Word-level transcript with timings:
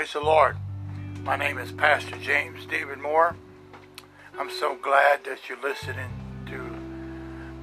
Praise 0.00 0.14
the 0.14 0.20
Lord. 0.20 0.56
My 1.24 1.36
name 1.36 1.58
is 1.58 1.72
Pastor 1.72 2.16
James 2.16 2.64
David 2.64 3.00
Moore. 3.00 3.36
I'm 4.38 4.50
so 4.50 4.74
glad 4.74 5.24
that 5.24 5.46
you're 5.46 5.60
listening 5.60 6.08
to 6.46 6.56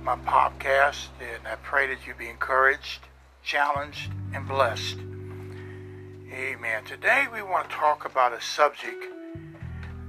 my 0.03 0.17
podcast, 0.17 1.07
and 1.19 1.47
I 1.47 1.55
pray 1.55 1.87
that 1.87 2.05
you 2.05 2.13
be 2.13 2.29
encouraged, 2.29 2.99
challenged, 3.41 4.11
and 4.35 4.47
blessed. 4.47 4.99
Amen. 6.31 6.83
Today 6.85 7.25
we 7.33 7.41
want 7.41 7.71
to 7.71 7.75
talk 7.75 8.05
about 8.05 8.33
a 8.33 8.39
subject 8.39 9.03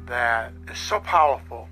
that 0.04 0.52
is 0.70 0.78
so 0.78 1.00
powerful, 1.00 1.70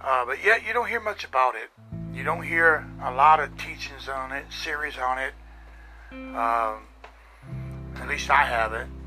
uh, 0.00 0.24
but 0.24 0.44
yet 0.44 0.64
you 0.64 0.72
don't 0.72 0.86
hear 0.86 1.00
much 1.00 1.24
about 1.24 1.56
it. 1.56 1.70
You 2.14 2.22
don't 2.22 2.44
hear 2.44 2.86
a 3.02 3.12
lot 3.12 3.40
of 3.40 3.58
teachings 3.58 4.08
on 4.08 4.30
it, 4.30 4.44
series 4.50 4.98
on 4.98 5.18
it. 5.18 5.32
Um, 6.12 6.84
at 7.96 8.06
least 8.08 8.30
I 8.30 8.44
haven't. 8.44 8.99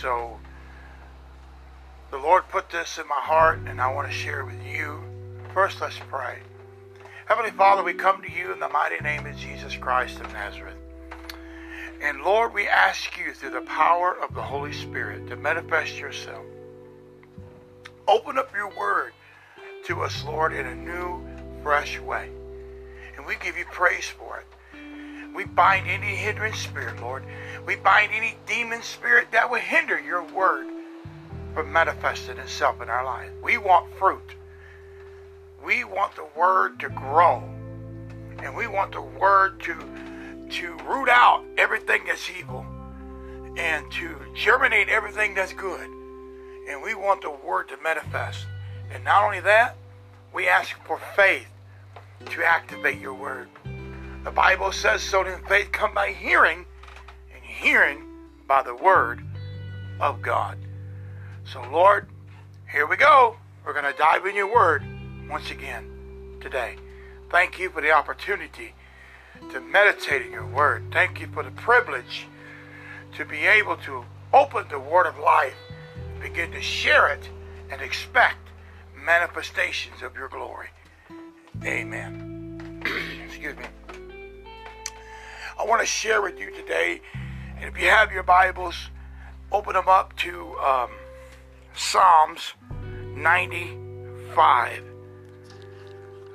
So 0.00 0.38
the 2.10 2.18
Lord 2.18 2.48
put 2.48 2.70
this 2.70 2.98
in 2.98 3.06
my 3.08 3.20
heart, 3.20 3.60
and 3.66 3.80
I 3.80 3.92
want 3.92 4.08
to 4.08 4.14
share 4.14 4.40
it 4.40 4.46
with 4.46 4.64
you. 4.66 5.02
First, 5.54 5.80
let's 5.80 5.98
pray. 6.08 6.38
Heavenly 7.26 7.50
Father, 7.50 7.82
we 7.82 7.94
come 7.94 8.20
to 8.22 8.30
you 8.30 8.52
in 8.52 8.60
the 8.60 8.68
mighty 8.68 9.02
name 9.02 9.26
of 9.26 9.36
Jesus 9.36 9.76
Christ 9.76 10.20
of 10.20 10.32
Nazareth. 10.32 10.76
And 12.02 12.22
Lord, 12.22 12.52
we 12.52 12.66
ask 12.66 13.16
you 13.16 13.32
through 13.32 13.50
the 13.50 13.62
power 13.62 14.16
of 14.20 14.34
the 14.34 14.42
Holy 14.42 14.72
Spirit 14.72 15.28
to 15.28 15.36
manifest 15.36 15.98
yourself. 15.98 16.44
Open 18.08 18.36
up 18.36 18.52
your 18.54 18.70
word 18.76 19.12
to 19.84 20.02
us, 20.02 20.24
Lord, 20.24 20.52
in 20.52 20.66
a 20.66 20.74
new, 20.74 21.24
fresh 21.62 22.00
way. 22.00 22.28
And 23.16 23.24
we 23.24 23.36
give 23.36 23.56
you 23.56 23.64
praise 23.66 24.08
for 24.08 24.38
it. 24.38 24.46
We 25.34 25.44
bind 25.44 25.86
any 25.88 26.14
hindering 26.14 26.54
spirit, 26.54 27.00
Lord. 27.00 27.24
We 27.66 27.76
bind 27.76 28.12
any 28.14 28.36
demon 28.46 28.82
spirit 28.82 29.28
that 29.32 29.50
would 29.50 29.62
hinder 29.62 29.98
your 29.98 30.22
word 30.22 30.66
from 31.54 31.72
manifesting 31.72 32.38
itself 32.38 32.80
in 32.82 32.88
our 32.88 33.04
life. 33.04 33.30
We 33.42 33.58
want 33.58 33.92
fruit. 33.98 34.34
We 35.64 35.84
want 35.84 36.14
the 36.16 36.26
word 36.36 36.80
to 36.80 36.88
grow. 36.88 37.42
And 38.42 38.56
we 38.56 38.66
want 38.66 38.92
the 38.92 39.02
word 39.02 39.60
to, 39.62 39.74
to 40.50 40.76
root 40.84 41.08
out 41.08 41.44
everything 41.56 42.02
that's 42.06 42.28
evil 42.30 42.66
and 43.56 43.90
to 43.92 44.16
germinate 44.34 44.88
everything 44.88 45.34
that's 45.34 45.52
good. 45.52 45.88
And 46.68 46.82
we 46.82 46.94
want 46.94 47.22
the 47.22 47.30
word 47.30 47.68
to 47.68 47.76
manifest. 47.82 48.46
And 48.92 49.04
not 49.04 49.24
only 49.24 49.40
that, 49.40 49.76
we 50.32 50.48
ask 50.48 50.76
for 50.84 50.98
faith 51.14 51.48
to 52.26 52.44
activate 52.44 53.00
your 53.00 53.14
word. 53.14 53.48
The 54.24 54.30
Bible 54.30 54.70
says, 54.70 55.02
so 55.02 55.24
then 55.24 55.42
faith 55.48 55.72
come 55.72 55.94
by 55.94 56.12
hearing, 56.12 56.64
and 57.34 57.42
hearing 57.42 58.04
by 58.46 58.62
the 58.62 58.74
word 58.74 59.20
of 60.00 60.22
God. 60.22 60.58
So, 61.44 61.60
Lord, 61.70 62.08
here 62.70 62.86
we 62.86 62.96
go. 62.96 63.36
We're 63.64 63.72
going 63.72 63.92
to 63.92 63.98
dive 63.98 64.24
in 64.26 64.36
your 64.36 64.52
word 64.52 64.84
once 65.28 65.50
again 65.50 66.38
today. 66.40 66.76
Thank 67.30 67.58
you 67.58 67.70
for 67.70 67.80
the 67.80 67.90
opportunity 67.90 68.74
to 69.50 69.60
meditate 69.60 70.22
in 70.22 70.32
your 70.32 70.46
word. 70.46 70.84
Thank 70.92 71.20
you 71.20 71.26
for 71.26 71.42
the 71.42 71.50
privilege 71.50 72.26
to 73.16 73.24
be 73.24 73.46
able 73.46 73.76
to 73.78 74.04
open 74.32 74.66
the 74.70 74.78
word 74.78 75.06
of 75.06 75.18
life, 75.18 75.56
begin 76.20 76.52
to 76.52 76.62
share 76.62 77.08
it, 77.08 77.28
and 77.70 77.80
expect 77.80 78.48
manifestations 78.94 80.00
of 80.02 80.14
your 80.14 80.28
glory. 80.28 80.68
Amen. 81.64 82.82
Excuse 83.26 83.56
me. 83.56 83.64
I 85.62 85.64
want 85.64 85.80
to 85.80 85.86
share 85.86 86.20
with 86.20 86.40
you 86.40 86.50
today. 86.50 87.00
And 87.56 87.66
if 87.66 87.80
you 87.80 87.88
have 87.88 88.10
your 88.10 88.24
Bibles, 88.24 88.74
open 89.52 89.74
them 89.74 89.86
up 89.86 90.16
to 90.16 90.56
um, 90.58 90.90
Psalms 91.72 92.54
95. 93.14 94.82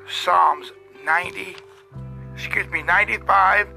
Psalms 0.10 0.72
90, 1.04 1.58
excuse 2.36 2.70
me, 2.70 2.82
95 2.84 3.68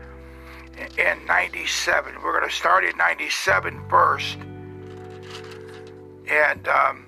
and 0.96 1.26
97. 1.26 2.14
We're 2.22 2.38
going 2.38 2.48
to 2.48 2.54
start 2.54 2.84
at 2.84 2.96
97 2.96 3.88
first. 3.90 4.38
And 6.30 6.68
um, 6.68 7.06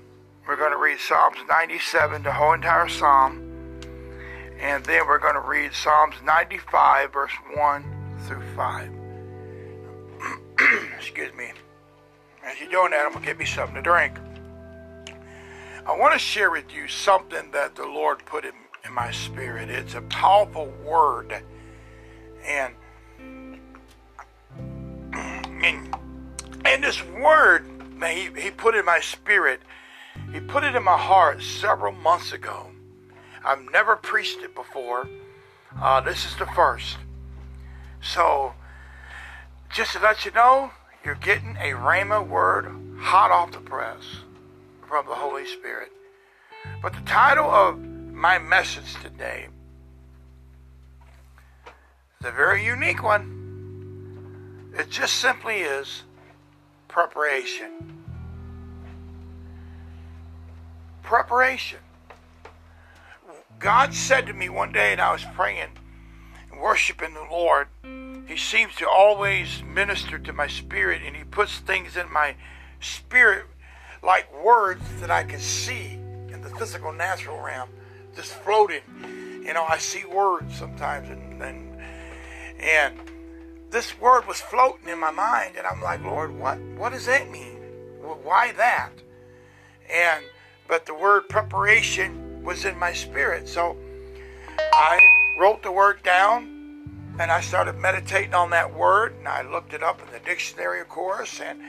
we're 0.48 0.56
going 0.56 0.72
to 0.72 0.78
read 0.78 0.98
Psalms 0.98 1.36
97, 1.48 2.25
the 2.25 2.32
whole 2.32 2.54
entire 2.54 2.88
psalm. 2.88 3.38
And 4.58 4.84
then 4.84 5.06
we're 5.06 5.20
going 5.20 5.34
to 5.34 5.48
read 5.48 5.72
Psalms 5.75 6.16
95, 6.25 7.12
verse 7.12 7.31
1 7.54 8.01
through 8.20 8.42
5. 8.54 8.90
Excuse 10.96 11.34
me. 11.34 11.52
As 12.44 12.58
you're 12.60 12.70
doing 12.70 12.90
that, 12.90 13.06
I'm 13.06 13.12
going 13.12 13.24
to 13.24 13.26
get 13.26 13.38
me 13.38 13.44
something 13.44 13.74
to 13.76 13.82
drink. 13.82 14.18
I 15.84 15.96
want 15.96 16.12
to 16.12 16.18
share 16.18 16.50
with 16.50 16.72
you 16.72 16.86
something 16.86 17.50
that 17.52 17.74
the 17.74 17.86
Lord 17.86 18.24
put 18.24 18.44
in, 18.44 18.52
in 18.84 18.92
my 18.92 19.10
spirit. 19.10 19.68
It's 19.68 19.94
a 19.94 20.02
powerful 20.02 20.72
word. 20.84 21.42
And, 22.46 22.74
and, 25.14 25.96
and 26.64 26.84
this 26.84 27.02
word 27.04 27.66
that 28.00 28.14
he, 28.14 28.30
he 28.40 28.50
put 28.50 28.74
in 28.74 28.84
my 28.84 29.00
spirit, 29.00 29.60
he 30.32 30.40
put 30.40 30.64
it 30.64 30.74
in 30.74 30.84
my 30.84 30.98
heart 30.98 31.42
several 31.42 31.92
months 31.92 32.32
ago. 32.32 32.70
I've 33.44 33.62
never 33.72 33.96
preached 33.96 34.40
it 34.40 34.54
before. 34.54 35.08
Uh, 35.80 36.00
this 36.00 36.26
is 36.26 36.36
the 36.36 36.46
first. 36.46 36.96
So, 38.02 38.54
just 39.70 39.92
to 39.92 40.00
let 40.00 40.24
you 40.24 40.32
know, 40.32 40.72
you're 41.04 41.14
getting 41.14 41.56
a 41.56 41.70
Rhema 41.70 42.26
word 42.26 42.66
hot 42.98 43.30
off 43.30 43.52
the 43.52 43.60
press 43.60 44.02
from 44.86 45.06
the 45.06 45.14
Holy 45.14 45.46
Spirit. 45.46 45.92
But 46.82 46.92
the 46.92 47.00
title 47.02 47.48
of 47.48 47.78
my 47.78 48.38
message 48.38 48.94
today 49.00 49.48
is 52.20 52.26
a 52.26 52.32
very 52.32 52.64
unique 52.64 53.02
one. 53.02 54.72
It 54.76 54.90
just 54.90 55.14
simply 55.14 55.60
is 55.60 56.02
preparation. 56.88 58.02
Preparation. 61.02 61.78
God 63.58 63.94
said 63.94 64.26
to 64.26 64.32
me 64.32 64.48
one 64.48 64.72
day, 64.72 64.92
and 64.92 65.00
I 65.00 65.12
was 65.12 65.24
praying, 65.34 65.69
worshiping 66.62 67.12
the 67.14 67.26
Lord, 67.30 67.66
He 68.28 68.36
seems 68.36 68.76
to 68.76 68.88
always 68.88 69.62
minister 69.64 70.18
to 70.20 70.32
my 70.32 70.46
spirit 70.46 71.02
and 71.04 71.16
He 71.16 71.24
puts 71.24 71.58
things 71.58 71.96
in 71.96 72.10
my 72.12 72.36
spirit 72.80 73.46
like 74.02 74.32
words 74.42 74.82
that 75.00 75.10
I 75.10 75.24
can 75.24 75.40
see 75.40 75.94
in 76.32 76.40
the 76.40 76.50
physical 76.50 76.92
natural 76.92 77.40
realm 77.40 77.68
just 78.14 78.32
floating. 78.32 78.82
You 79.44 79.52
know, 79.54 79.64
I 79.64 79.78
see 79.78 80.04
words 80.04 80.56
sometimes 80.56 81.08
and 81.08 81.42
and, 81.42 81.80
and 82.60 83.10
this 83.70 83.98
word 83.98 84.28
was 84.28 84.40
floating 84.40 84.88
in 84.88 85.00
my 85.00 85.10
mind 85.10 85.56
and 85.56 85.66
I'm 85.66 85.82
like, 85.82 86.04
Lord, 86.04 86.38
what 86.38 86.58
what 86.78 86.92
does 86.92 87.06
that 87.06 87.30
mean? 87.30 87.56
Why 88.22 88.52
that? 88.52 88.92
And 89.92 90.24
but 90.68 90.86
the 90.86 90.94
word 90.94 91.28
preparation 91.28 92.42
was 92.44 92.64
in 92.64 92.78
my 92.78 92.92
spirit. 92.92 93.48
So 93.48 93.76
I 94.72 95.00
wrote 95.38 95.62
the 95.62 95.72
word 95.72 96.03
down 96.03 96.53
and 97.19 97.31
I 97.31 97.41
started 97.41 97.76
meditating 97.76 98.34
on 98.34 98.50
that 98.50 98.75
word, 98.75 99.15
and 99.19 99.28
I 99.28 99.43
looked 99.43 99.75
it 99.75 99.82
up 99.82 100.00
in 100.00 100.12
the 100.12 100.19
dictionary, 100.25 100.81
of 100.81 100.88
course. 100.88 101.41
And 101.41 101.60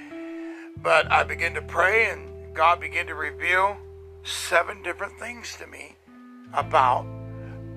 but 0.81 1.11
I 1.11 1.23
began 1.23 1.53
to 1.55 1.61
pray, 1.61 2.09
and 2.09 2.55
God 2.55 2.79
began 2.79 3.07
to 3.07 3.15
reveal 3.15 3.77
seven 4.23 4.81
different 4.83 5.19
things 5.19 5.55
to 5.57 5.67
me 5.67 5.95
about 6.53 7.05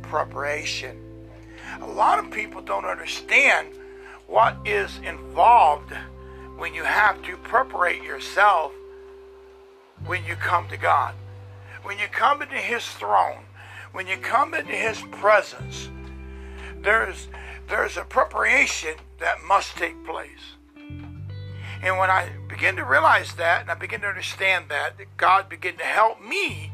preparation. 0.03 0.97
A 1.81 1.87
lot 1.87 2.19
of 2.19 2.31
people 2.31 2.63
don't 2.63 2.85
understand 2.85 3.69
what 4.27 4.57
is 4.65 4.99
involved 4.99 5.93
when 6.57 6.73
you 6.73 6.85
have 6.85 7.23
to 7.25 7.37
preparate 7.39 8.03
yourself 8.03 8.73
when 10.07 10.25
you 10.25 10.37
come 10.37 10.69
to 10.69 10.77
God. 10.77 11.15
When 11.83 11.99
you 11.99 12.07
come 12.11 12.43
into 12.43 12.57
His 12.57 12.87
throne, 12.87 13.46
when 13.97 14.07
you 14.07 14.19
come 14.19 14.53
into 14.53 14.73
His 14.73 15.01
presence, 15.11 15.89
there's 16.83 17.29
there's 17.67 17.97
a 17.97 18.05
preparation 18.05 18.95
that 19.21 19.43
must 19.43 19.75
take 19.75 20.05
place. 20.05 20.55
And 21.83 21.97
when 21.97 22.11
I 22.11 22.29
begin 22.47 22.77
to 22.77 22.85
realize 22.85 23.35
that 23.37 23.63
and 23.63 23.71
I 23.71 23.75
begin 23.75 24.03
to 24.03 24.07
understand 24.07 24.67
that, 24.69 24.97
God 25.17 25.49
began 25.49 25.79
to 25.79 25.85
help 25.85 26.21
me 26.23 26.71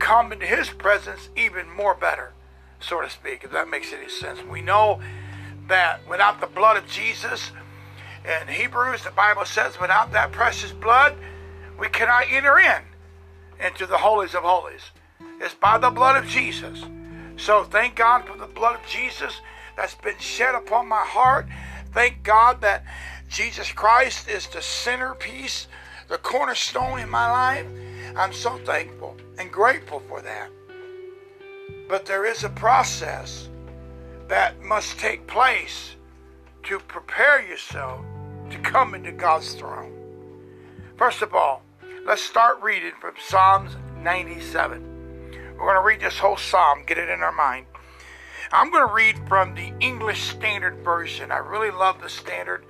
come 0.00 0.32
into 0.32 0.44
His 0.44 0.68
presence 0.68 1.30
even 1.34 1.70
more 1.74 1.94
better, 1.94 2.34
so 2.78 3.00
to 3.00 3.08
speak, 3.08 3.42
if 3.42 3.50
that 3.52 3.70
makes 3.70 3.90
any 3.90 4.10
sense. 4.10 4.40
We 4.42 4.60
know 4.60 5.00
that 5.68 6.06
without 6.06 6.42
the 6.42 6.46
blood 6.46 6.76
of 6.76 6.86
Jesus, 6.86 7.52
in 8.22 8.48
Hebrews, 8.48 9.02
the 9.02 9.12
Bible 9.12 9.46
says, 9.46 9.80
without 9.80 10.12
that 10.12 10.30
precious 10.30 10.72
blood, 10.72 11.14
we 11.80 11.88
cannot 11.88 12.24
enter 12.30 12.58
in 12.58 12.82
into 13.58 13.86
the 13.86 13.96
holies 13.96 14.34
of 14.34 14.42
holies. 14.42 14.90
It's 15.40 15.54
by 15.54 15.78
the 15.78 15.90
blood 15.90 16.22
of 16.22 16.28
Jesus. 16.28 16.84
So 17.36 17.64
thank 17.64 17.96
God 17.96 18.26
for 18.26 18.36
the 18.36 18.46
blood 18.46 18.76
of 18.80 18.86
Jesus 18.86 19.40
that's 19.76 19.94
been 19.94 20.18
shed 20.18 20.54
upon 20.54 20.88
my 20.88 21.02
heart. 21.04 21.46
Thank 21.92 22.22
God 22.22 22.60
that 22.60 22.84
Jesus 23.28 23.72
Christ 23.72 24.28
is 24.28 24.46
the 24.46 24.62
centerpiece, 24.62 25.66
the 26.08 26.18
cornerstone 26.18 27.00
in 27.00 27.10
my 27.10 27.30
life. 27.30 27.66
I'm 28.16 28.32
so 28.32 28.58
thankful 28.58 29.16
and 29.38 29.50
grateful 29.50 30.00
for 30.08 30.20
that. 30.20 30.50
But 31.88 32.06
there 32.06 32.24
is 32.24 32.44
a 32.44 32.50
process 32.50 33.48
that 34.28 34.62
must 34.62 34.98
take 34.98 35.26
place 35.26 35.96
to 36.64 36.78
prepare 36.78 37.42
yourself 37.42 38.04
to 38.50 38.58
come 38.58 38.94
into 38.94 39.12
God's 39.12 39.54
throne. 39.54 39.92
First 40.96 41.22
of 41.22 41.34
all, 41.34 41.62
let's 42.06 42.22
start 42.22 42.62
reading 42.62 42.92
from 43.00 43.14
Psalms 43.18 43.76
97. 44.02 44.91
We're 45.62 45.74
going 45.74 45.84
to 45.84 45.86
read 45.86 46.00
this 46.00 46.18
whole 46.18 46.36
psalm, 46.36 46.82
get 46.84 46.98
it 46.98 47.08
in 47.08 47.20
our 47.22 47.30
mind. 47.30 47.66
I'm 48.50 48.72
going 48.72 48.84
to 48.84 48.92
read 48.92 49.28
from 49.28 49.54
the 49.54 49.72
English 49.78 50.24
Standard 50.24 50.82
Version. 50.82 51.30
I 51.30 51.36
really 51.36 51.70
love 51.70 52.02
the 52.02 52.08
Standard. 52.08 52.64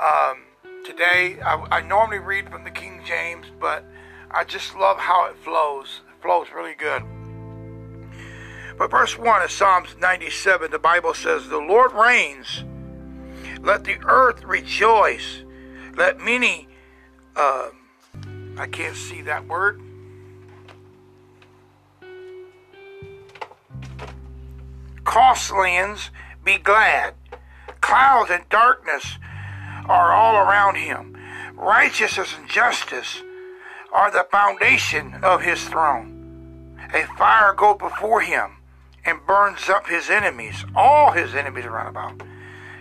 Um, 0.00 0.44
today, 0.86 1.40
I, 1.44 1.66
I 1.72 1.80
normally 1.80 2.20
read 2.20 2.48
from 2.48 2.62
the 2.62 2.70
King 2.70 3.02
James, 3.04 3.48
but 3.58 3.84
I 4.30 4.44
just 4.44 4.76
love 4.76 4.98
how 4.98 5.28
it 5.28 5.38
flows. 5.38 6.02
It 6.08 6.22
flows 6.22 6.46
really 6.54 6.74
good. 6.74 7.02
But 8.78 8.92
verse 8.92 9.18
1 9.18 9.42
of 9.42 9.50
Psalms 9.50 9.96
97, 9.98 10.70
the 10.70 10.78
Bible 10.78 11.14
says, 11.14 11.48
The 11.48 11.58
Lord 11.58 11.92
reigns. 11.92 12.62
Let 13.60 13.82
the 13.82 13.98
earth 14.04 14.44
rejoice. 14.44 15.42
Let 15.96 16.20
many, 16.20 16.68
uh, 17.34 17.70
I 18.56 18.68
can't 18.68 18.96
see 18.96 19.20
that 19.22 19.48
word. 19.48 19.82
Coastlands 25.10 26.12
be 26.44 26.56
glad. 26.56 27.14
Clouds 27.80 28.30
and 28.30 28.48
darkness 28.48 29.18
are 29.86 30.12
all 30.12 30.36
around 30.36 30.76
him. 30.76 31.16
Righteousness 31.56 32.32
and 32.38 32.48
justice 32.48 33.20
are 33.92 34.12
the 34.12 34.28
foundation 34.30 35.14
of 35.24 35.42
his 35.42 35.64
throne. 35.64 36.78
A 36.94 37.06
fire 37.18 37.52
goes 37.54 37.78
before 37.78 38.20
him 38.20 38.58
and 39.04 39.26
burns 39.26 39.68
up 39.68 39.88
his 39.88 40.10
enemies, 40.10 40.64
all 40.76 41.10
his 41.10 41.34
enemies 41.34 41.64
around 41.64 41.88
about. 41.88 42.22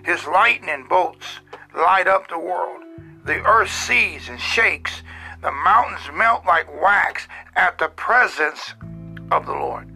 His 0.04 0.28
lightning 0.28 0.86
bolts 0.88 1.40
light 1.76 2.08
up 2.08 2.30
the 2.30 2.38
world. 2.38 2.84
The 3.26 3.42
earth 3.44 3.72
sees 3.72 4.30
and 4.30 4.40
shakes. 4.40 5.02
The 5.42 5.52
mountains 5.52 6.16
melt 6.16 6.46
like 6.46 6.80
wax 6.80 7.28
at 7.56 7.80
the 7.80 7.88
presence 7.88 8.76
of 9.32 9.48
the 9.48 9.54
Lord. 9.54 9.92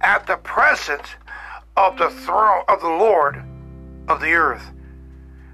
At 0.00 0.26
the 0.26 0.36
presence 0.36 1.08
of 1.76 1.98
the 1.98 2.10
throne 2.10 2.64
of 2.68 2.80
the 2.80 2.88
Lord 2.88 3.42
of 4.08 4.20
the 4.20 4.32
earth. 4.32 4.70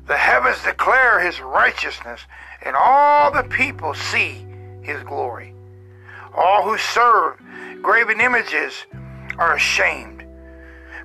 The 0.07 0.17
heavens 0.17 0.63
declare 0.63 1.21
his 1.21 1.41
righteousness, 1.41 2.21
and 2.63 2.77
all 2.77 3.31
the 3.31 3.43
people 3.45 3.95
see 3.95 4.47
his 4.83 5.03
glory. 5.03 5.55
All 6.35 6.63
who 6.63 6.79
serve 6.79 7.41
graven 7.83 8.21
images 8.21 8.87
are 9.39 9.55
ashamed, 9.55 10.25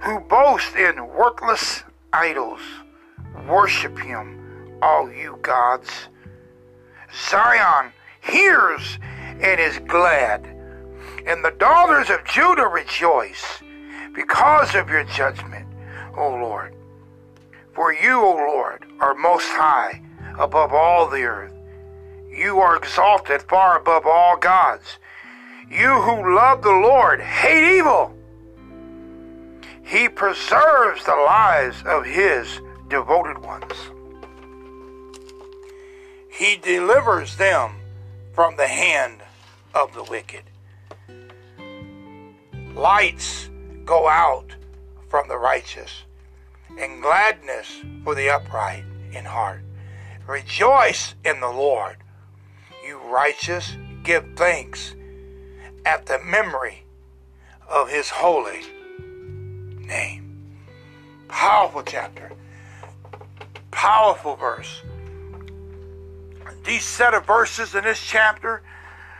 who 0.01 0.19
boast 0.22 0.75
in 0.75 1.07
worthless 1.07 1.83
idols. 2.13 2.62
Worship 3.48 3.98
him, 4.00 4.77
all 4.81 5.12
you 5.12 5.38
gods. 5.42 5.89
Zion 7.30 7.92
hears 8.22 9.00
and 9.42 9.60
is 9.60 9.80
glad, 9.80 10.45
and 11.25 11.44
the 11.44 11.51
daughters 11.51 12.10
of 12.10 12.25
Judah 12.25 12.68
rejoice 12.68 13.62
because 14.13 14.75
of 14.75 14.89
your 14.89 15.04
judgment, 15.04 15.68
O 16.18 16.30
Lord. 16.30 16.75
For 17.74 17.94
you, 17.94 18.19
O 18.19 18.36
Lord, 18.36 18.86
are 19.00 19.16
most 19.16 19.48
high 19.48 20.01
above 20.38 20.74
all 20.74 21.10
the 21.10 21.24
earth. 21.24 21.54
You 22.30 22.60
are 22.60 22.75
exalted 22.75 23.42
far 23.44 23.80
above 23.80 24.06
all 24.06 24.38
gods. 24.38 24.98
You 25.69 26.01
who 26.01 26.36
love 26.36 26.62
the 26.62 26.69
Lord 26.69 27.22
hate 27.22 27.77
evil. 27.77 28.15
He 29.83 30.07
preserves 30.10 31.06
the 31.06 31.15
lives 31.15 31.83
of 31.86 32.06
his 32.06 32.60
devoted 32.89 33.39
ones. 33.39 33.74
He 36.30 36.57
delivers 36.57 37.36
them 37.38 37.72
from 38.33 38.56
the 38.56 38.68
hand 38.68 39.22
of 39.74 39.94
the 39.94 40.04
wicked. 40.04 40.49
Lights 42.79 43.49
go 43.83 44.07
out 44.07 44.55
from 45.09 45.27
the 45.27 45.37
righteous, 45.37 46.03
and 46.79 47.01
gladness 47.01 47.67
for 48.05 48.15
the 48.15 48.29
upright 48.29 48.85
in 49.11 49.25
heart. 49.25 49.63
Rejoice 50.25 51.13
in 51.25 51.41
the 51.41 51.49
Lord. 51.49 51.97
You 52.87 52.99
righteous, 52.99 53.75
give 54.05 54.23
thanks 54.37 54.95
at 55.85 56.05
the 56.05 56.19
memory 56.19 56.85
of 57.67 57.89
his 57.89 58.09
holy 58.09 58.61
name. 59.85 60.55
Powerful 61.27 61.83
chapter. 61.83 62.31
Powerful 63.71 64.37
verse. 64.37 64.83
These 66.63 66.85
set 66.85 67.13
of 67.13 67.25
verses 67.25 67.75
in 67.75 67.83
this 67.83 67.99
chapter 67.99 68.61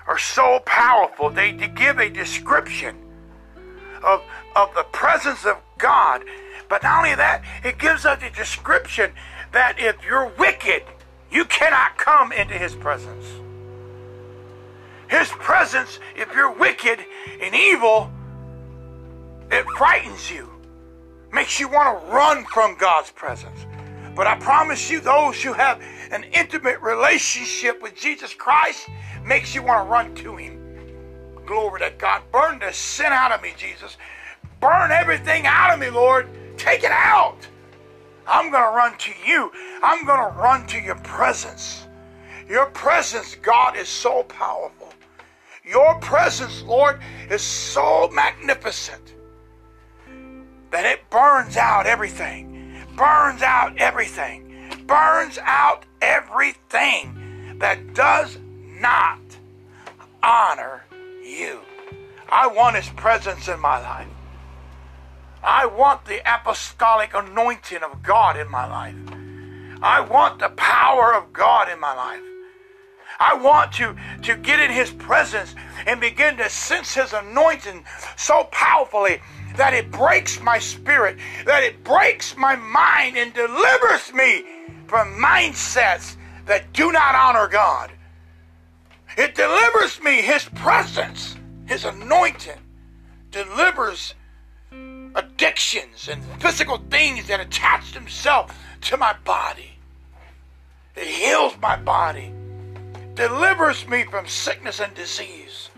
are 0.08 0.18
so 0.18 0.62
powerful. 0.66 1.30
They, 1.30 1.52
give 1.52 2.00
a 2.00 2.10
description 2.10 2.96
of, 4.04 4.24
of 4.56 4.74
the 4.76 4.84
presence 4.92 5.46
of 5.46 5.58
God. 5.78 6.24
But 6.68 6.84
not 6.84 7.00
only 7.00 7.16
that, 7.16 7.44
it 7.64 7.80
gives 7.80 8.06
us 8.06 8.22
a 8.22 8.30
description 8.30 9.12
that 9.52 9.80
if 9.80 9.96
you're 10.06 10.32
wicked, 10.38 10.84
you 11.32 11.46
cannot 11.46 11.98
come 11.98 12.32
into 12.32 12.54
his 12.54 12.76
presence. 12.76 13.26
His 15.10 15.30
presence, 15.30 16.00
if 16.16 16.34
you're 16.36 16.52
wicked 16.52 17.00
and 17.42 17.56
evil, 17.56 18.12
it 19.52 19.66
frightens 19.78 20.30
you, 20.30 20.50
makes 21.32 21.60
you 21.60 21.68
want 21.68 22.00
to 22.00 22.12
run 22.12 22.46
from 22.46 22.78
God's 22.78 23.10
presence. 23.12 23.66
But 24.16 24.28
I 24.28 24.38
promise 24.38 24.90
you, 24.90 25.00
those 25.00 25.42
who 25.42 25.54
have 25.54 25.82
an 26.12 26.26
intimate 26.34 26.80
relationship 26.82 27.82
with 27.82 27.96
Jesus 27.96 28.34
Christ 28.34 28.88
makes 29.26 29.56
you 29.56 29.64
want 29.64 29.86
to 29.86 29.90
run 29.90 30.14
to 30.16 30.36
Him. 30.36 30.59
Glory 31.50 31.80
to 31.80 31.92
God. 31.98 32.22
Burn 32.32 32.60
the 32.60 32.72
sin 32.72 33.08
out 33.08 33.32
of 33.32 33.42
me, 33.42 33.54
Jesus. 33.58 33.98
Burn 34.62 34.92
everything 34.92 35.48
out 35.48 35.74
of 35.74 35.80
me, 35.80 35.90
Lord. 35.90 36.30
Take 36.60 36.84
it 36.84 36.92
out. 36.92 37.40
I'm 38.28 38.52
going 38.52 38.62
to 38.62 38.70
run 38.70 38.96
to 39.00 39.12
you. 39.26 39.52
I'm 39.82 40.06
going 40.06 40.20
to 40.20 40.38
run 40.38 40.68
to 40.68 40.78
your 40.80 40.98
presence. 40.98 41.88
Your 42.48 42.68
presence, 42.68 43.34
God, 43.34 43.76
is 43.76 43.88
so 43.88 44.22
powerful. 44.22 44.94
Your 45.64 45.96
presence, 46.02 46.62
Lord, 46.62 47.02
is 47.32 47.42
so 47.42 48.12
magnificent 48.14 49.16
that 50.70 50.86
it 50.86 51.10
burns 51.10 51.58
out 51.58 51.88
everything, 51.88 52.76
burns 52.96 53.42
out 53.42 53.76
everything, 53.80 54.86
burns 54.86 55.40
out 55.42 55.84
everything 56.00 57.58
that 57.58 57.96
does 57.96 58.38
not 58.80 59.20
honor 60.22 60.84
you. 61.30 61.62
I 62.32 62.48
want 62.48 62.76
His 62.76 62.90
presence 62.90 63.48
in 63.48 63.60
my 63.60 63.80
life. 63.80 64.08
I 65.44 65.66
want 65.66 66.06
the 66.06 66.22
apostolic 66.26 67.12
anointing 67.14 67.82
of 67.82 68.04
God 68.04 68.38
in 68.38 68.50
my 68.52 68.68
life. 68.68 68.96
I 69.82 70.02
want 70.02 70.40
the 70.40 70.50
power 70.50 71.14
of 71.14 71.32
God 71.32 71.70
in 71.70 71.80
my 71.80 71.94
life. 71.94 72.22
I 73.20 73.36
want 73.36 73.74
to, 73.74 73.96
to 74.24 74.38
get 74.38 74.60
in 74.60 74.72
His 74.72 74.92
presence 74.92 75.56
and 75.86 76.00
begin 76.00 76.38
to 76.38 76.50
sense 76.50 76.94
His 76.94 77.14
anointing 77.14 77.86
so 78.18 78.46
powerfully 78.52 79.22
that 79.56 79.74
it 79.74 79.92
breaks 79.92 80.42
my 80.42 80.60
spirit, 80.60 81.18
that 81.46 81.64
it 81.64 81.84
breaks 81.84 82.38
my 82.38 82.56
mind 82.56 83.18
and 83.18 83.34
delivers 83.34 84.14
me 84.14 84.46
from 84.88 85.22
mindsets 85.22 86.16
that 86.46 86.72
do 86.74 86.92
not 86.92 87.16
honor 87.16 87.48
God. 87.48 87.92
It 89.20 89.36
delivers 89.36 90.02
me, 90.02 90.22
His 90.22 90.46
presence, 90.56 91.36
His 91.66 91.84
anointing 91.84 92.62
delivers 93.32 94.14
addictions 95.14 96.08
and 96.08 96.24
physical 96.42 96.78
things 96.90 97.28
that 97.28 97.42
attach 97.42 97.92
themselves 97.92 98.54
to 98.80 98.96
my 98.96 99.14
body. 99.26 99.72
It 100.96 101.08
heals 101.08 101.54
my 101.62 101.76
body, 101.76 102.32
delivers 103.16 103.86
me 103.90 104.06
from 104.06 104.26
sickness 104.26 104.80
and 104.80 104.94
disease. 104.94 105.70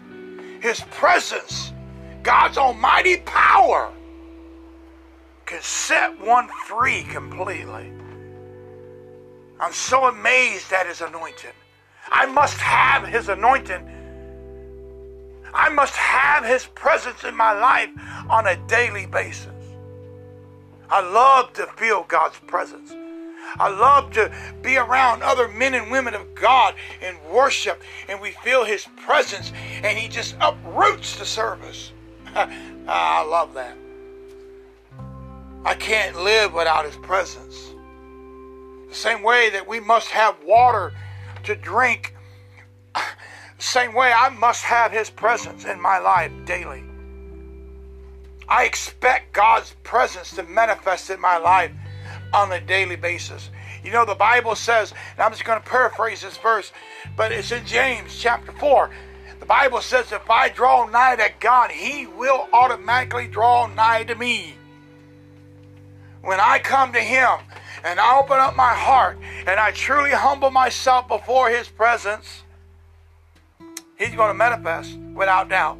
His 0.61 0.81
presence, 0.91 1.73
God's 2.21 2.59
almighty 2.59 3.17
power, 3.25 3.91
can 5.47 5.63
set 5.63 6.21
one 6.21 6.47
free 6.67 7.01
completely. 7.05 7.91
I'm 9.59 9.73
so 9.73 10.05
amazed 10.05 10.71
at 10.71 10.85
His 10.85 11.01
anointing. 11.01 11.53
I 12.11 12.25
must 12.25 12.57
have 12.57 13.07
His 13.07 13.29
anointing. 13.29 13.89
I 15.53 15.69
must 15.69 15.95
have 15.95 16.43
His 16.43 16.65
presence 16.65 17.23
in 17.23 17.35
my 17.35 17.53
life 17.53 17.89
on 18.29 18.47
a 18.47 18.55
daily 18.67 19.05
basis. 19.05 19.47
I 20.89 20.99
love 20.99 21.53
to 21.53 21.65
feel 21.77 22.03
God's 22.03 22.37
presence. 22.39 22.93
I 23.57 23.69
love 23.69 24.11
to 24.13 24.31
be 24.61 24.77
around 24.77 25.23
other 25.23 25.47
men 25.47 25.73
and 25.73 25.91
women 25.91 26.13
of 26.13 26.35
God 26.35 26.75
and 27.01 27.17
worship, 27.31 27.81
and 28.07 28.19
we 28.19 28.31
feel 28.43 28.65
His 28.65 28.85
presence, 29.05 29.51
and 29.83 29.97
He 29.97 30.07
just 30.07 30.35
uproots 30.41 31.17
the 31.17 31.25
service. 31.25 31.91
Ah, 32.87 33.21
I 33.21 33.25
love 33.27 33.53
that. 33.53 33.77
I 35.63 35.75
can't 35.75 36.23
live 36.23 36.51
without 36.51 36.83
His 36.83 36.95
presence. 36.97 37.73
The 38.89 38.95
same 38.95 39.21
way 39.21 39.51
that 39.51 39.67
we 39.67 39.79
must 39.79 40.09
have 40.09 40.35
water 40.43 40.91
to 41.43 41.55
drink, 41.55 42.15
same 43.57 43.93
way 43.93 44.11
I 44.11 44.29
must 44.29 44.63
have 44.63 44.91
His 44.91 45.09
presence 45.09 45.65
in 45.65 45.79
my 45.79 45.99
life 45.99 46.31
daily. 46.45 46.83
I 48.47 48.65
expect 48.65 49.33
God's 49.33 49.75
presence 49.83 50.35
to 50.35 50.43
manifest 50.43 51.09
in 51.09 51.21
my 51.21 51.37
life 51.37 51.71
on 52.33 52.51
a 52.51 52.59
daily 52.59 52.95
basis. 52.95 53.49
You 53.83 53.91
know, 53.91 54.05
the 54.05 54.15
Bible 54.15 54.55
says, 54.55 54.93
and 55.13 55.21
I'm 55.21 55.31
just 55.31 55.45
going 55.45 55.61
to 55.61 55.67
paraphrase 55.67 56.21
this 56.21 56.37
verse, 56.37 56.71
but 57.15 57.31
it's 57.31 57.51
in 57.51 57.65
James 57.65 58.15
chapter 58.17 58.51
4. 58.51 58.91
The 59.39 59.45
Bible 59.45 59.81
says, 59.81 60.11
if 60.11 60.29
I 60.29 60.49
draw 60.49 60.85
nigh 60.87 61.15
to 61.15 61.29
God, 61.39 61.71
He 61.71 62.05
will 62.05 62.47
automatically 62.53 63.27
draw 63.27 63.67
nigh 63.67 64.03
to 64.03 64.15
me. 64.15 64.55
When 66.21 66.39
I 66.39 66.59
come 66.59 66.93
to 66.93 66.99
Him 66.99 67.39
and 67.83 67.99
I 67.99 68.19
open 68.19 68.37
up 68.39 68.55
my 68.55 68.73
heart 68.73 69.17
and 69.47 69.59
I 69.59 69.71
truly 69.71 70.11
humble 70.11 70.51
myself 70.51 71.07
before 71.07 71.49
His 71.49 71.67
presence, 71.67 72.43
He's 73.97 74.15
going 74.15 74.29
to 74.29 74.33
manifest 74.33 74.97
without 75.13 75.49
doubt. 75.49 75.77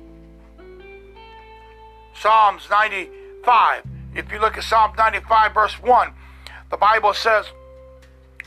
Psalms 2.14 2.68
95. 2.70 3.84
If 4.14 4.32
you 4.32 4.40
look 4.40 4.58
at 4.58 4.64
Psalm 4.64 4.94
95, 4.98 5.54
verse 5.54 5.74
1, 5.82 6.14
the 6.70 6.78
Bible 6.78 7.14
says, 7.14 7.46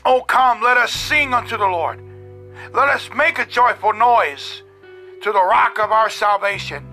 Oh, 0.05 0.21
come, 0.21 0.61
let 0.61 0.77
us 0.77 0.91
sing 0.91 1.33
unto 1.33 1.57
the 1.57 1.65
Lord. 1.65 1.99
Let 2.73 2.89
us 2.89 3.09
make 3.15 3.39
a 3.39 3.45
joyful 3.45 3.91
noise 3.93 4.61
to 5.23 5.31
the 5.31 5.43
rock 5.43 5.79
of 5.79 5.91
our 5.91 6.09
salvation. 6.09 6.85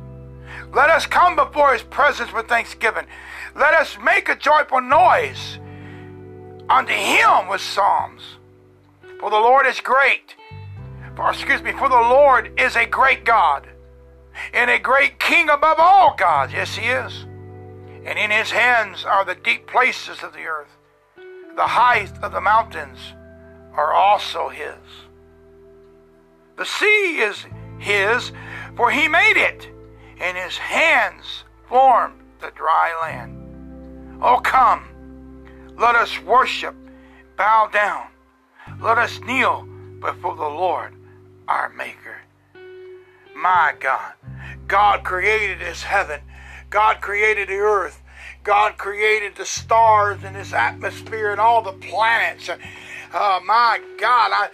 Let 0.72 0.88
us 0.88 1.06
come 1.06 1.36
before 1.36 1.72
his 1.72 1.82
presence 1.82 2.32
with 2.32 2.48
thanksgiving. 2.48 3.06
Let 3.54 3.74
us 3.74 3.98
make 4.02 4.28
a 4.28 4.36
joyful 4.36 4.80
noise 4.80 5.58
unto 6.72 6.92
him 6.92 7.48
with 7.48 7.60
psalms. 7.60 8.22
For 9.20 9.30
the 9.30 9.36
Lord 9.36 9.66
is 9.66 9.80
great. 9.80 10.34
For, 11.14 11.30
excuse 11.30 11.62
me, 11.62 11.72
for 11.72 11.88
the 11.88 11.94
Lord 11.94 12.58
is 12.58 12.74
a 12.74 12.86
great 12.86 13.24
God 13.24 13.68
and 14.54 14.70
a 14.70 14.78
great 14.78 15.18
king 15.18 15.50
above 15.50 15.76
all 15.78 16.14
gods. 16.16 16.52
Yes, 16.52 16.74
he 16.74 16.86
is. 16.86 17.26
And 18.04 18.18
in 18.18 18.30
his 18.30 18.50
hands 18.50 19.04
are 19.04 19.24
the 19.24 19.34
deep 19.34 19.66
places 19.66 20.22
of 20.22 20.32
the 20.32 20.44
earth. 20.44 20.70
The 21.54 21.66
height 21.66 22.12
of 22.22 22.32
the 22.32 22.40
mountains 22.40 22.98
are 23.74 23.92
also 23.92 24.48
his. 24.48 24.74
The 26.56 26.64
sea 26.64 27.18
is 27.18 27.44
his, 27.78 28.32
for 28.76 28.90
he 28.90 29.08
made 29.08 29.36
it, 29.36 29.68
and 30.18 30.36
his 30.36 30.56
hands 30.56 31.44
formed 31.68 32.20
the 32.40 32.50
dry 32.54 32.92
land. 33.02 34.20
Oh, 34.22 34.40
come, 34.42 34.84
let 35.82 35.96
us 35.96 36.16
worship, 36.20 36.76
bow 37.36 37.68
down, 37.72 38.06
let 38.80 38.98
us 38.98 39.18
kneel 39.26 39.66
before 39.98 40.36
the 40.36 40.42
Lord 40.42 40.94
our 41.48 41.70
Maker. 41.70 42.18
My 43.34 43.74
God, 43.80 44.12
God 44.68 45.02
created 45.02 45.58
his 45.58 45.82
heaven, 45.82 46.20
God 46.70 47.00
created 47.00 47.48
the 47.48 47.56
earth, 47.56 48.00
God 48.44 48.78
created 48.78 49.34
the 49.34 49.44
stars 49.44 50.20
and 50.22 50.36
this 50.36 50.52
atmosphere 50.52 51.32
and 51.32 51.40
all 51.40 51.62
the 51.62 51.72
planets. 51.72 52.48
Uh, 52.48 53.40
my 53.44 53.80
God, 53.98 54.30
I, 54.32 54.50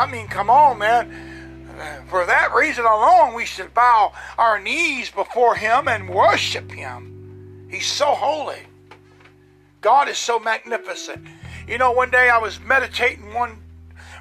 I 0.00 0.10
mean, 0.10 0.26
come 0.26 0.50
on, 0.50 0.80
man. 0.80 2.04
For 2.08 2.26
that 2.26 2.52
reason 2.52 2.84
alone, 2.84 3.34
we 3.34 3.46
should 3.46 3.72
bow 3.72 4.12
our 4.36 4.58
knees 4.58 5.12
before 5.12 5.54
Him 5.54 5.86
and 5.86 6.08
worship 6.08 6.72
Him. 6.72 7.68
He's 7.70 7.86
so 7.86 8.06
holy. 8.06 8.62
God 9.86 10.08
is 10.08 10.18
so 10.18 10.40
magnificent. 10.40 11.24
You 11.68 11.78
know, 11.78 11.92
one 11.92 12.10
day 12.10 12.28
I 12.28 12.38
was 12.38 12.58
meditating 12.58 13.32
one 13.32 13.62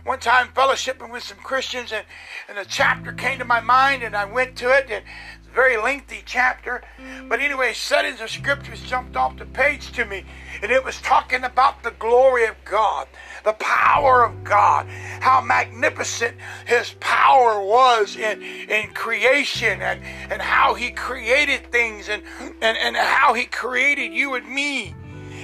one 0.03 0.19
time 0.19 0.49
fellowshipping 0.49 1.11
with 1.11 1.23
some 1.23 1.39
Christians 1.39 1.91
and, 1.91 2.05
and 2.47 2.59
a 2.59 2.65
chapter 2.65 3.11
came 3.11 3.39
to 3.39 3.45
my 3.45 3.61
mind 3.61 4.03
and 4.03 4.15
I 4.15 4.25
went 4.25 4.55
to 4.57 4.69
it 4.69 4.91
and 4.91 5.03
it's 5.39 5.47
a 5.47 5.51
very 5.55 5.75
lengthy 5.77 6.21
chapter. 6.23 6.83
But 7.27 7.39
anyway, 7.39 7.73
settings 7.73 8.21
of 8.21 8.29
scriptures 8.29 8.79
jumped 8.83 9.15
off 9.15 9.37
the 9.37 9.47
page 9.47 9.91
to 9.93 10.05
me, 10.05 10.23
and 10.61 10.71
it 10.71 10.85
was 10.85 11.01
talking 11.01 11.43
about 11.43 11.81
the 11.81 11.95
glory 11.97 12.45
of 12.45 12.57
God, 12.63 13.07
the 13.43 13.53
power 13.53 14.23
of 14.23 14.43
God, 14.43 14.85
how 15.19 15.41
magnificent 15.41 16.37
His 16.67 16.93
power 16.99 17.59
was 17.59 18.17
in, 18.17 18.43
in 18.43 18.93
creation, 18.93 19.81
and, 19.81 19.99
and 20.31 20.43
how 20.43 20.75
He 20.75 20.91
created 20.91 21.71
things, 21.71 22.07
and, 22.07 22.21
and, 22.39 22.77
and 22.77 22.95
how 22.95 23.33
He 23.33 23.45
created 23.45 24.13
you 24.13 24.35
and 24.35 24.47
me. 24.47 24.93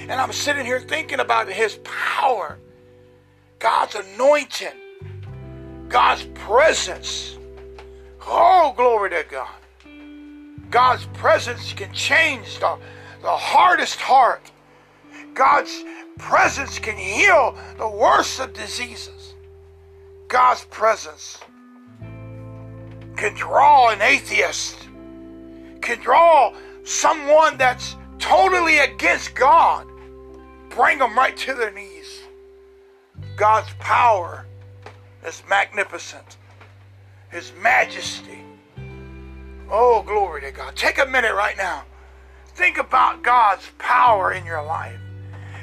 And 0.08 0.12
I'm 0.12 0.32
sitting 0.32 0.66
here 0.66 0.80
thinking 0.80 1.20
about 1.20 1.48
His 1.48 1.78
power, 1.84 2.58
God's 3.58 3.94
anointing, 3.94 4.72
God's 5.88 6.24
presence. 6.34 7.38
Oh, 8.26 8.72
glory 8.76 9.10
to 9.10 9.24
God. 9.30 9.48
God's 10.70 11.06
presence 11.12 11.72
can 11.72 11.92
change 11.92 12.58
the, 12.58 12.78
the 13.20 13.30
hardest 13.30 14.00
heart. 14.00 14.50
God's 15.34 15.84
presence 16.18 16.78
can 16.78 16.96
heal 16.96 17.56
the 17.78 17.88
worst 17.88 18.40
of 18.40 18.52
diseases. 18.52 19.34
God's 20.28 20.64
presence 20.64 21.38
can 23.16 23.34
draw 23.34 23.90
an 23.90 24.00
atheist, 24.00 24.88
can 25.82 25.98
draw 26.00 26.54
someone 26.84 27.58
that's 27.58 27.96
totally 28.18 28.78
against 28.78 29.34
God, 29.34 29.86
bring 30.74 30.98
them 30.98 31.16
right 31.16 31.36
to 31.36 31.54
their 31.54 31.72
knees. 31.72 32.20
God's 33.36 33.72
power 33.78 34.46
is 35.24 35.42
magnificent, 35.48 36.36
His 37.30 37.52
majesty 37.60 38.44
Oh, 39.74 40.02
glory 40.02 40.42
to 40.42 40.52
God. 40.52 40.76
Take 40.76 40.98
a 40.98 41.06
minute 41.06 41.34
right 41.34 41.56
now. 41.56 41.84
Think 42.48 42.76
about 42.76 43.22
God's 43.22 43.70
power 43.78 44.30
in 44.30 44.44
your 44.44 44.62
life. 44.62 45.00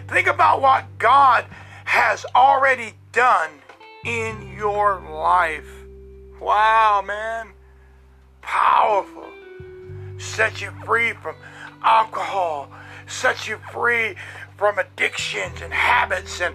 Think 0.07 0.25
about 0.25 0.63
what 0.63 0.85
God 0.97 1.45
has 1.85 2.25
already 2.33 2.93
done 3.11 3.51
in 4.03 4.55
your 4.57 4.99
life. 4.99 5.69
Wow, 6.41 7.03
man. 7.05 7.49
Powerful. 8.41 9.27
Set 10.17 10.59
you 10.59 10.71
free 10.83 11.13
from 11.13 11.35
alcohol, 11.83 12.71
set 13.05 13.47
you 13.47 13.59
free 13.71 14.15
from 14.59 14.77
addictions 14.77 15.61
and 15.61 15.73
habits 15.73 16.41
and, 16.41 16.53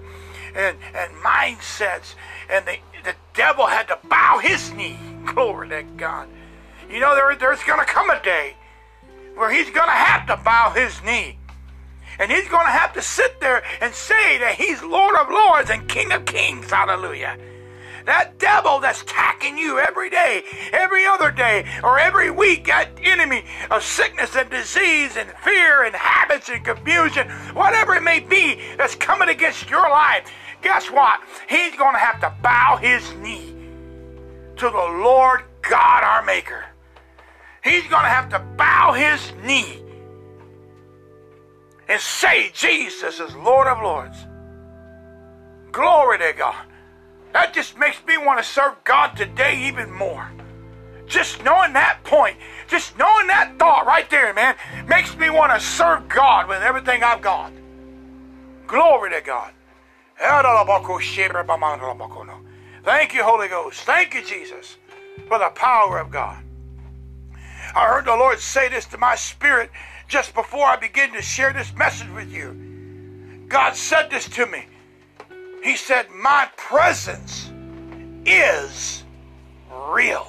and, 0.54 0.76
and 0.94 1.12
mindsets. 1.24 2.14
And 2.50 2.64
the, 2.66 2.76
the 3.02 3.14
devil 3.32 3.66
had 3.66 3.88
to 3.88 3.98
bow 4.08 4.38
his 4.38 4.72
knee. 4.74 4.98
Glory 5.24 5.70
to 5.70 5.82
God. 5.96 6.28
You 6.90 7.00
know, 7.00 7.14
there, 7.14 7.34
there's 7.34 7.64
going 7.64 7.80
to 7.80 7.86
come 7.86 8.10
a 8.10 8.22
day 8.22 8.56
where 9.34 9.50
he's 9.50 9.70
going 9.70 9.88
to 9.88 9.92
have 9.92 10.26
to 10.26 10.36
bow 10.44 10.70
his 10.70 11.02
knee. 11.02 11.38
And 12.18 12.30
he's 12.30 12.48
going 12.48 12.66
to 12.66 12.72
have 12.72 12.92
to 12.92 13.02
sit 13.02 13.40
there 13.40 13.64
and 13.80 13.92
say 13.92 14.38
that 14.38 14.54
he's 14.56 14.82
Lord 14.82 15.16
of 15.16 15.30
Lords 15.30 15.70
and 15.70 15.88
King 15.88 16.12
of 16.12 16.26
Kings. 16.26 16.70
Hallelujah. 16.70 17.36
That 18.04 18.38
devil 18.38 18.80
that's 18.80 19.02
attacking 19.02 19.56
you 19.56 19.78
every 19.78 20.10
day, 20.10 20.42
every 20.72 21.06
other 21.06 21.30
day, 21.30 21.64
or 21.82 21.98
every 21.98 22.30
week, 22.30 22.66
that 22.66 22.90
enemy 23.02 23.44
of 23.70 23.82
sickness 23.82 24.36
and 24.36 24.50
disease 24.50 25.16
and 25.16 25.30
fear 25.42 25.84
and 25.84 25.94
habits 25.94 26.48
and 26.48 26.64
confusion, 26.64 27.28
whatever 27.54 27.94
it 27.94 28.02
may 28.02 28.20
be 28.20 28.60
that's 28.76 28.94
coming 28.94 29.28
against 29.28 29.70
your 29.70 29.88
life, 29.88 30.30
guess 30.62 30.90
what? 30.90 31.20
He's 31.48 31.74
going 31.76 31.94
to 31.94 31.98
have 31.98 32.20
to 32.20 32.34
bow 32.42 32.76
his 32.76 33.12
knee 33.14 33.54
to 34.56 34.66
the 34.66 35.00
Lord 35.02 35.42
God 35.62 36.04
our 36.04 36.24
Maker 36.24 36.64
he's 37.64 37.82
going 37.84 38.04
to 38.04 38.10
have 38.10 38.28
to 38.28 38.38
bow 38.38 38.92
his 38.92 39.32
knee 39.44 39.82
and 41.88 42.00
say 42.00 42.50
Jesus 42.54 43.18
is 43.18 43.34
Lord 43.34 43.66
of 43.66 43.82
Lords. 43.82 44.16
Glory 45.72 46.18
to 46.18 46.32
God. 46.36 46.66
That 47.34 47.52
just 47.52 47.76
makes 47.76 47.98
me 48.06 48.16
want 48.16 48.38
to 48.38 48.44
serve 48.44 48.82
God 48.84 49.16
today 49.16 49.66
even 49.66 49.90
more. 49.92 50.30
Just 51.06 51.42
knowing 51.42 51.72
that 51.72 51.98
point, 52.04 52.36
just 52.68 52.96
knowing 52.96 53.26
that 53.26 53.58
thought 53.58 53.86
right 53.86 54.08
there, 54.08 54.32
man, 54.32 54.54
makes 54.86 55.16
me 55.16 55.30
want 55.30 55.52
to 55.52 55.60
serve 55.60 56.08
God 56.08 56.48
with 56.48 56.62
everything 56.62 57.02
I've 57.02 57.20
got. 57.20 57.52
Glory 58.68 59.10
to 59.10 59.20
God. 59.20 59.52
Thank 62.84 63.14
you, 63.14 63.24
Holy 63.24 63.48
Ghost. 63.48 63.80
Thank 63.80 64.14
you, 64.14 64.24
Jesus, 64.24 64.76
for 65.26 65.40
the 65.40 65.50
power 65.56 65.98
of 65.98 66.12
God. 66.12 66.40
I 67.74 67.86
heard 67.86 68.04
the 68.04 68.14
Lord 68.14 68.38
say 68.38 68.68
this 68.68 68.86
to 68.86 68.98
my 68.98 69.16
spirit 69.16 69.72
just 70.06 70.34
before 70.34 70.66
I 70.66 70.76
begin 70.76 71.12
to 71.14 71.20
share 71.20 71.52
this 71.52 71.74
message 71.74 72.10
with 72.10 72.32
you. 72.32 73.46
God 73.48 73.74
said 73.74 74.08
this 74.08 74.28
to 74.30 74.46
me. 74.46 74.66
He 75.64 75.76
said, 75.76 76.10
My 76.10 76.46
presence 76.58 77.50
is 78.26 79.02
real. 79.88 80.28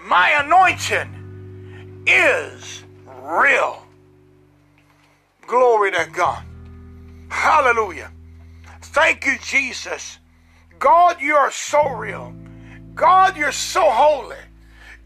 My 0.00 0.42
anointing 0.42 2.04
is 2.06 2.82
real. 3.22 3.82
Glory 5.46 5.90
to 5.90 6.08
God. 6.10 6.42
Hallelujah. 7.28 8.10
Thank 8.80 9.26
you, 9.26 9.36
Jesus. 9.42 10.18
God, 10.78 11.20
you 11.20 11.36
are 11.36 11.50
so 11.50 11.90
real. 11.90 12.34
God, 12.94 13.36
you're 13.36 13.52
so 13.52 13.82
holy. 13.90 14.36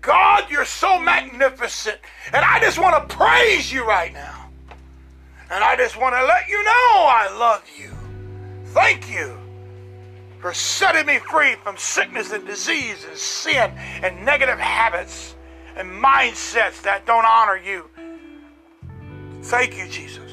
God, 0.00 0.49
you're 0.49 0.64
so 0.64 1.00
magnificent. 1.00 1.99
And 2.33 2.45
I 2.45 2.61
just 2.61 2.78
want 2.78 3.09
to 3.09 3.16
praise 3.16 3.73
you 3.73 3.85
right 3.85 4.12
now. 4.12 4.50
And 5.50 5.64
I 5.64 5.75
just 5.76 6.00
want 6.00 6.14
to 6.14 6.25
let 6.25 6.49
you 6.49 6.62
know 6.62 6.71
I 6.71 7.37
love 7.37 7.64
you. 7.76 7.90
Thank 8.73 9.11
you 9.11 9.37
for 10.41 10.55
setting 10.55 11.05
me 11.05 11.19
free 11.19 11.57
from 11.62 11.76
sickness 11.76 12.33
and 12.33 12.47
disease 12.47 13.05
and 13.07 13.19
sin 13.19 13.71
and 14.02 14.25
negative 14.25 14.59
habits 14.59 15.35
and 15.76 15.91
mindsets 15.91 16.81
that 16.81 17.05
don't 17.05 17.26
honor 17.26 17.59
you. 17.59 17.91
Thank 19.43 19.76
you, 19.76 19.87
Jesus. 19.88 20.31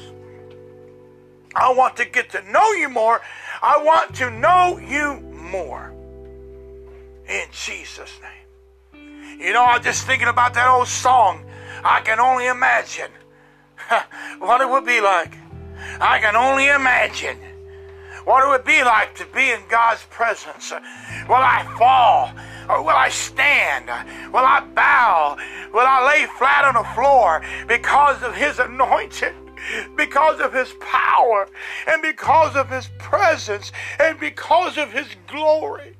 I 1.54 1.70
want 1.74 1.98
to 1.98 2.06
get 2.06 2.30
to 2.30 2.42
know 2.50 2.72
you 2.72 2.88
more. 2.88 3.20
I 3.60 3.82
want 3.82 4.14
to 4.16 4.30
know 4.30 4.78
you 4.78 5.20
more. 5.20 5.92
In 7.28 7.44
Jesus' 7.52 8.18
name. 8.22 9.38
You 9.38 9.52
know, 9.52 9.64
I'm 9.66 9.82
just 9.82 10.06
thinking 10.06 10.28
about 10.28 10.54
that 10.54 10.66
old 10.66 10.88
song. 10.88 11.44
I 11.84 12.00
can 12.00 12.18
only 12.18 12.46
imagine 12.46 13.10
what 14.38 14.62
it 14.62 14.68
would 14.68 14.86
be 14.86 15.02
like. 15.02 15.34
I 16.00 16.18
can 16.20 16.36
only 16.36 16.68
imagine 16.68 17.38
what 18.30 18.44
it 18.44 18.48
would 18.48 18.64
be 18.64 18.84
like 18.84 19.12
to 19.16 19.26
be 19.34 19.50
in 19.50 19.60
God's 19.68 20.04
presence. 20.04 20.70
Will 21.28 21.34
I 21.34 21.66
fall? 21.76 22.30
Or 22.68 22.80
will 22.80 22.96
I 22.96 23.08
stand? 23.08 23.86
Will 24.32 24.44
I 24.44 24.60
bow? 24.60 25.36
Will 25.74 25.84
I 25.84 26.06
lay 26.06 26.26
flat 26.38 26.64
on 26.64 26.74
the 26.74 26.88
floor 26.94 27.42
because 27.66 28.22
of 28.22 28.36
His 28.36 28.60
anointing? 28.60 29.34
Because 29.96 30.40
of 30.40 30.52
His 30.52 30.72
power 30.80 31.48
and 31.88 32.00
because 32.02 32.54
of 32.54 32.70
His 32.70 32.88
presence 32.98 33.72
and 33.98 34.18
because 34.20 34.78
of 34.78 34.92
His 34.92 35.08
glory. 35.26 35.96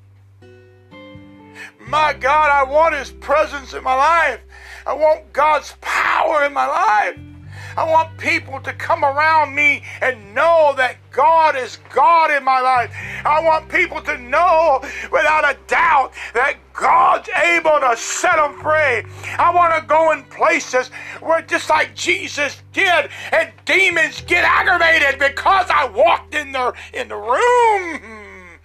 My 1.85 2.13
God, 2.13 2.49
I 2.49 2.63
want 2.63 2.95
His 2.95 3.11
presence 3.11 3.73
in 3.73 3.83
my 3.83 3.93
life. 3.93 4.39
I 4.87 4.93
want 4.93 5.33
God's 5.33 5.75
power 5.81 6.45
in 6.45 6.53
my 6.53 6.65
life. 6.65 7.30
I 7.77 7.89
want 7.89 8.17
people 8.17 8.59
to 8.61 8.73
come 8.73 9.03
around 9.03 9.55
me 9.55 9.83
and 10.01 10.33
know 10.35 10.73
that 10.77 10.97
God 11.11 11.55
is 11.55 11.77
God 11.93 12.31
in 12.31 12.43
my 12.43 12.59
life. 12.59 12.91
I 13.25 13.41
want 13.43 13.69
people 13.69 14.01
to 14.01 14.17
know 14.17 14.79
without 15.11 15.43
a 15.43 15.57
doubt 15.67 16.13
that 16.33 16.55
God's 16.73 17.29
able 17.29 17.79
to 17.79 17.95
set 17.97 18.35
them 18.35 18.59
free. 18.59 19.03
I 19.37 19.51
want 19.53 19.75
to 19.75 19.87
go 19.87 20.11
in 20.11 20.23
places 20.25 20.89
where 21.19 21.41
just 21.41 21.69
like 21.69 21.95
Jesus 21.95 22.61
did 22.73 23.09
and 23.31 23.51
demons 23.65 24.21
get 24.21 24.43
aggravated 24.43 25.19
because 25.19 25.67
I 25.69 25.89
walked 25.89 26.35
in 26.35 26.51
the 26.51 26.73
in 26.93 27.07
the 27.07 27.15
room. 27.15 28.59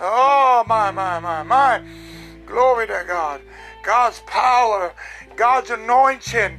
Oh 0.00 0.64
my 0.66 0.90
my 0.90 1.18
my 1.20 1.42
my. 1.42 1.82
Glory 2.46 2.86
to 2.86 3.04
God. 3.06 3.40
God's 3.82 4.20
power, 4.26 4.92
God's 5.36 5.70
anointing, 5.70 6.58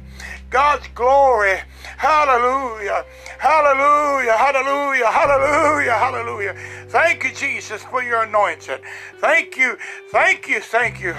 God's 0.54 0.86
glory. 0.94 1.58
Hallelujah. 1.96 3.04
Hallelujah. 3.40 4.34
Hallelujah. 4.34 5.06
Hallelujah. 5.06 5.94
Hallelujah. 5.94 6.54
Thank 6.90 7.24
you, 7.24 7.34
Jesus, 7.34 7.82
for 7.82 8.04
your 8.04 8.22
anointing. 8.22 8.78
Thank 9.18 9.56
you. 9.56 9.76
Thank 10.12 10.48
you. 10.48 10.60
Thank 10.60 11.00
you. 11.00 11.12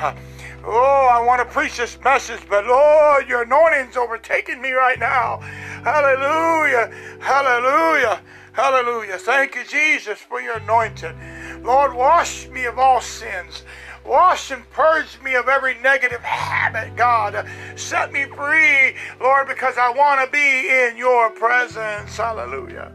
Oh, 0.63 1.09
I 1.11 1.19
want 1.19 1.45
to 1.45 1.53
preach 1.53 1.75
this 1.75 1.99
message, 2.01 2.39
but 2.49 2.65
Lord, 2.65 3.27
your 3.27 3.41
anointing's 3.41 3.97
overtaking 3.97 4.61
me 4.61 4.71
right 4.71 4.97
now. 4.97 5.39
Hallelujah. 5.83 6.89
Hallelujah. 7.19 8.21
Hallelujah. 8.53 9.17
Thank 9.17 9.55
you, 9.55 9.65
Jesus, 9.65 10.17
for 10.17 10.39
your 10.39 10.59
anointing. 10.59 11.13
Lord, 11.61 11.93
wash 11.93 12.47
me 12.47 12.63
of 12.63 12.79
all 12.79 13.01
sins. 13.01 13.63
Wash 14.05 14.51
and 14.51 14.69
purge 14.69 15.19
me 15.23 15.33
of 15.35 15.47
every 15.47 15.75
negative 15.81 16.21
habit, 16.21 16.95
God. 16.95 17.47
Set 17.75 18.11
me 18.11 18.25
free, 18.25 18.95
Lord, 19.19 19.47
because 19.47 19.77
I 19.77 19.89
want 19.89 20.23
to 20.23 20.31
be 20.31 20.69
in 20.69 20.95
your 20.95 21.31
presence. 21.31 22.15
Hallelujah. 22.15 22.93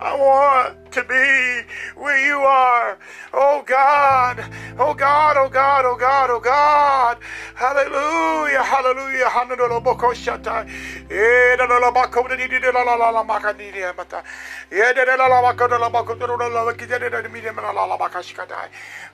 I 0.00 0.16
want 0.16 0.92
to 0.92 1.04
be 1.04 1.68
where 2.00 2.26
you 2.26 2.38
are. 2.38 2.98
Oh 3.34 3.62
God. 3.66 4.42
Oh 4.78 4.94
God, 4.94 5.36
oh 5.36 5.50
God, 5.50 5.84
oh 5.84 5.96
God, 5.96 6.30
oh 6.30 6.40
God. 6.40 7.18
Hallelujah. 7.54 8.62
Hallelujah. 8.62 9.28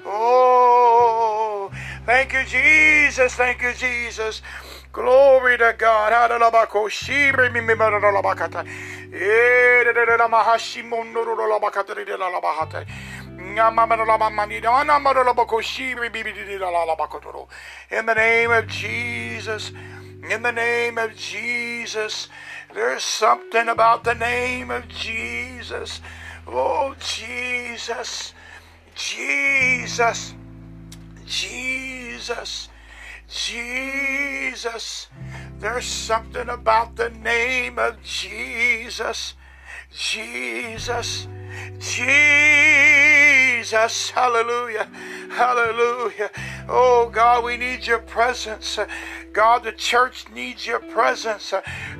Oh, 0.07 1.71
thank 2.07 2.33
you, 2.33 2.45
Jesus. 2.45 3.35
Thank 3.35 3.63
you, 3.63 3.73
Jesus. 3.75 4.41
Glory 4.93 5.59
to 5.59 5.75
God. 5.77 6.13
Eh, 9.13 9.85
in 17.91 18.07
the 18.07 18.15
name 18.15 18.51
of 18.51 18.67
Jesus, 18.67 19.73
in 20.31 20.43
the 20.43 20.53
name 20.53 20.99
of 20.99 21.15
Jesus, 21.17 22.29
there's 22.75 23.05
something 23.05 23.69
about 23.69 24.03
the 24.03 24.15
name 24.15 24.71
of 24.71 24.89
Jesus. 24.89 26.01
Oh, 26.47 26.95
Jesus, 26.99 28.35
Jesus, 28.95 30.35
Jesus. 31.27 32.69
Jesus. 33.29 35.09
There's 35.59 35.87
something 35.87 36.49
about 36.49 36.97
the 36.97 37.11
name 37.11 37.79
of 37.79 38.03
Jesus. 38.03 39.35
Jesus. 39.93 41.29
Jesus. 41.79 42.11
Hallelujah. 44.11 44.89
Hallelujah. 45.31 46.31
Oh 46.69 47.11
God, 47.13 47.45
we 47.45 47.57
need 47.57 47.87
your 47.87 47.99
presence. 47.99 48.79
God, 49.37 49.65
the 49.65 49.73
church 49.73 50.25
needs 50.35 50.67
your 50.67 50.79
presence. 50.79 51.53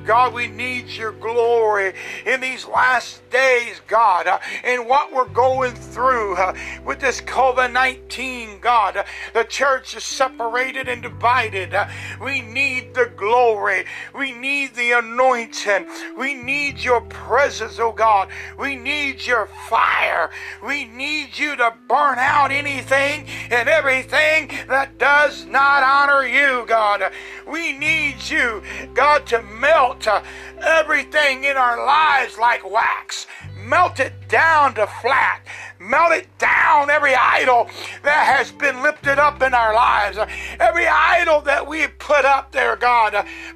God, 0.07 0.33
we 0.33 0.47
need 0.47 0.87
your 0.87 1.11
glory 1.11 1.93
in 2.25 2.41
these 2.41 2.65
last 2.65 3.21
days, 3.29 3.79
God, 3.85 4.27
in 4.63 4.87
what 4.87 5.13
we're 5.13 5.27
going 5.29 5.75
through 5.75 6.35
with 6.83 6.99
this 6.99 7.21
COVID 7.21 7.71
19, 7.71 8.59
God. 8.59 9.05
The 9.35 9.43
church 9.43 9.95
is 9.95 10.03
separated 10.03 10.87
and 10.87 11.03
divided. 11.03 11.75
We 12.19 12.41
need 12.41 12.95
the 12.95 13.11
glory. 13.15 13.85
We 14.15 14.31
need 14.31 14.73
the 14.73 14.93
anointing. 14.93 15.85
We 16.17 16.33
need 16.33 16.79
your 16.79 17.01
presence, 17.01 17.77
oh 17.77 17.91
God. 17.91 18.29
We 18.57 18.75
need 18.75 19.23
your 19.23 19.46
fire. 19.69 20.29
We 20.65 20.85
need 20.85 21.37
you 21.37 21.55
to 21.55 21.73
burn 21.87 22.17
out 22.19 22.51
anything 22.51 23.27
and 23.49 23.67
everything 23.67 24.49
that 24.67 24.97
does 24.97 25.45
not 25.45 25.83
honor 25.83 26.25
you, 26.25 26.65
God. 26.67 27.11
We 27.47 27.77
need 27.77 28.17
you, 28.29 28.61
God, 28.93 29.25
to 29.27 29.41
melt 29.41 30.07
uh, 30.07 30.21
everything 30.61 31.43
in 31.43 31.57
our 31.57 31.85
lives 31.85 32.37
like 32.37 32.69
wax. 32.69 33.27
Melt 33.67 33.99
it 33.99 34.13
down 34.29 34.75
to 34.75 34.87
flat. 34.87 35.41
Melt 35.79 36.13
it 36.13 36.37
down, 36.37 36.89
every 36.89 37.13
idol 37.15 37.69
that 38.03 38.37
has 38.37 38.51
been 38.51 38.81
lifted 38.81 39.19
up 39.19 39.41
in 39.41 39.53
our 39.53 39.73
lives. 39.73 40.17
Every 40.59 40.87
idol 40.87 41.41
that 41.41 41.67
we 41.67 41.87
put 41.87 42.23
up 42.23 42.51
there, 42.53 42.77
God. 42.77 43.13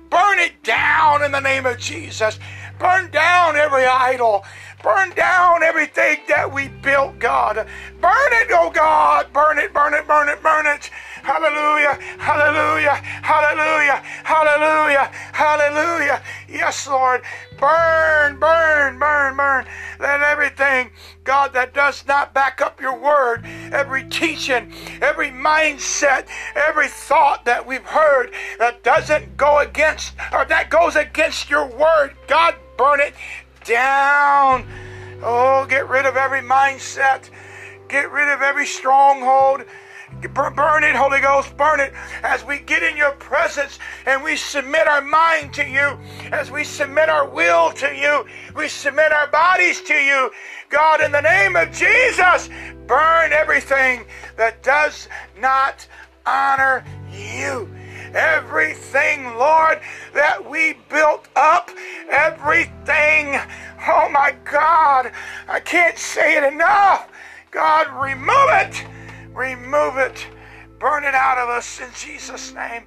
Burn 0.10 0.40
it 0.40 0.62
down 0.64 1.24
in 1.24 1.32
the 1.32 1.40
name 1.40 1.66
of 1.66 1.78
Jesus. 1.78 2.40
Burn 2.78 3.10
down 3.12 3.56
every 3.56 3.86
idol. 3.86 4.44
Burn 4.84 5.12
down 5.12 5.64
everything 5.64 6.20
that 6.28 6.52
we 6.52 6.68
built, 6.68 7.20
God. 7.20 7.56
Burn 8.02 8.34
it, 8.34 8.48
oh 8.52 8.72
God. 8.74 9.32
Burn 9.32 9.60
it, 9.60 9.74
burn 9.74 9.94
it, 9.94 10.08
burn 10.08 10.30
it, 10.30 10.42
burn 10.42 10.66
it. 10.66 10.90
Hallelujah, 11.22 12.00
hallelujah, 12.18 12.96
hallelujah, 13.22 14.02
hallelujah, 14.24 15.12
hallelujah. 15.34 16.24
Yes, 16.50 16.88
Lord. 16.88 17.22
Burn, 17.60 18.40
burn, 18.40 18.98
burn, 18.98 19.38
burn. 19.38 19.68
Let 20.00 20.22
everything, 20.24 20.90
God, 21.24 21.54
that 21.54 21.76
does 21.76 22.04
not 22.08 22.34
back 22.34 22.60
up 22.60 22.82
your 22.82 22.98
word, 22.98 23.46
every 23.72 24.04
teaching, 24.06 24.74
every 25.00 25.30
mindset, 25.30 26.26
every 26.56 26.88
thought 26.88 27.46
that 27.46 27.68
we've 27.68 27.86
heard 27.86 28.32
that 28.58 28.82
doesn't 28.82 29.38
go 29.38 29.60
against 29.60 30.16
or 30.34 30.44
that 30.46 30.72
goes 30.72 30.96
against 30.96 31.52
your 31.52 31.68
word, 31.68 32.16
God, 32.28 32.56
burn 32.78 33.00
it 33.00 33.14
down. 33.64 34.66
Oh, 35.24 35.66
get 35.68 35.88
rid 35.90 36.06
of 36.06 36.16
every 36.16 36.42
mindset. 36.42 37.30
Get 37.88 38.12
rid 38.12 38.30
of 38.30 38.42
every 38.42 38.66
stronghold. 38.66 39.66
Burn 40.34 40.84
it, 40.84 40.94
Holy 40.94 41.22
Ghost, 41.22 41.56
burn 41.56 41.80
it 41.80 41.94
as 42.22 42.46
we 42.46 42.60
get 42.60 42.84
in 42.84 42.98
your 42.98 43.14
presence 43.14 43.80
and 44.06 44.22
we 44.24 44.36
submit 44.36 44.88
our 44.88 45.02
mind 45.02 45.54
to 45.54 45.66
you, 45.66 45.98
as 46.32 46.52
we 46.52 46.64
submit 46.64 47.10
our 47.10 47.28
will 47.28 47.72
to 47.74 47.96
you, 47.96 48.26
we 48.56 48.68
submit 48.68 49.14
our 49.14 49.28
bodies 49.28 49.82
to 49.82 49.94
you. 49.94 50.30
God, 50.70 51.02
in 51.02 51.12
the 51.12 51.22
name 51.22 51.56
of 51.56 51.72
Jesus, 51.72 52.50
burn 52.88 53.32
everything 53.32 54.06
that 54.36 54.62
does 54.64 55.08
not 55.40 55.88
honor 56.26 56.84
you. 57.12 57.70
Everything, 58.14 59.26
Lord, 59.38 59.80
that 60.14 60.50
we 60.50 60.74
built 60.90 61.28
up, 61.36 61.72
everything, 62.10 63.40
oh 63.88 64.10
my 64.10 64.36
God, 64.44 65.12
I 65.48 65.60
can't 65.60 65.98
say 65.98 66.38
it 66.38 66.44
enough. 66.44 67.10
God, 67.52 67.88
remove 68.02 68.50
it. 68.52 68.86
Remove 69.34 69.98
it. 69.98 70.28
Burn 70.80 71.04
it 71.04 71.14
out 71.14 71.38
of 71.38 71.50
us 71.50 71.80
in 71.80 71.90
Jesus' 71.96 72.54
name. 72.54 72.84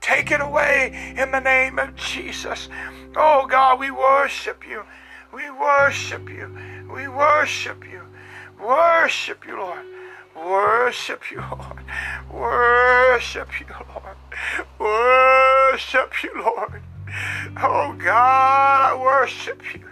Take 0.00 0.30
it 0.30 0.40
away 0.40 1.14
in 1.16 1.30
the 1.30 1.40
name 1.40 1.78
of 1.78 1.94
Jesus. 1.94 2.68
Oh 3.16 3.46
God, 3.46 3.78
we 3.78 3.90
worship 3.90 4.66
you. 4.68 4.84
We 5.32 5.50
worship 5.50 6.28
you. 6.28 6.56
We 6.92 7.08
worship 7.08 7.84
you. 7.84 8.02
Worship 8.60 9.46
you, 9.46 9.58
Lord. 9.58 9.84
Worship 10.34 11.30
you, 11.30 11.40
Lord. 11.40 11.84
Worship 12.32 13.60
you, 13.60 13.66
Lord. 13.94 14.16
Worship 14.78 16.22
you, 16.22 16.32
Lord. 16.42 16.82
Oh 17.62 17.94
God, 17.98 18.92
I 18.92 18.98
worship 19.00 19.62
you. 19.74 19.84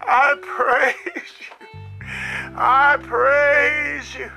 I 0.00 0.34
praise 0.40 1.32
you. 1.40 1.66
I 2.56 2.96
praise 3.00 4.14
you. 4.14 4.30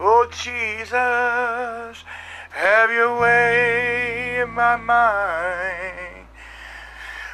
Oh 0.00 0.26
Jesus, 0.30 2.04
have 2.54 2.90
your 2.92 3.20
way 3.20 4.38
in 4.40 4.50
my 4.50 4.76
mind. 4.76 6.28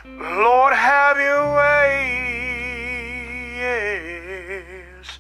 Lord, 0.06 0.72
have 0.72 1.18
your 1.18 1.54
way. 1.54 2.06
Yes, 3.59 5.18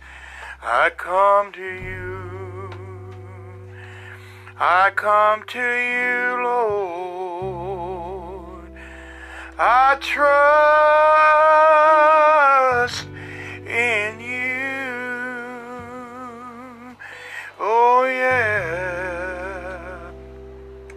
I 0.62 0.88
come 0.96 1.52
to 1.52 1.60
you. 1.60 2.70
I 4.58 4.90
come 4.96 5.44
to 5.48 5.58
you, 5.58 6.42
Lord. 6.44 8.70
I 9.58 9.98
trust 10.00 11.49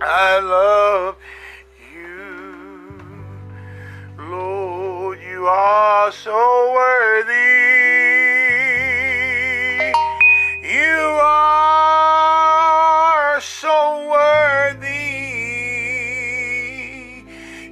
I 0.06 0.40
love 0.40 1.16
you. 1.94 3.00
Lord, 4.18 5.22
you 5.22 5.48
are 5.48 6.12
so 6.12 6.74
worthy. 6.76 7.32
You 10.62 11.20
are 11.24 13.40
so 13.40 14.10
worthy. 14.12 14.90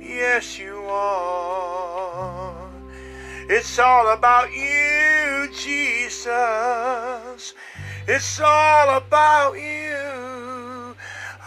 Yes, 0.01 0.57
you 0.57 0.85
are. 0.85 2.69
It's 3.49 3.77
all 3.77 4.13
about 4.13 4.53
you, 4.53 5.49
Jesus. 5.53 7.53
It's 8.07 8.39
all 8.39 8.95
about 8.95 9.55
you. 9.55 10.20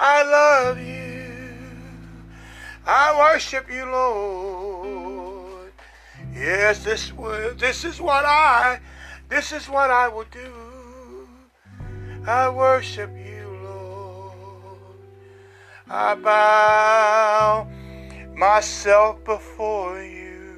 I 0.00 0.22
love 0.22 0.78
you. 0.78 1.24
I 2.86 3.18
worship 3.18 3.68
you, 3.68 3.84
Lord. 3.84 5.72
Yes, 6.32 6.84
this 6.84 7.12
this 7.56 7.84
is 7.84 8.00
what 8.00 8.24
I 8.24 8.78
this 9.28 9.50
is 9.50 9.68
what 9.68 9.90
I 9.90 10.06
will 10.06 10.26
do. 10.30 10.52
I 12.28 12.48
worship 12.48 13.10
you, 13.10 13.58
Lord. 13.64 14.78
I 15.90 16.14
bow 16.14 17.66
myself 18.36 19.24
before 19.24 20.00
you. 20.00 20.54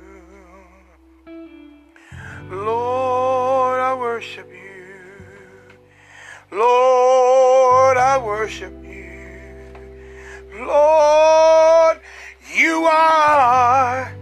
Lord, 2.50 3.80
I 3.80 3.94
worship 3.94 4.50
you. 4.50 6.58
Lord, 6.58 7.96
I 7.96 8.18
worship 8.18 8.74
you. 8.84 9.09
Lord, 10.66 12.00
you 12.54 12.84
are 12.84 14.12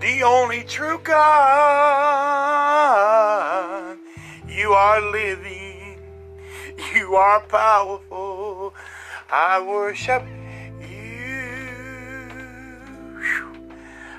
the 0.00 0.22
only 0.22 0.62
true 0.64 0.98
God. 1.02 1.90
You 4.48 4.72
are 4.72 5.00
living. 5.10 5.98
You 6.94 7.16
are 7.16 7.40
powerful. 7.40 8.74
I 9.30 9.60
worship 9.60 10.22
you. 10.80 11.20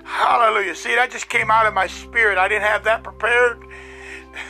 Hallelujah. 0.03 0.75
See, 0.75 0.95
that 0.95 1.09
just 1.11 1.29
came 1.29 1.49
out 1.51 1.65
of 1.65 1.73
my 1.73 1.87
spirit. 1.87 2.37
I 2.37 2.47
didn't 2.47 2.63
have 2.63 2.83
that 2.83 3.03
prepared. 3.03 3.63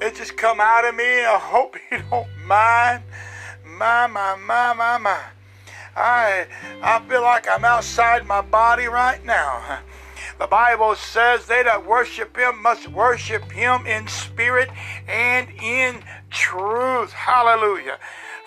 it 0.00 0.14
just 0.14 0.36
come 0.36 0.60
out 0.60 0.84
of 0.84 0.94
me. 0.94 1.24
I 1.24 1.38
hope 1.40 1.76
you 1.90 2.02
don't 2.10 2.28
mind. 2.46 3.02
My, 3.64 4.06
my, 4.06 4.36
my, 4.36 4.72
my, 4.74 4.98
my. 4.98 5.20
I, 5.96 6.46
I 6.82 7.00
feel 7.08 7.22
like 7.22 7.48
I'm 7.48 7.64
outside 7.64 8.26
my 8.26 8.40
body 8.40 8.86
right 8.86 9.24
now. 9.24 9.80
The 10.38 10.46
Bible 10.46 10.94
says 10.94 11.46
they 11.46 11.62
that 11.62 11.86
worship 11.86 12.36
him 12.36 12.62
must 12.62 12.88
worship 12.88 13.52
him 13.52 13.86
in 13.86 14.08
spirit 14.08 14.70
and 15.06 15.48
in 15.60 16.02
truth. 16.30 17.12
Hallelujah. 17.12 17.98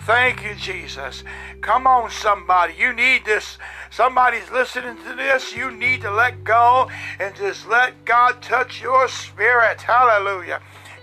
Thank 0.02 0.42
you, 0.44 0.54
Jesus. 0.56 1.22
Come 1.60 1.86
on, 1.86 2.10
somebody. 2.10 2.74
You 2.76 2.92
need 2.92 3.24
this. 3.24 3.58
Somebody's 3.90 4.50
listening 4.50 4.96
to 5.04 5.14
this. 5.14 5.54
You 5.54 5.70
need 5.70 6.02
to 6.02 6.10
let 6.10 6.42
go 6.44 6.90
and 7.20 7.34
just 7.36 7.68
let 7.68 8.04
God 8.04 8.42
touch 8.42 8.82
your 8.82 9.08
spirit. 9.08 9.80
Hallelujah. 9.80 10.60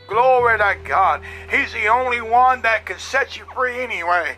Glory 0.08 0.58
to 0.58 0.78
God. 0.84 1.22
He's 1.50 1.72
the 1.72 1.88
only 1.88 2.20
one 2.22 2.62
that 2.64 2.86
can 2.86 3.00
set 3.00 3.38
you 3.38 3.46
free 3.56 3.82
anyway. 3.82 4.36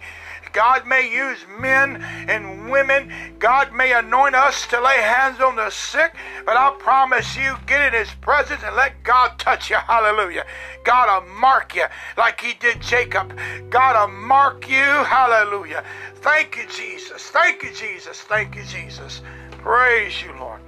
God 0.54 0.88
may 0.88 1.12
use 1.12 1.40
men 1.60 2.02
and 2.28 2.70
women. 2.70 3.12
God 3.40 3.74
may 3.74 3.92
anoint 3.94 4.36
us 4.36 4.68
to 4.68 4.80
lay 4.80 5.02
hands 5.02 5.42
on 5.42 5.56
the 5.56 5.70
sick. 5.72 6.14
But 6.46 6.56
I 6.56 6.76
promise 6.80 7.36
you, 7.36 7.56
get 7.66 7.94
in 7.94 8.00
His 8.00 8.14
presence 8.22 8.62
and 8.64 8.76
let 8.76 9.04
God 9.04 9.38
touch 9.40 9.70
you. 9.70 9.78
Hallelujah. 9.78 10.46
God 10.84 11.24
will 11.24 11.34
mark 11.40 11.76
you 11.76 11.86
like 12.18 12.40
He 12.40 12.54
did 12.54 12.82
Jacob. 12.82 13.38
God 13.70 14.00
will 14.00 14.16
mark 14.16 14.70
you. 14.70 14.76
Hallelujah. 14.78 15.84
Thank 16.16 16.56
you, 16.56 16.64
Jesus. 16.70 17.24
Thank 17.24 17.64
you, 17.64 17.74
Jesus. 17.74 18.22
Thank 18.22 18.56
you, 18.56 18.64
Jesus. 18.64 19.22
Praise 19.52 20.22
you, 20.22 20.34
Lord. 20.40 20.62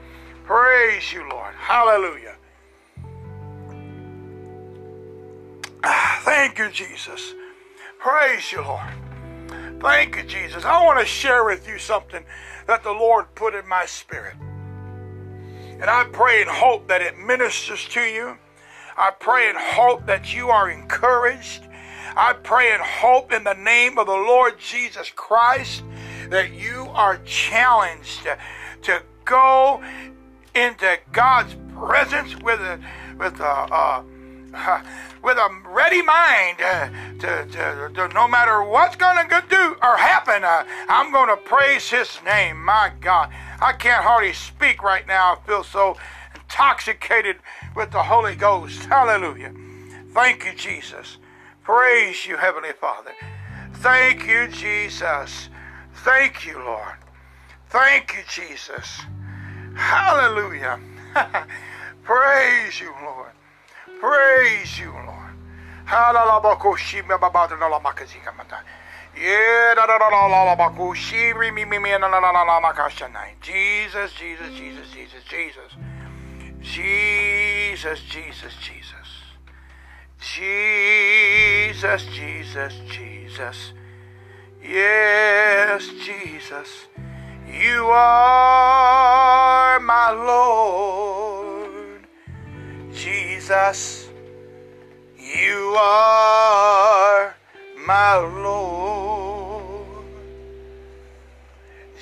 Praise 0.46 1.14
you, 1.14 1.28
Lord. 1.30 1.54
Hallelujah. 1.56 2.36
Ah, 5.84 6.20
thank 6.24 6.58
you, 6.58 6.70
Jesus. 6.70 7.36
Praise 8.00 8.52
you, 8.52 8.62
Lord. 8.62 9.05
Thank 9.80 10.16
you, 10.16 10.24
Jesus. 10.24 10.66
I 10.66 10.84
want 10.84 11.00
to 11.00 11.06
share 11.06 11.44
with 11.46 11.68
you 11.68 11.78
something 11.78 12.24
that 12.68 12.84
the 12.84 12.92
Lord 12.92 13.34
put 13.36 13.54
in 13.54 13.68
my 13.68 13.86
spirit. 13.86 14.36
And 15.80 15.86
I 15.90 16.06
pray 16.06 16.42
and 16.42 16.50
hope 16.50 16.88
that 16.88 17.02
it 17.02 17.20
ministers 17.20 17.86
to 17.90 18.02
you. 18.02 18.38
I 18.98 19.12
pray 19.12 19.50
and 19.50 19.58
hope 19.58 20.06
that 20.06 20.34
you 20.34 20.50
are 20.50 20.70
encouraged. 20.70 21.68
I 22.16 22.34
pray 22.34 22.72
and 22.72 22.82
hope 22.82 23.34
in 23.34 23.44
the 23.44 23.54
name 23.54 23.98
of 23.98 24.08
the 24.08 24.14
Lord 24.14 24.58
Jesus 24.58 25.12
Christ 25.14 25.84
that 26.30 26.54
you 26.54 26.88
are 26.94 27.18
challenged 27.26 28.26
to 28.84 29.04
go 29.26 29.84
into 30.56 30.98
God's 31.12 31.56
presence 31.76 32.36
with 32.42 32.62
a 32.62 32.80
with 33.18 33.40
a, 33.42 33.44
uh, 33.44 34.04
with 35.26 35.38
a 35.40 35.50
ready 35.66 36.04
mind 36.04 36.62
uh, 36.62 36.88
to, 37.18 37.46
to, 37.52 37.92
to, 37.96 38.08
no 38.14 38.28
matter 38.28 38.62
what's 38.64 38.96
going 38.96 39.28
to 39.28 39.44
do 39.50 39.76
or 39.82 39.98
happen, 39.98 40.44
uh, 40.44 40.64
I'm 40.88 41.12
going 41.12 41.30
to 41.30 41.36
praise 41.36 41.90
His 41.90 42.20
name. 42.24 42.64
My 42.64 42.92
God, 43.02 43.32
I 43.60 43.74
can't 43.74 44.04
hardly 44.04 44.34
speak 44.34 44.84
right 44.84 45.06
now. 45.08 45.34
I 45.34 45.48
feel 45.48 45.64
so 45.64 45.98
intoxicated 46.36 47.38
with 47.76 47.90
the 47.90 48.04
Holy 48.04 48.36
Ghost. 48.36 48.86
Hallelujah. 48.86 49.52
Thank 50.14 50.46
you, 50.46 50.54
Jesus. 50.54 51.18
Praise 51.64 52.28
you, 52.28 52.38
Heavenly 52.38 52.74
Father. 52.74 53.12
Thank 53.78 54.28
you, 54.28 54.48
Jesus. 54.48 55.50
Thank 56.04 56.46
you, 56.46 56.60
Lord. 56.60 56.98
Thank 57.70 58.14
you, 58.14 58.22
Jesus. 58.30 59.02
Hallelujah. 59.76 60.80
Praise 62.04 62.80
you, 62.80 62.94
Lord. 63.04 63.25
Praise 64.06 64.78
you, 64.78 64.92
Lord. 64.92 65.34
Jesus, 73.42 74.14
Jesus, 74.14 74.50
Jesus, 74.54 74.88
Jesus, 74.94 75.24
Jesus. 75.28 75.72
Jesus, 76.62 78.00
Jesus, 78.02 78.54
Jesus. 78.62 79.10
Jesus, 80.20 82.06
Jesus, 82.14 82.74
Jesus. 82.88 83.74
Yes, 84.62 85.90
Jesus. 86.06 86.70
You 87.48 87.88
are 87.88 89.80
my 89.80 90.12
Lord. 90.12 91.55
Jesus. 92.96 94.10
You 95.18 95.76
are 95.78 97.36
my 97.86 98.16
Lord. 98.18 100.06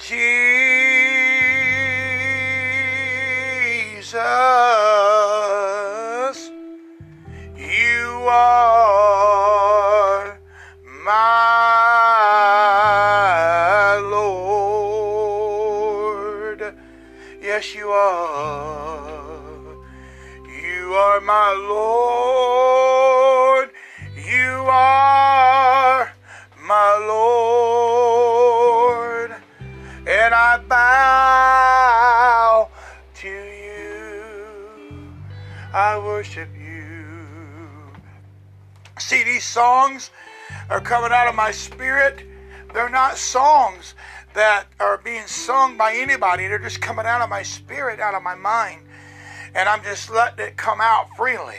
Jesus, 0.07 0.63
these 39.43 39.49
songs 39.51 40.09
are 40.69 40.79
coming 40.79 41.11
out 41.11 41.27
of 41.27 41.35
my 41.35 41.51
spirit. 41.51 42.23
They're 42.73 42.89
not 42.89 43.17
songs 43.17 43.93
that 44.33 44.67
are 44.79 44.97
being 44.97 45.27
sung 45.27 45.75
by 45.77 45.95
anybody. 45.95 46.47
They're 46.47 46.59
just 46.59 46.79
coming 46.79 47.05
out 47.05 47.21
of 47.21 47.29
my 47.29 47.43
spirit, 47.43 47.99
out 47.99 48.15
of 48.15 48.23
my 48.23 48.35
mind 48.35 48.83
and 49.55 49.69
I'm 49.69 49.83
just 49.83 50.09
letting 50.09 50.45
it 50.45 50.57
come 50.57 50.81
out 50.81 51.15
freely. 51.15 51.57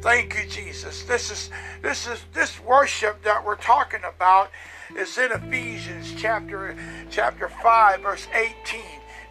Thank 0.00 0.34
you, 0.36 0.48
Jesus. 0.48 1.02
This 1.02 1.30
is 1.30 1.50
this 1.82 2.06
is 2.06 2.24
this 2.32 2.58
worship 2.60 3.22
that 3.24 3.44
we're 3.44 3.56
talking 3.56 4.00
about 4.04 4.50
is 4.96 5.18
in 5.18 5.30
Ephesians 5.30 6.14
chapter 6.16 6.76
chapter 7.10 7.48
5, 7.48 8.00
verse 8.00 8.26
18. 8.32 8.80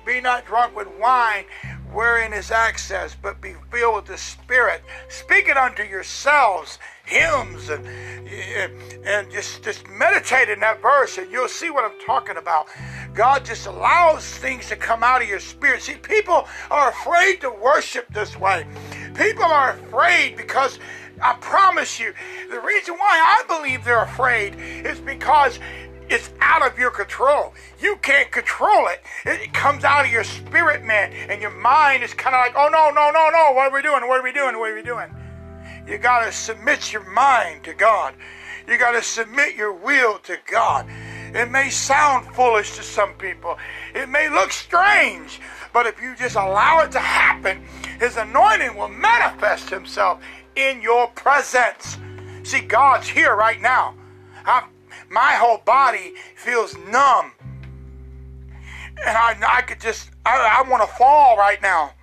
Be 0.06 0.22
not 0.22 0.46
drunk 0.46 0.76
with 0.76 0.88
wine 1.00 1.46
wherein 1.92 2.34
is 2.34 2.52
access, 2.52 3.16
but 3.22 3.42
be 3.42 3.56
filled 3.72 3.96
with 3.96 4.06
the 4.06 4.18
Spirit. 4.18 4.84
Speak 5.10 5.48
it 5.48 5.58
unto 5.58 5.84
yourselves, 5.84 6.80
hymns, 7.06 7.70
and 7.70 7.88
eh, 7.88 8.68
and 9.06 9.32
just 9.32 9.64
just 9.64 9.88
meditate 9.90 10.50
in 10.50 10.60
that 10.60 10.82
verse, 10.82 11.18
and 11.18 11.32
you'll 11.32 11.48
see 11.48 11.70
what 11.70 11.86
I'm 11.86 12.00
talking 12.06 12.38
about. 12.38 12.68
God 13.14 13.46
just 13.46 13.66
allows 13.66 14.26
things 14.26 14.68
to 14.68 14.76
come 14.76 15.04
out 15.04 15.22
of 15.22 15.28
your 15.28 15.40
spirit. 15.40 15.82
See, 15.82 15.96
people 15.96 16.48
are 16.70 16.90
afraid 16.90 17.42
to 17.42 17.50
worship 17.50 18.08
this 18.14 18.38
way. 18.38 18.68
People 19.16 19.46
are 19.46 19.72
afraid 19.72 20.38
because 20.38 20.80
I 21.22 21.34
promise 21.42 22.00
you, 22.00 22.14
the 22.52 22.60
reason 22.60 22.96
why 22.96 23.40
I 23.40 23.44
believe 23.48 23.84
they're 23.84 24.04
afraid 24.04 24.56
is 24.56 25.00
because 25.00 25.60
it's 26.10 26.30
out 26.40 26.66
of 26.66 26.78
your 26.80 26.92
control. 26.92 27.54
You 27.80 27.98
can't 27.98 28.32
control 28.32 28.88
it. 28.88 29.02
It 29.26 29.54
comes 29.54 29.84
out 29.84 30.06
of 30.06 30.12
your 30.12 30.24
spirit, 30.24 30.84
man, 30.84 31.12
and 31.30 31.42
your 31.42 31.52
mind 31.52 32.04
is 32.04 32.14
kind 32.14 32.36
of 32.36 32.40
like, 32.40 32.54
oh 32.56 32.70
no, 32.72 32.90
no, 32.90 33.12
no, 33.12 33.30
no. 33.30 33.52
What 33.54 33.72
are 33.72 33.74
we 33.74 33.82
doing? 33.82 34.08
What 34.08 34.20
are 34.20 34.24
we 34.24 34.32
doing? 34.32 34.58
What 34.58 34.72
are 34.72 34.76
we 34.76 34.84
doing? 34.84 35.10
You 35.88 35.98
got 35.98 36.26
to 36.26 36.32
submit 36.32 36.92
your 36.92 37.10
mind 37.10 37.64
to 37.64 37.74
God. 37.74 38.14
You 38.68 38.78
got 38.78 38.92
to 38.92 39.02
submit 39.02 39.56
your 39.56 39.74
will 39.74 40.20
to 40.20 40.38
God. 40.50 40.86
It 41.34 41.50
may 41.52 41.70
sound 41.70 42.34
foolish 42.34 42.76
to 42.76 42.84
some 42.84 43.14
people. 43.14 43.58
It 43.94 44.10
may 44.10 44.30
look 44.30 44.52
strange, 44.52 45.40
but 45.74 45.86
if 45.86 46.02
you 46.02 46.16
just 46.16 46.36
allow 46.36 46.82
it 46.84 46.92
to 46.94 47.00
happen, 47.00 47.64
His 48.00 48.18
anointing 48.18 48.76
will 48.76 48.90
manifest 48.90 49.70
Himself 49.70 50.22
in 50.56 50.82
your 50.82 51.08
presence. 51.08 51.98
See, 52.44 52.62
God's 52.62 53.08
here 53.08 53.36
right 53.36 53.62
now. 53.62 53.94
I'm, 54.46 54.64
my 55.10 55.34
whole 55.34 55.60
body 55.60 56.14
feels 56.36 56.76
numb. 56.78 57.32
And 59.06 59.16
I, 59.18 59.38
I 59.48 59.62
could 59.62 59.80
just, 59.80 60.12
I, 60.26 60.64
I 60.64 60.70
want 60.70 60.88
to 60.88 60.96
fall 60.96 61.38
right 61.38 61.62
now. 61.62 61.94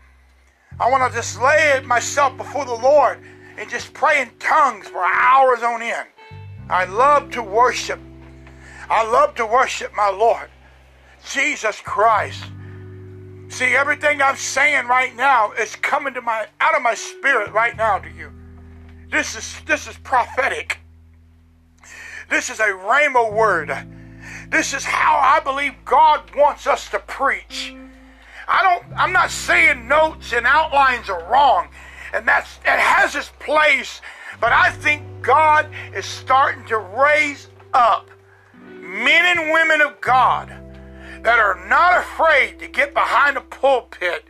I 0.78 0.90
want 0.90 1.10
to 1.10 1.16
just 1.16 1.40
lay 1.40 1.80
myself 1.84 2.36
before 2.36 2.64
the 2.64 2.74
Lord 2.74 3.20
and 3.56 3.68
just 3.70 3.92
pray 3.94 4.22
in 4.22 4.30
tongues 4.38 4.88
for 4.88 5.02
hours 5.04 5.62
on 5.62 5.82
end. 5.82 6.08
I 6.68 6.84
love 6.86 7.30
to 7.32 7.42
worship 7.42 8.00
I 8.90 9.08
love 9.10 9.34
to 9.36 9.46
worship 9.46 9.94
my 9.96 10.10
Lord, 10.10 10.50
Jesus 11.30 11.80
Christ. 11.80 12.44
See, 13.48 13.74
everything 13.74 14.20
I'm 14.20 14.36
saying 14.36 14.88
right 14.88 15.14
now 15.16 15.52
is 15.52 15.76
coming 15.76 16.12
to 16.14 16.20
my 16.20 16.46
out 16.60 16.76
of 16.76 16.82
my 16.82 16.94
spirit 16.94 17.52
right 17.52 17.76
now 17.76 17.98
to 17.98 18.10
you. 18.10 18.30
This 19.10 19.36
is 19.36 19.60
this 19.66 19.86
is 19.86 19.96
prophetic. 19.98 20.78
This 22.30 22.50
is 22.50 22.60
a 22.60 22.68
rhema 22.68 23.32
word. 23.32 23.72
This 24.48 24.74
is 24.74 24.84
how 24.84 25.16
I 25.16 25.40
believe 25.40 25.72
God 25.84 26.22
wants 26.36 26.66
us 26.66 26.88
to 26.90 26.98
preach. 26.98 27.74
I 28.46 28.62
don't 28.62 28.98
I'm 28.98 29.12
not 29.12 29.30
saying 29.30 29.88
notes 29.88 30.32
and 30.32 30.46
outlines 30.46 31.08
are 31.08 31.24
wrong. 31.30 31.68
And 32.12 32.26
that's 32.28 32.58
it 32.58 32.78
has 32.78 33.14
its 33.14 33.32
place, 33.40 34.00
but 34.40 34.52
I 34.52 34.70
think 34.70 35.02
God 35.22 35.68
is 35.94 36.06
starting 36.06 36.64
to 36.66 36.78
raise 36.78 37.48
up 37.72 38.08
men 38.54 39.38
and 39.38 39.50
women 39.50 39.80
of 39.80 40.00
God 40.00 40.48
that 41.22 41.38
are 41.38 41.66
not 41.68 41.98
afraid 41.98 42.58
to 42.60 42.68
get 42.68 42.94
behind 42.94 43.36
a 43.36 43.40
pulpit 43.40 44.24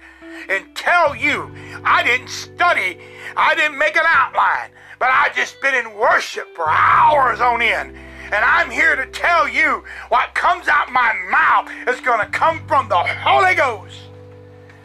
and 0.48 0.74
tell 0.74 1.14
you, 1.14 1.54
I 1.84 2.02
didn't 2.02 2.28
study, 2.28 2.98
I 3.36 3.54
didn't 3.54 3.78
make 3.78 3.96
an 3.96 4.04
outline, 4.06 4.70
but 4.98 5.10
I 5.10 5.30
just 5.34 5.60
been 5.60 5.74
in 5.74 5.96
worship 5.96 6.54
for 6.54 6.68
hours 6.68 7.40
on 7.40 7.62
end. 7.62 7.96
And 8.24 8.44
I'm 8.44 8.70
here 8.70 8.96
to 8.96 9.06
tell 9.06 9.48
you 9.48 9.84
what 10.08 10.34
comes 10.34 10.66
out 10.68 10.90
my 10.92 11.12
mouth 11.30 11.70
is 11.86 12.00
going 12.00 12.20
to 12.20 12.26
come 12.26 12.66
from 12.66 12.88
the 12.88 12.96
Holy 12.96 13.54
Ghost. 13.54 13.96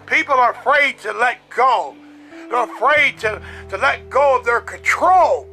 People 0.06 0.36
are 0.36 0.52
afraid 0.52 0.98
to 1.00 1.14
let 1.14 1.38
go. 1.50 1.96
They're 2.50 2.64
afraid 2.64 3.20
to, 3.20 3.42
to 3.70 3.78
let 3.78 4.10
go 4.10 4.38
of 4.38 4.46
their 4.46 4.62
control. 4.62 5.48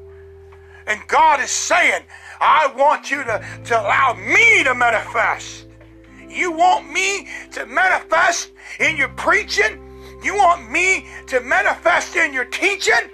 And 0.87 1.01
God 1.09 1.40
is 1.40 1.51
saying, 1.51 2.03
I 2.40 2.73
want 2.77 3.11
you 3.11 3.23
to, 3.25 3.45
to 3.64 3.81
allow 3.81 4.14
me 4.14 4.64
to 4.64 4.75
manifest. 4.75 5.66
You 6.29 6.53
want 6.53 6.90
me 6.90 7.29
to 7.53 7.66
manifest 7.66 8.51
in 8.81 8.97
your 8.97 9.09
preaching? 9.11 9.81
You 10.23 10.37
want 10.37 10.71
me 10.71 11.07
to 11.29 11.40
manifest 11.40 12.16
in 12.16 12.33
your 12.33 12.45
teaching? 12.47 13.11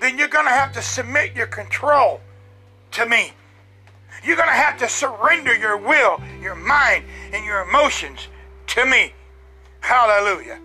Then 0.00 0.18
you're 0.18 0.28
going 0.28 0.46
to 0.46 0.50
have 0.50 0.72
to 0.72 0.82
submit 0.82 1.34
your 1.34 1.46
control 1.46 2.20
to 2.92 3.06
me. 3.06 3.32
You're 4.24 4.36
going 4.36 4.48
to 4.48 4.54
have 4.54 4.78
to 4.78 4.88
surrender 4.88 5.54
your 5.54 5.76
will, 5.76 6.20
your 6.40 6.54
mind, 6.54 7.04
and 7.32 7.44
your 7.44 7.62
emotions 7.62 8.28
to 8.68 8.84
me. 8.84 9.12
Hallelujah. 9.80 10.58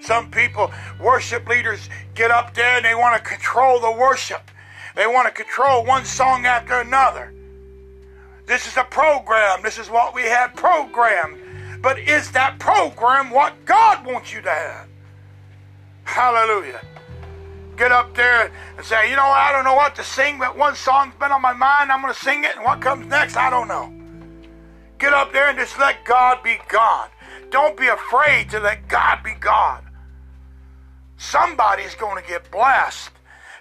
Some 0.00 0.30
people, 0.30 0.70
worship 0.98 1.46
leaders, 1.46 1.88
get 2.14 2.30
up 2.30 2.54
there 2.54 2.76
and 2.76 2.84
they 2.84 2.94
want 2.94 3.22
to 3.22 3.28
control 3.28 3.80
the 3.80 3.92
worship. 3.92 4.50
They 4.96 5.06
want 5.06 5.26
to 5.28 5.32
control 5.32 5.84
one 5.84 6.04
song 6.04 6.46
after 6.46 6.80
another. 6.80 7.34
This 8.46 8.66
is 8.66 8.76
a 8.76 8.84
program. 8.84 9.62
This 9.62 9.78
is 9.78 9.88
what 9.88 10.14
we 10.14 10.22
have 10.22 10.54
programmed. 10.56 11.38
But 11.82 11.98
is 11.98 12.30
that 12.32 12.58
program 12.58 13.30
what 13.30 13.64
God 13.64 14.04
wants 14.04 14.32
you 14.32 14.40
to 14.42 14.50
have? 14.50 14.88
Hallelujah. 16.04 16.80
Get 17.80 17.92
up 17.92 18.14
there 18.14 18.52
and 18.76 18.84
say, 18.84 19.08
you 19.08 19.16
know, 19.16 19.24
I 19.24 19.52
don't 19.52 19.64
know 19.64 19.74
what 19.74 19.94
to 19.94 20.04
sing, 20.04 20.38
but 20.38 20.54
one 20.54 20.74
song's 20.74 21.14
been 21.18 21.32
on 21.32 21.40
my 21.40 21.54
mind. 21.54 21.90
I'm 21.90 22.02
going 22.02 22.12
to 22.12 22.20
sing 22.20 22.44
it, 22.44 22.54
and 22.56 22.62
what 22.62 22.82
comes 22.82 23.06
next, 23.06 23.38
I 23.38 23.48
don't 23.48 23.68
know. 23.68 23.90
Get 24.98 25.14
up 25.14 25.32
there 25.32 25.48
and 25.48 25.58
just 25.58 25.78
let 25.78 26.04
God 26.04 26.42
be 26.42 26.58
God. 26.68 27.08
Don't 27.48 27.78
be 27.78 27.86
afraid 27.86 28.50
to 28.50 28.60
let 28.60 28.86
God 28.86 29.22
be 29.22 29.32
God. 29.32 29.82
Somebody's 31.16 31.94
going 31.94 32.22
to 32.22 32.28
get 32.28 32.50
blessed. 32.50 33.12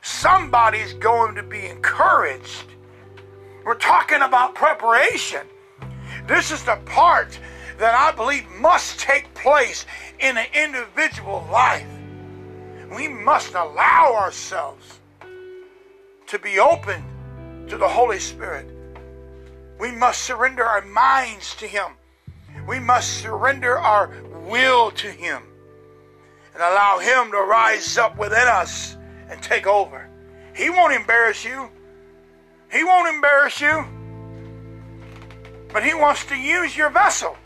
Somebody's 0.02 0.92
going 0.96 1.36
to 1.36 1.44
be 1.44 1.68
encouraged. 1.68 2.66
We're 3.64 3.76
talking 3.76 4.22
about 4.22 4.54
preparation. 4.54 5.48
This 6.28 6.52
is 6.52 6.62
the 6.66 6.76
part 6.86 7.40
that 7.78 7.96
I 7.96 8.12
believe 8.14 8.46
must 8.60 9.00
take 9.00 9.34
place 9.34 9.86
in 10.20 10.38
an 10.38 10.48
individual 10.54 11.48
life. 11.50 11.88
We 12.96 13.08
must 13.08 13.54
allow 13.54 14.16
ourselves 14.16 15.00
to 16.28 16.40
be 16.40 16.60
open 16.60 17.04
to 17.68 17.78
the 17.78 17.88
Holy 17.88 18.20
Spirit. 18.20 18.68
We 19.80 19.92
must 19.92 20.24
surrender 20.24 20.64
our 20.64 20.82
minds 20.82 21.56
to 21.56 21.68
Him. 21.68 21.94
We 22.68 22.80
must 22.80 23.22
surrender 23.22 23.78
our 23.78 24.12
will 24.46 24.92
to 24.92 25.08
Him 25.08 25.44
and 26.54 26.64
allow 26.64 27.00
Him 27.00 27.32
to 27.32 27.38
rise 27.38 27.98
up 27.98 28.18
within 28.18 28.48
us 28.48 28.98
and 29.30 29.42
take 29.42 29.68
over. 29.68 30.10
He 30.56 30.70
won't 30.70 30.94
embarrass 30.94 31.46
you. 31.46 31.70
He 32.72 32.84
won't 32.84 33.14
embarrass 33.14 33.62
you. 33.62 33.86
But 35.72 35.84
He 35.84 35.94
wants 35.94 36.26
to 36.26 36.36
use 36.36 36.76
your 36.76 36.90
vessel. 36.90 37.38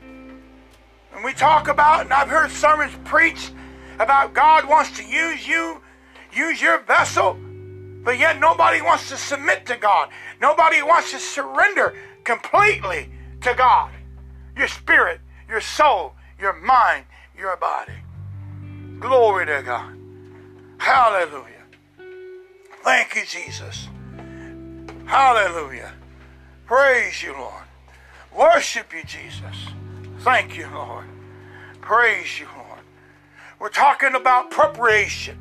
And 0.00 1.24
we 1.24 1.32
talk 1.32 1.68
about, 1.68 2.02
and 2.02 2.12
I've 2.12 2.28
heard 2.28 2.50
sermons 2.50 2.92
preached 3.04 3.52
about 4.00 4.32
God 4.32 4.66
wants 4.66 4.96
to 4.96 5.04
use 5.04 5.46
you, 5.46 5.80
use 6.32 6.60
your 6.60 6.80
vessel, 6.80 7.38
but 8.02 8.18
yet 8.18 8.40
nobody 8.40 8.80
wants 8.80 9.10
to 9.10 9.16
submit 9.16 9.66
to 9.66 9.76
God. 9.76 10.08
Nobody 10.40 10.82
wants 10.82 11.10
to 11.12 11.18
surrender 11.18 11.94
completely 12.24 13.10
to 13.42 13.54
God. 13.54 13.92
Your 14.56 14.68
spirit, 14.68 15.20
your 15.48 15.60
soul, 15.60 16.14
your 16.38 16.54
mind, 16.54 17.04
your 17.38 17.56
body. 17.58 17.92
Glory 18.98 19.46
to 19.46 19.62
God. 19.64 19.96
Hallelujah. 20.78 21.64
Thank 22.82 23.14
you, 23.14 23.24
Jesus. 23.26 23.86
Hallelujah. 25.04 25.92
Praise 26.64 27.22
you, 27.22 27.32
Lord. 27.32 27.64
Worship 28.34 28.94
you, 28.94 29.04
Jesus. 29.04 29.56
Thank 30.20 30.56
you, 30.56 30.68
Lord. 30.72 31.06
Praise 31.82 32.40
you, 32.40 32.46
Lord. 32.56 32.59
We're 33.60 33.68
talking 33.68 34.14
about 34.14 34.50
preparation, 34.50 35.38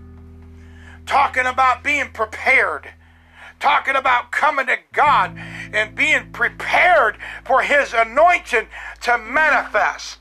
talking 1.06 1.46
about 1.46 1.84
being 1.86 2.12
prepared, 2.12 2.92
talking 3.62 3.96
about 3.96 4.32
coming 4.32 4.68
to 4.68 4.76
God 4.92 5.38
and 5.38 5.96
being 5.96 6.32
prepared 6.34 7.18
for 7.46 7.62
His 7.62 7.94
anointing 7.94 8.68
to 9.04 9.18
manifest. 9.18 10.18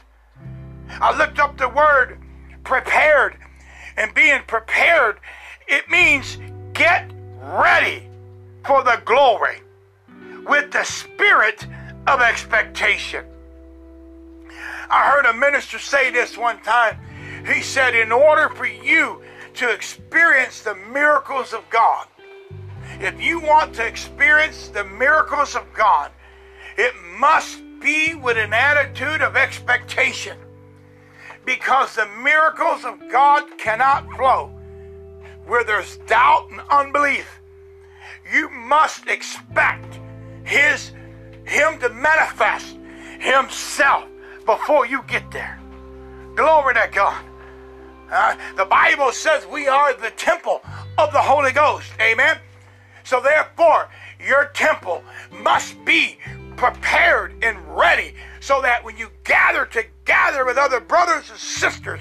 I 0.89 1.17
looked 1.19 1.41
up 1.41 1.59
the 1.59 1.69
word 1.69 2.19
prepared. 2.63 3.37
And 3.97 4.15
being 4.15 4.43
prepared, 4.47 5.19
it 5.67 5.91
means 5.91 6.39
get 6.75 7.11
ready 7.41 8.05
for 8.65 8.85
the 8.85 9.03
glory 9.05 9.61
with 10.47 10.71
the 10.71 10.85
spirit 10.85 11.67
of 12.07 12.21
expectation. 12.21 13.25
I 14.89 15.11
heard 15.11 15.27
a 15.27 15.35
minister 15.35 15.81
say 15.81 16.13
this 16.13 16.39
one 16.39 16.63
time. 16.63 17.01
He 17.47 17.63
said, 17.63 17.95
In 17.95 18.13
order 18.13 18.49
for 18.51 18.67
you 18.67 19.23
to 19.55 19.71
experience 19.71 20.63
the 20.63 20.75
miracles 20.75 21.53
of 21.53 21.69
God, 21.71 22.07
if 23.01 23.21
you 23.21 23.41
want 23.41 23.75
to 23.75 23.87
experience 23.87 24.69
the 24.69 24.85
miracles 24.85 25.55
of 25.55 25.73
God, 25.73 26.11
it 26.77 26.95
must 27.19 27.61
be 27.81 28.15
with 28.15 28.37
an 28.37 28.53
attitude 28.53 29.23
of 29.23 29.37
expectation 29.37 30.37
because 31.45 31.95
the 31.95 32.07
miracles 32.23 32.85
of 32.85 33.01
God 33.11 33.45
cannot 33.59 34.09
flow 34.17 34.51
where 35.47 35.65
there's 35.65 35.97
doubt 36.07 36.51
and 36.51 36.61
unbelief. 36.71 37.41
You 38.33 38.51
must 38.51 39.07
expect 39.07 39.99
his 40.45 40.93
him 41.47 41.79
to 41.81 41.89
manifest 41.89 42.77
himself 43.19 44.05
before 44.45 44.87
you 44.87 45.03
get 45.09 45.31
there. 45.31 45.59
Glory 46.37 46.75
to 46.75 46.89
God. 46.93 47.25
Uh, 48.11 48.37
the 48.57 48.65
Bible 48.65 49.13
says 49.13 49.47
we 49.47 49.69
are 49.69 49.95
the 49.95 50.11
temple 50.11 50.63
of 50.97 51.13
the 51.13 51.21
Holy 51.21 51.53
Ghost. 51.53 51.91
Amen. 52.01 52.39
So 53.05 53.21
therefore, 53.21 53.89
your 54.27 54.47
temple 54.55 55.03
must 55.31 55.83
be 55.85 56.19
prepared 56.57 57.33
and 57.43 57.59
ready 57.77 58.15
so 58.41 58.61
that 58.63 58.85
when 58.85 58.97
you 58.97 59.09
gather 59.25 59.65
together 59.65 60.45
with 60.45 60.57
other 60.57 60.81
brothers 60.81 61.31
and 61.31 61.39
sisters, 61.39 62.01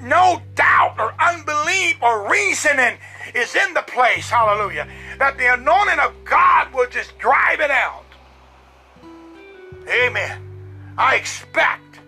no 0.00 0.40
doubt 0.54 0.96
or 0.98 1.14
unbelief 1.20 2.00
or 2.02 2.30
reasoning 2.30 2.98
is 3.34 3.54
in 3.54 3.74
the 3.74 3.82
place, 3.82 4.30
hallelujah, 4.30 4.86
that 5.18 5.36
the 5.38 5.52
anointing 5.52 5.98
of 5.98 6.14
God 6.24 6.72
will 6.72 6.88
just 6.88 7.18
drive 7.18 7.60
it 7.60 7.70
out. 7.70 8.04
Amen. 9.88 10.40
I 10.96 11.16
expect 11.16 12.00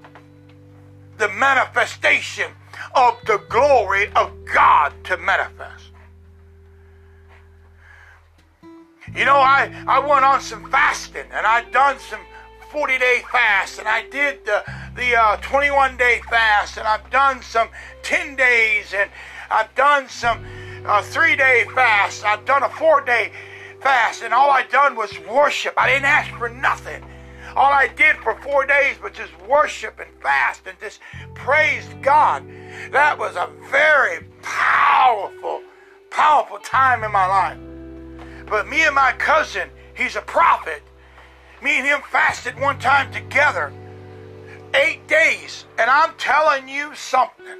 the 1.19 1.29
manifestation 1.29 2.53
of 2.95 3.19
the 3.27 3.39
glory 3.49 4.11
of 4.15 4.33
God 4.53 4.93
to 5.05 5.17
manifest. 5.17 5.87
You 9.15 9.25
know, 9.25 9.37
I, 9.37 9.73
I 9.89 9.99
went 9.99 10.25
on 10.25 10.41
some 10.41 10.71
fasting 10.71 11.27
and 11.33 11.47
I 11.47 11.69
done 11.71 11.99
some 11.99 12.21
40 12.71 12.99
day 12.99 13.23
fast 13.31 13.79
and 13.79 13.89
I 13.89 14.09
did 14.09 14.45
the, 14.45 14.63
the 14.95 15.17
uh, 15.17 15.37
21 15.39 15.97
day 15.97 16.21
fast 16.31 16.77
and 16.77 16.87
I've 16.87 17.09
done 17.11 17.43
some 17.43 17.69
10 18.03 18.37
days 18.37 18.95
and 18.95 19.11
I've 19.51 19.75
done 19.75 20.09
some 20.09 20.45
uh, 20.87 21.03
three 21.03 21.37
day 21.37 21.67
fast. 21.75 22.25
I've 22.25 22.45
done 22.45 22.63
a 22.63 22.69
four 22.69 23.01
day 23.01 23.33
fast, 23.81 24.23
and 24.23 24.33
all 24.33 24.51
I 24.51 24.63
done 24.65 24.97
was 24.97 25.19
worship. 25.21 25.75
I 25.77 25.89
didn't 25.89 26.05
ask 26.05 26.31
for 26.39 26.49
nothing. 26.49 27.03
All 27.57 27.73
I 27.73 27.89
did 27.89 28.17
for 28.19 28.37
four 28.43 28.65
days 28.65 29.01
was 29.03 29.13
just 29.13 29.33
worship 29.49 29.99
and 29.99 30.11
fast 30.23 30.67
and 30.67 30.79
just 30.79 31.01
praise 31.35 31.85
God. 32.01 32.45
That 32.93 33.19
was 33.19 33.37
a 33.37 33.49
very 33.71 34.25
powerful, 34.43 35.63
powerful 36.11 36.59
time 36.59 37.05
in 37.05 37.13
my 37.13 37.27
life. 37.27 37.59
But 38.49 38.69
me 38.69 38.83
and 38.83 38.95
my 38.95 39.13
cousin, 39.13 39.71
he's 39.95 40.17
a 40.17 40.23
prophet. 40.23 40.83
Me 41.63 41.79
and 41.79 41.87
him 41.87 42.01
fasted 42.11 42.59
one 42.59 42.79
time 42.79 43.13
together, 43.13 43.73
eight 44.75 45.07
days. 45.07 45.67
And 45.79 45.91
I'm 45.91 46.15
telling 46.17 46.69
you 46.69 46.95
something. 46.95 47.59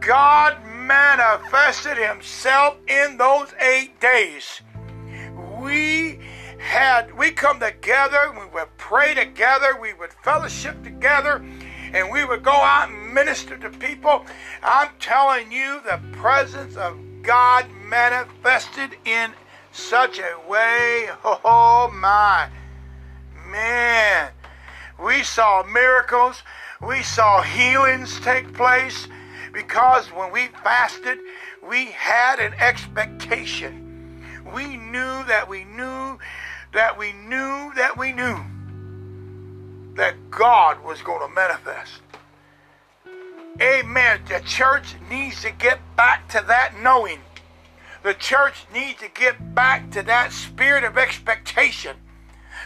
God 0.00 0.56
manifested 0.66 1.96
himself 1.96 2.76
in 2.88 3.18
those 3.18 3.52
eight 3.60 4.00
days. 4.00 4.62
We 5.60 6.18
had 6.58 7.16
we 7.16 7.30
come 7.32 7.60
together, 7.60 8.32
we 8.32 8.46
would 8.54 8.76
pray 8.78 9.14
together, 9.14 9.78
we 9.80 9.92
would 9.94 10.12
fellowship 10.24 10.82
together, 10.82 11.44
and 11.92 12.10
we 12.10 12.24
would 12.24 12.42
go 12.42 12.52
out 12.52 12.88
and 12.88 13.14
minister 13.14 13.56
to 13.58 13.70
people. 13.70 14.24
I'm 14.62 14.88
telling 14.98 15.52
you, 15.52 15.80
the 15.84 16.00
presence 16.12 16.76
of 16.76 16.96
God 17.22 17.66
manifested 17.88 18.96
in 19.04 19.32
such 19.72 20.18
a 20.18 20.48
way. 20.48 21.08
Oh 21.24 21.90
my 21.94 22.48
man. 23.50 24.32
We 25.02 25.22
saw 25.22 25.62
miracles, 25.64 26.42
we 26.80 27.02
saw 27.02 27.42
healings 27.42 28.20
take 28.20 28.52
place 28.54 29.08
because 29.52 30.08
when 30.08 30.32
we 30.32 30.48
fasted, 30.62 31.18
we 31.68 31.86
had 31.86 32.38
an 32.38 32.54
expectation. 32.54 34.22
We 34.54 34.76
knew 34.76 35.24
that 35.24 35.48
we 35.48 35.64
knew 35.64 36.18
that 36.72 36.98
we 36.98 37.12
knew 37.12 37.72
that 37.76 37.96
we 37.98 38.12
knew 38.12 38.38
that 39.94 40.30
God 40.30 40.82
was 40.84 41.02
going 41.02 41.26
to 41.28 41.34
manifest. 41.34 42.00
Amen. 43.60 44.20
The 44.28 44.40
church 44.46 44.94
needs 45.10 45.42
to 45.42 45.50
get 45.50 45.78
back 45.96 46.28
to 46.30 46.42
that 46.46 46.74
knowing. 46.80 47.20
The 48.02 48.14
church 48.14 48.64
needs 48.72 48.98
to 49.00 49.08
get 49.08 49.54
back 49.54 49.90
to 49.92 50.02
that 50.02 50.32
spirit 50.32 50.84
of 50.84 50.96
expectation. 50.96 51.96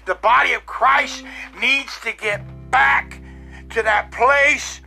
The 0.07 0.15
body 0.15 0.53
of 0.53 0.65
Christ 0.65 1.25
needs 1.61 1.99
to 2.01 2.13
get 2.13 2.41
back 2.71 3.21
to 3.71 3.83
that 3.83 4.13
place 4.13 4.81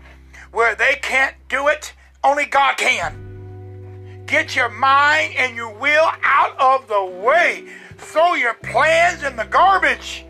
where 0.51 0.75
they 0.75 0.95
can't 1.01 1.35
do 1.49 1.67
it, 1.67 1.93
only 2.23 2.45
God 2.45 2.77
can. 2.77 4.23
Get 4.25 4.55
your 4.55 4.69
mind 4.69 5.35
and 5.37 5.55
your 5.55 5.73
will 5.73 6.09
out 6.23 6.57
of 6.59 6.87
the 6.87 7.03
way 7.03 7.67
throw 7.97 8.33
your 8.35 8.53
plans 8.53 9.23
in 9.23 9.35
the 9.35 9.45
garbage 9.45 10.25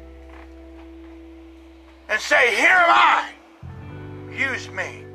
and 2.09 2.19
say, 2.19 2.55
Here 2.55 2.69
am 2.69 2.89
I. 2.89 3.29
Use 4.35 4.69
me. 4.69 5.05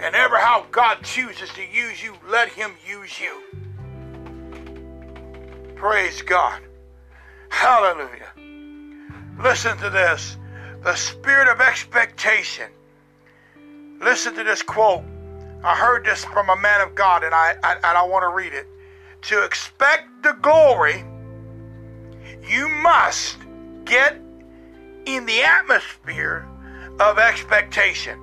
And 0.00 0.14
ever 0.14 0.38
how 0.38 0.66
God 0.70 1.02
chooses 1.02 1.50
to 1.50 1.62
use 1.62 2.02
you, 2.02 2.14
let 2.28 2.48
Him 2.48 2.72
use 2.88 3.20
you. 3.20 3.42
Praise 5.76 6.22
God. 6.22 6.62
Hallelujah. 7.50 8.30
Listen 9.38 9.76
to 9.78 9.90
this 9.90 10.36
the 10.82 10.94
spirit 10.94 11.48
of 11.48 11.60
expectation. 11.60 12.70
Listen 14.00 14.34
to 14.34 14.44
this 14.44 14.62
quote. 14.62 15.04
I 15.62 15.76
heard 15.76 16.06
this 16.06 16.24
from 16.24 16.48
a 16.48 16.56
man 16.56 16.80
of 16.80 16.94
God, 16.94 17.22
and 17.22 17.34
I, 17.34 17.54
I 17.62 17.74
and 17.74 17.84
I 17.84 18.02
want 18.04 18.22
to 18.22 18.28
read 18.28 18.54
it. 18.54 18.66
To 19.22 19.44
expect 19.44 20.22
the 20.22 20.32
glory 20.40 21.04
you 22.48 22.68
must 22.68 23.36
get 23.84 24.18
in 25.16 25.26
the 25.26 25.42
atmosphere 25.42 26.46
of 26.98 27.18
expectation. 27.18 28.18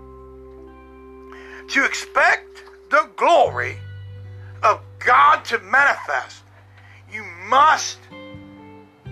To 1.70 1.86
expect 1.86 2.64
the 2.90 3.10
glory 3.16 3.78
of 4.64 4.82
God 5.00 5.44
to 5.46 5.60
manifest, 5.60 6.44
you 7.12 7.24
must 7.50 8.00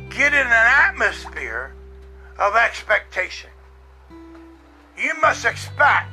get 0.09 0.33
in 0.33 0.47
an 0.47 0.51
atmosphere 0.51 1.73
of 2.39 2.55
expectation. 2.55 3.49
You 4.97 5.13
must 5.21 5.45
expect 5.45 6.09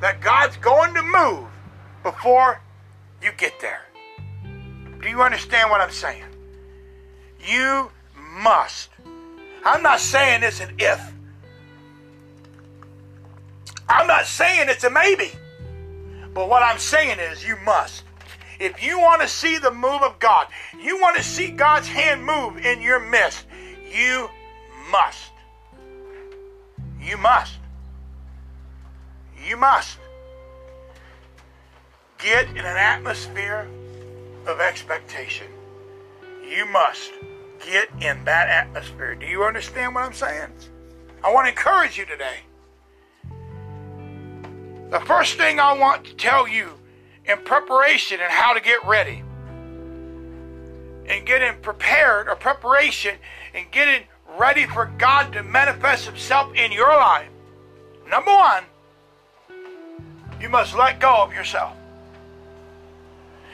that 0.00 0.20
God's 0.20 0.56
going 0.58 0.94
to 0.94 1.02
move 1.02 1.48
before 2.02 2.60
you 3.22 3.30
get 3.36 3.60
there. 3.60 3.82
Do 5.02 5.08
you 5.08 5.22
understand 5.22 5.70
what 5.70 5.80
I'm 5.80 5.90
saying? 5.90 6.24
You 7.44 7.90
must. 8.42 8.90
I'm 9.64 9.82
not 9.82 10.00
saying 10.00 10.42
it's 10.42 10.60
an 10.60 10.74
if. 10.78 11.00
I'm 13.88 14.06
not 14.06 14.26
saying 14.26 14.68
it's 14.68 14.84
a 14.84 14.90
maybe. 14.90 15.32
But 16.32 16.48
what 16.48 16.62
I'm 16.62 16.78
saying 16.78 17.18
is 17.18 17.44
you 17.44 17.56
must. 17.64 18.04
If 18.58 18.82
you 18.82 19.00
want 19.00 19.22
to 19.22 19.28
see 19.28 19.58
the 19.58 19.70
move 19.70 20.02
of 20.02 20.18
God, 20.18 20.46
you 20.80 21.00
want 21.00 21.16
to 21.16 21.22
see 21.22 21.50
God's 21.50 21.88
hand 21.88 22.24
move 22.24 22.58
in 22.58 22.80
your 22.80 23.00
midst, 23.00 23.46
you 23.92 24.28
must. 24.90 25.30
You 27.00 27.16
must. 27.16 27.54
You 29.48 29.56
must. 29.56 29.98
Get 32.18 32.50
in 32.50 32.58
an 32.58 32.76
atmosphere 32.76 33.66
of 34.46 34.60
expectation. 34.60 35.46
You 36.46 36.66
must 36.66 37.12
get 37.66 37.88
in 38.00 38.24
that 38.24 38.48
atmosphere. 38.48 39.14
Do 39.14 39.26
you 39.26 39.44
understand 39.44 39.94
what 39.94 40.04
I'm 40.04 40.12
saying? 40.12 40.50
I 41.22 41.32
want 41.32 41.46
to 41.46 41.50
encourage 41.50 41.98
you 41.98 42.06
today. 42.06 42.38
The 44.90 45.00
first 45.00 45.36
thing 45.36 45.60
I 45.60 45.72
want 45.78 46.04
to 46.06 46.14
tell 46.14 46.48
you 46.48 46.70
in 47.24 47.38
preparation 47.44 48.18
and 48.20 48.30
how 48.30 48.54
to 48.54 48.60
get 48.60 48.84
ready 48.84 49.22
and 51.06 51.26
getting 51.26 51.60
prepared 51.60 52.28
or 52.28 52.36
preparation 52.36 53.16
and 53.54 53.70
getting 53.70 54.04
ready 54.38 54.66
for 54.66 54.86
God 54.98 55.32
to 55.32 55.42
manifest 55.42 56.06
Himself 56.06 56.54
in 56.54 56.72
your 56.72 56.88
life. 56.88 57.28
Number 58.08 58.32
one, 58.32 58.64
you 60.40 60.48
must 60.48 60.74
let 60.76 61.00
go 61.00 61.22
of 61.22 61.32
yourself. 61.32 61.76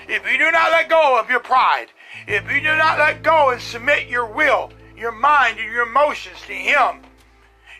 If 0.09 0.31
you 0.31 0.39
do 0.39 0.51
not 0.53 0.71
let 0.71 0.89
go 0.89 1.19
of 1.19 1.29
your 1.29 1.41
pride, 1.41 1.89
if 2.27 2.51
you 2.51 2.61
do 2.61 2.77
not 2.77 2.99
let 2.99 3.23
go 3.23 3.51
and 3.51 3.61
submit 3.61 4.09
your 4.09 4.27
will, 4.27 4.71
your 4.97 5.13
mind, 5.13 5.59
and 5.59 5.73
your 5.73 5.87
emotions 5.87 6.37
to 6.47 6.53
Him, 6.53 7.01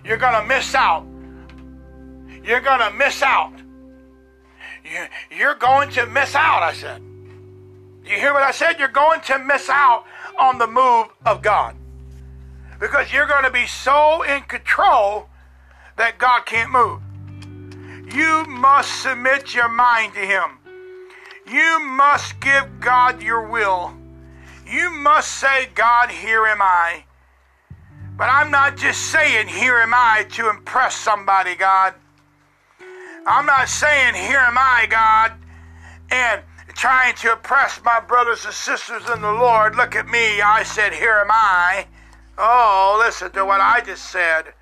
you're 0.05 0.19
going 0.19 0.41
to 0.41 0.47
miss 0.47 0.75
out. 0.75 1.07
You're 2.45 2.61
going 2.61 2.81
to 2.81 2.91
miss 2.93 3.23
out. 3.23 3.53
You're 5.37 5.57
going 5.57 5.91
to 5.91 6.07
miss 6.07 6.35
out, 6.35 6.63
I 6.63 6.73
said. 6.73 7.03
You 8.05 8.17
hear 8.17 8.33
what 8.33 8.45
I 8.45 8.53
said? 8.53 8.79
You're 8.79 8.89
going 8.89 9.21
to 9.23 9.39
miss 9.39 9.69
out 9.69 10.05
on 10.39 10.59
the 10.59 10.67
move 10.69 11.09
of 11.25 11.43
God. 11.43 11.75
Because 12.79 13.13
you're 13.13 13.27
going 13.27 13.43
to 13.45 13.51
be 13.51 13.67
so 13.67 14.23
in 14.23 14.43
control 14.43 15.29
that 15.97 16.19
God 16.19 16.47
can't 16.47 16.71
move. 16.71 17.01
You 18.15 18.45
must 18.47 19.03
submit 19.03 19.55
your 19.55 19.69
mind 19.69 20.15
to 20.15 20.21
Him. 20.21 20.59
You 21.51 21.81
must 21.81 22.39
give 22.41 22.81
God 22.81 23.23
your 23.23 23.49
will. 23.49 23.93
You 24.67 24.91
must 24.91 25.31
say, 25.31 25.69
God, 25.75 26.11
here 26.11 26.47
am 26.47 26.61
I. 26.61 27.05
But 28.17 28.31
I'm 28.31 28.51
not 28.51 28.77
just 28.77 29.01
saying, 29.13 29.47
here 29.47 29.79
am 29.79 29.93
I 29.95 30.27
to 30.33 30.51
impress 30.51 30.97
somebody, 30.97 31.55
God. 31.55 31.95
I'm 33.27 33.47
not 33.47 33.69
saying, 33.69 34.15
here 34.15 34.39
am 34.39 34.57
I, 34.57 34.87
God, 34.89 35.33
and 36.11 36.43
trying 36.75 37.15
to 37.17 37.33
impress 37.33 37.81
my 37.85 38.01
brothers 38.01 38.45
and 38.45 38.55
sisters 38.55 39.09
in 39.09 39.21
the 39.21 39.33
Lord. 39.33 39.77
Look 39.77 39.95
at 39.95 40.07
me. 40.07 40.41
I 40.41 40.63
said, 40.63 40.93
here 40.93 41.19
am 41.25 41.31
I. 41.31 41.87
Oh, 42.39 43.01
listen 43.05 43.31
to 43.33 43.45
what 43.45 43.61
I 43.61 43.81
just 43.81 44.11
said. 44.11 44.53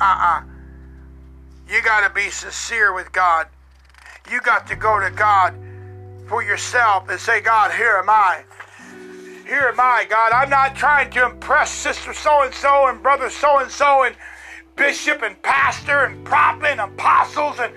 Uh 0.00 0.04
uh-uh. 0.04 0.40
uh 0.40 0.42
You 1.68 1.82
got 1.82 2.06
to 2.06 2.14
be 2.14 2.30
sincere 2.30 2.92
with 2.92 3.10
God. 3.12 3.46
You 4.30 4.40
got 4.40 4.66
to 4.68 4.76
go 4.76 5.00
to 5.00 5.10
God 5.10 5.54
for 6.26 6.42
yourself 6.42 7.08
and 7.08 7.18
say, 7.18 7.40
God, 7.40 7.72
here 7.72 7.96
am 7.96 8.10
I. 8.10 8.44
Here 9.48 9.72
am 9.72 9.80
I, 9.80 10.04
God. 10.04 10.32
I'm 10.32 10.50
not 10.50 10.76
trying 10.76 11.08
to 11.12 11.24
impress 11.24 11.70
sister 11.70 12.12
so 12.12 12.42
and 12.42 12.52
so 12.52 12.88
and 12.88 13.02
brother 13.02 13.30
so 13.30 13.60
and 13.60 13.70
so 13.70 14.02
and 14.02 14.14
bishop 14.76 15.22
and 15.22 15.40
pastor 15.40 16.04
and 16.04 16.22
prophet 16.22 16.72
and 16.72 16.80
apostles 16.80 17.58
and 17.58 17.72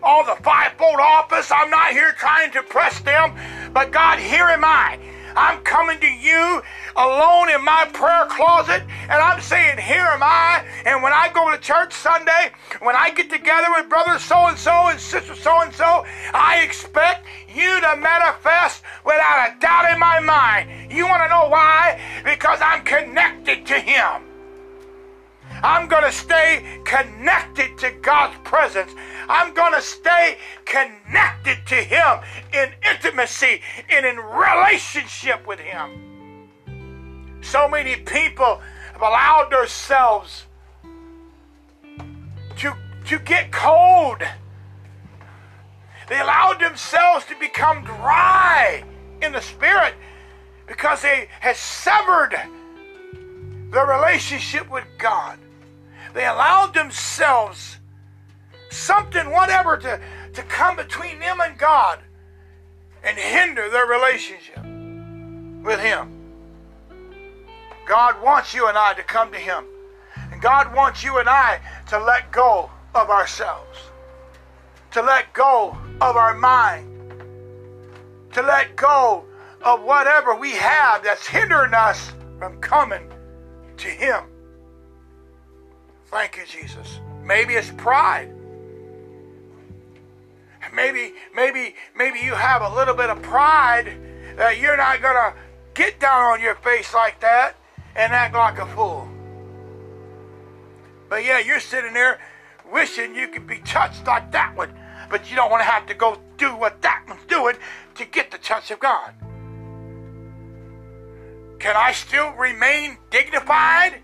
all 0.00 0.24
the 0.24 0.40
fivefold 0.44 1.00
office. 1.00 1.50
I'm 1.50 1.70
not 1.70 1.90
here 1.90 2.12
trying 2.12 2.52
to 2.52 2.62
press 2.62 3.00
them, 3.00 3.34
but 3.74 3.90
God, 3.90 4.20
here 4.20 4.44
am 4.44 4.64
I. 4.64 5.00
I'm 5.34 5.58
coming 5.62 5.98
to 6.00 6.06
you 6.06 6.62
alone 6.96 7.50
in 7.50 7.64
my 7.64 7.88
prayer 7.92 8.26
closet 8.26 8.82
and 9.02 9.12
I'm 9.12 9.40
saying, 9.40 9.78
Here 9.78 10.06
am 10.06 10.22
I. 10.22 10.64
And 10.86 11.02
when 11.02 11.12
I 11.12 11.30
go 11.34 11.50
to 11.50 11.58
church 11.58 11.92
Sunday, 11.92 12.52
when 12.80 12.94
I 12.94 13.10
get 13.10 13.28
together 13.28 13.66
with 13.76 13.88
brother 13.88 14.18
so 14.20 14.46
and 14.46 14.58
so 14.58 14.88
and 14.88 15.00
sister 15.00 15.34
so 15.34 15.62
and 15.62 15.74
so, 15.74 16.04
I 16.32 16.62
expect 16.64 17.26
you 17.48 17.80
to 17.80 17.96
manifest 17.96 18.82
without 19.04 19.50
a 19.50 19.60
doubt 19.60 19.92
in 19.92 19.98
my 19.98 20.20
mind. 20.20 20.77
You 20.98 21.06
want 21.06 21.22
to 21.22 21.28
know 21.28 21.48
why? 21.48 22.00
because 22.24 22.58
I'm 22.60 22.84
connected 22.84 23.64
to 23.66 23.74
Him. 23.74 24.24
I'm 25.62 25.86
going 25.86 26.02
to 26.02 26.10
stay 26.10 26.80
connected 26.84 27.78
to 27.78 27.92
God's 28.02 28.36
presence. 28.42 28.92
I'm 29.28 29.54
going 29.54 29.74
to 29.74 29.80
stay 29.80 30.38
connected 30.64 31.58
to 31.66 31.76
Him 31.76 32.18
in 32.52 32.70
intimacy 32.90 33.60
and 33.88 34.04
in 34.04 34.16
relationship 34.16 35.46
with 35.46 35.60
Him. 35.60 36.48
So 37.42 37.68
many 37.68 37.94
people 37.94 38.60
have 38.92 39.02
allowed 39.02 39.50
themselves 39.52 40.46
to, 42.56 42.76
to 43.06 43.18
get 43.20 43.52
cold. 43.52 44.22
They 46.08 46.18
allowed 46.18 46.58
themselves 46.58 47.24
to 47.26 47.38
become 47.38 47.84
dry 47.84 48.82
in 49.22 49.30
the 49.30 49.40
spirit 49.40 49.94
because 50.68 51.02
they 51.02 51.28
had 51.40 51.56
severed 51.56 52.36
their 53.72 53.86
relationship 53.86 54.70
with 54.70 54.84
God. 54.98 55.38
They 56.14 56.26
allowed 56.26 56.74
themselves 56.74 57.78
something, 58.70 59.30
whatever, 59.30 59.76
to, 59.78 60.00
to 60.34 60.42
come 60.42 60.76
between 60.76 61.18
them 61.18 61.40
and 61.40 61.58
God 61.58 62.00
and 63.02 63.16
hinder 63.16 63.68
their 63.70 63.86
relationship 63.86 64.58
with 65.64 65.80
Him. 65.80 66.14
God 67.86 68.22
wants 68.22 68.52
you 68.52 68.68
and 68.68 68.76
I 68.76 68.94
to 68.94 69.02
come 69.02 69.32
to 69.32 69.38
Him. 69.38 69.64
And 70.30 70.42
God 70.42 70.74
wants 70.74 71.02
you 71.02 71.18
and 71.18 71.28
I 71.28 71.60
to 71.88 71.98
let 71.98 72.30
go 72.30 72.70
of 72.94 73.08
ourselves, 73.08 73.78
to 74.92 75.02
let 75.02 75.32
go 75.32 75.76
of 76.00 76.16
our 76.16 76.34
mind, 76.34 77.12
to 78.32 78.42
let 78.42 78.76
go 78.76 79.24
of 79.62 79.82
whatever 79.82 80.34
we 80.34 80.52
have 80.52 81.02
that's 81.02 81.26
hindering 81.26 81.74
us 81.74 82.12
from 82.38 82.60
coming 82.60 83.12
to 83.78 83.88
Him. 83.88 84.24
Thank 86.06 86.36
you, 86.36 86.44
Jesus. 86.46 87.00
Maybe 87.22 87.54
it's 87.54 87.70
pride. 87.72 88.32
Maybe, 90.74 91.14
maybe, 91.34 91.74
maybe 91.96 92.18
you 92.18 92.34
have 92.34 92.62
a 92.62 92.74
little 92.74 92.94
bit 92.94 93.10
of 93.10 93.20
pride 93.22 93.96
that 94.36 94.58
you're 94.58 94.76
not 94.76 95.02
gonna 95.02 95.34
get 95.74 95.98
down 95.98 96.32
on 96.32 96.40
your 96.40 96.54
face 96.56 96.94
like 96.94 97.20
that 97.20 97.56
and 97.94 98.12
act 98.12 98.34
like 98.34 98.58
a 98.58 98.66
fool. 98.66 99.08
But 101.08 101.24
yeah, 101.24 101.38
you're 101.38 101.60
sitting 101.60 101.94
there 101.94 102.18
wishing 102.70 103.14
you 103.14 103.28
could 103.28 103.46
be 103.46 103.58
touched 103.58 104.06
like 104.06 104.30
that 104.32 104.54
one, 104.56 104.72
but 105.10 105.30
you 105.30 105.36
don't 105.36 105.50
want 105.50 105.60
to 105.62 105.64
have 105.64 105.86
to 105.86 105.94
go 105.94 106.18
do 106.36 106.54
what 106.56 106.82
that 106.82 107.04
one's 107.08 107.24
doing 107.26 107.56
to 107.94 108.04
get 108.04 108.30
the 108.30 108.38
touch 108.38 108.70
of 108.70 108.78
God. 108.78 109.14
Can 111.58 111.76
I 111.76 111.92
still 111.92 112.30
remain 112.32 112.98
dignified 113.10 114.00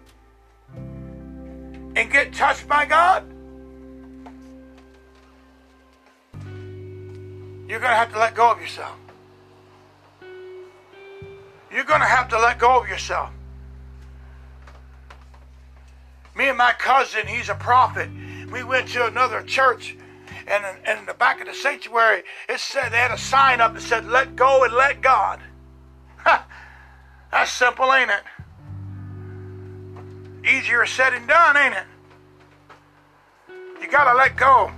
and 0.75 2.11
get 2.11 2.33
touched 2.33 2.67
by 2.67 2.85
God? 2.85 3.25
You're 7.69 7.81
going 7.81 7.91
to 7.91 7.97
have 7.97 8.13
to 8.13 8.19
let 8.19 8.35
go 8.35 8.51
of 8.51 8.61
yourself. 8.61 8.97
You're 11.73 11.85
going 11.85 12.01
to 12.01 12.07
have 12.07 12.29
to 12.29 12.39
let 12.39 12.59
go 12.59 12.81
of 12.81 12.89
yourself. 12.89 13.31
Me 16.37 16.49
and 16.49 16.59
my 16.59 16.73
cousin, 16.73 17.27
he's 17.27 17.49
a 17.49 17.55
prophet. 17.55 18.09
We 18.51 18.65
went 18.65 18.89
to 18.89 19.07
another 19.07 19.43
church, 19.43 19.97
and 20.47 20.65
in, 20.87 21.07
the 21.07 21.15
back 21.15 21.41
of 21.41 21.47
the 21.47 21.55
sanctuary, 21.55 22.23
it 22.49 22.61
said 22.61 22.91
they 22.91 22.99
had 22.99 23.13
a 23.13 23.19
sign 23.19 23.61
up 23.61 23.75
that 23.75 23.81
said, 23.81 24.07
Let 24.07 24.37
go 24.37 24.65
and 24.65 24.75
let 24.75 25.01
God. 25.01 25.41
That's 27.35 27.53
simple, 27.53 27.93
ain't 27.93 28.13
it? 28.13 28.23
Easier 30.49 30.87
said 30.87 31.11
than 31.11 31.27
done, 31.27 31.57
ain't 31.57 31.75
it? 31.75 31.83
You 33.83 33.91
gotta 33.91 34.17
let 34.17 34.37
go. 34.37 34.71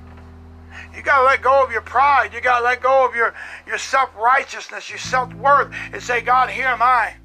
You 0.97 1.03
gotta 1.03 1.27
let 1.27 1.43
go 1.43 1.63
of 1.63 1.71
your 1.71 1.83
pride. 1.83 2.33
You 2.33 2.41
gotta 2.41 2.65
let 2.65 2.81
go 2.81 3.07
of 3.07 3.15
your, 3.15 3.35
your 3.67 3.77
self-righteousness, 3.77 4.89
your 4.89 4.99
self-worth, 4.99 5.71
and 5.93 6.03
say, 6.03 6.23
God, 6.23 6.49
here 6.49 6.69
am 6.69 6.81
I. 6.81 7.17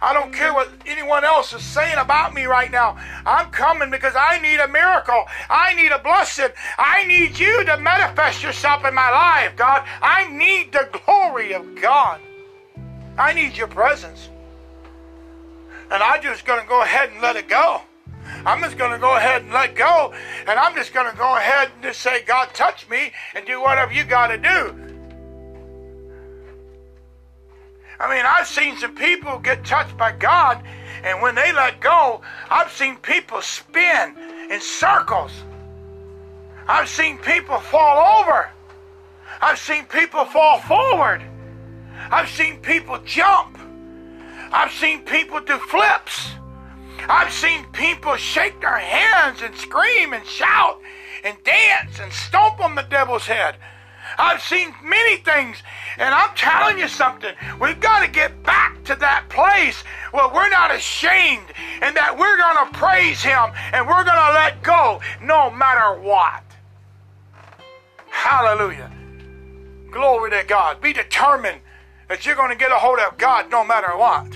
I 0.00 0.14
don't 0.14 0.32
care 0.32 0.54
what 0.54 0.70
anyone 0.86 1.22
else 1.22 1.52
is 1.52 1.62
saying 1.62 1.98
about 1.98 2.32
me 2.32 2.46
right 2.46 2.70
now. 2.70 2.96
I'm 3.26 3.50
coming 3.50 3.90
because 3.90 4.14
I 4.16 4.38
need 4.38 4.60
a 4.60 4.68
miracle. 4.68 5.24
I 5.50 5.74
need 5.74 5.92
a 5.92 5.98
blessing. 5.98 6.48
I 6.78 7.06
need 7.06 7.38
you 7.38 7.66
to 7.66 7.76
manifest 7.76 8.42
yourself 8.42 8.86
in 8.86 8.94
my 8.94 9.10
life, 9.10 9.54
God. 9.56 9.86
I 10.00 10.26
need 10.32 10.72
the 10.72 10.88
glory 11.04 11.52
of 11.52 11.74
God. 11.74 12.18
I 13.18 13.32
need 13.32 13.56
your 13.56 13.68
presence. 13.68 14.28
And 15.90 16.02
I'm 16.02 16.22
just 16.22 16.44
going 16.44 16.60
to 16.60 16.66
go 16.66 16.82
ahead 16.82 17.10
and 17.10 17.20
let 17.20 17.36
it 17.36 17.48
go. 17.48 17.82
I'm 18.46 18.60
just 18.62 18.78
going 18.78 18.92
to 18.92 18.98
go 18.98 19.16
ahead 19.16 19.42
and 19.42 19.52
let 19.52 19.74
go. 19.74 20.14
And 20.46 20.58
I'm 20.58 20.74
just 20.74 20.94
going 20.94 21.10
to 21.10 21.16
go 21.16 21.36
ahead 21.36 21.70
and 21.74 21.82
just 21.82 22.00
say, 22.00 22.22
God, 22.22 22.54
touch 22.54 22.88
me 22.88 23.12
and 23.34 23.46
do 23.46 23.60
whatever 23.60 23.92
you 23.92 24.04
got 24.04 24.28
to 24.28 24.38
do. 24.38 24.92
I 28.00 28.12
mean, 28.12 28.24
I've 28.26 28.48
seen 28.48 28.76
some 28.78 28.96
people 28.96 29.38
get 29.38 29.64
touched 29.64 29.96
by 29.96 30.10
God, 30.12 30.64
and 31.04 31.22
when 31.22 31.36
they 31.36 31.52
let 31.52 31.80
go, 31.80 32.20
I've 32.50 32.72
seen 32.72 32.96
people 32.96 33.40
spin 33.42 34.16
in 34.50 34.60
circles. 34.60 35.30
I've 36.66 36.88
seen 36.88 37.18
people 37.18 37.58
fall 37.58 38.22
over. 38.22 38.50
I've 39.40 39.58
seen 39.58 39.84
people 39.84 40.24
fall 40.24 40.58
forward. 40.60 41.22
I've 42.10 42.28
seen 42.28 42.58
people 42.58 42.98
jump. 43.04 43.58
I've 44.52 44.72
seen 44.72 45.02
people 45.02 45.40
do 45.40 45.58
flips. 45.58 46.32
I've 47.08 47.32
seen 47.32 47.64
people 47.72 48.16
shake 48.16 48.60
their 48.60 48.78
hands 48.78 49.42
and 49.42 49.54
scream 49.56 50.12
and 50.12 50.24
shout 50.26 50.80
and 51.24 51.36
dance 51.44 51.98
and 52.00 52.12
stomp 52.12 52.60
on 52.60 52.74
the 52.74 52.82
devil's 52.82 53.26
head. 53.26 53.56
I've 54.18 54.42
seen 54.42 54.74
many 54.82 55.16
things, 55.18 55.62
and 55.96 56.14
I'm 56.14 56.34
telling 56.34 56.78
you 56.78 56.88
something. 56.88 57.34
We've 57.60 57.80
got 57.80 58.04
to 58.04 58.10
get 58.10 58.42
back 58.42 58.82
to 58.84 58.94
that 58.96 59.28
place 59.28 59.82
where 60.10 60.28
we're 60.28 60.50
not 60.50 60.74
ashamed 60.74 61.52
and 61.80 61.96
that 61.96 62.18
we're 62.18 62.36
going 62.36 62.66
to 62.66 62.78
praise 62.78 63.22
Him 63.22 63.52
and 63.72 63.86
we're 63.86 64.04
going 64.04 64.16
to 64.16 64.32
let 64.34 64.62
go 64.62 65.00
no 65.22 65.50
matter 65.50 66.00
what. 66.00 66.42
Hallelujah. 68.10 68.90
Glory 69.90 70.30
to 70.30 70.44
God. 70.46 70.80
Be 70.80 70.92
determined 70.92 71.60
that 72.12 72.26
you're 72.26 72.36
going 72.36 72.50
to 72.50 72.56
get 72.56 72.70
a 72.70 72.74
hold 72.74 72.98
of 72.98 73.16
God 73.16 73.50
no 73.50 73.64
matter 73.64 73.96
what. 73.96 74.30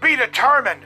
Be 0.00 0.16
determined 0.16 0.80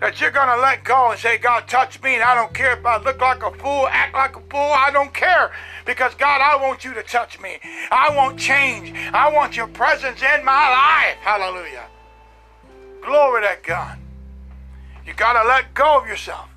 that 0.00 0.20
you're 0.20 0.32
going 0.32 0.48
to 0.48 0.56
let 0.56 0.82
go 0.82 1.12
and 1.12 1.20
say, 1.20 1.38
God, 1.38 1.68
touch 1.68 2.02
me, 2.02 2.14
and 2.14 2.24
I 2.24 2.34
don't 2.34 2.52
care 2.52 2.76
if 2.76 2.84
I 2.84 3.00
look 3.00 3.20
like 3.20 3.44
a 3.44 3.52
fool, 3.52 3.86
act 3.86 4.14
like 4.14 4.34
a 4.34 4.40
fool, 4.50 4.58
I 4.58 4.90
don't 4.92 5.14
care. 5.14 5.52
Because, 5.86 6.16
God, 6.16 6.40
I 6.40 6.60
want 6.60 6.82
you 6.82 6.92
to 6.94 7.04
touch 7.04 7.38
me. 7.38 7.60
I 7.92 8.12
want 8.16 8.36
change. 8.36 8.92
I 9.12 9.30
want 9.32 9.56
your 9.56 9.68
presence 9.68 10.22
in 10.22 10.44
my 10.44 10.68
life. 10.70 11.18
Hallelujah. 11.20 11.86
Glory 13.00 13.42
to 13.42 13.58
God. 13.62 13.96
You 15.06 15.14
got 15.14 15.40
to 15.40 15.48
let 15.48 15.72
go 15.72 16.00
of 16.00 16.08
yourself. 16.08 16.48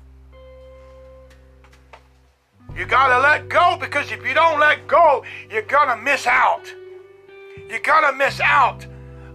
You 2.76 2.84
got 2.84 3.16
to 3.16 3.20
let 3.20 3.48
go 3.48 3.76
because 3.80 4.10
if 4.10 4.26
you 4.26 4.34
don't 4.34 4.58
let 4.58 4.88
go, 4.88 5.22
you're 5.48 5.62
going 5.62 5.88
to 5.88 5.96
miss 5.96 6.26
out. 6.26 6.74
You're 7.68 7.80
going 7.80 8.10
to 8.10 8.16
miss 8.16 8.40
out 8.40 8.86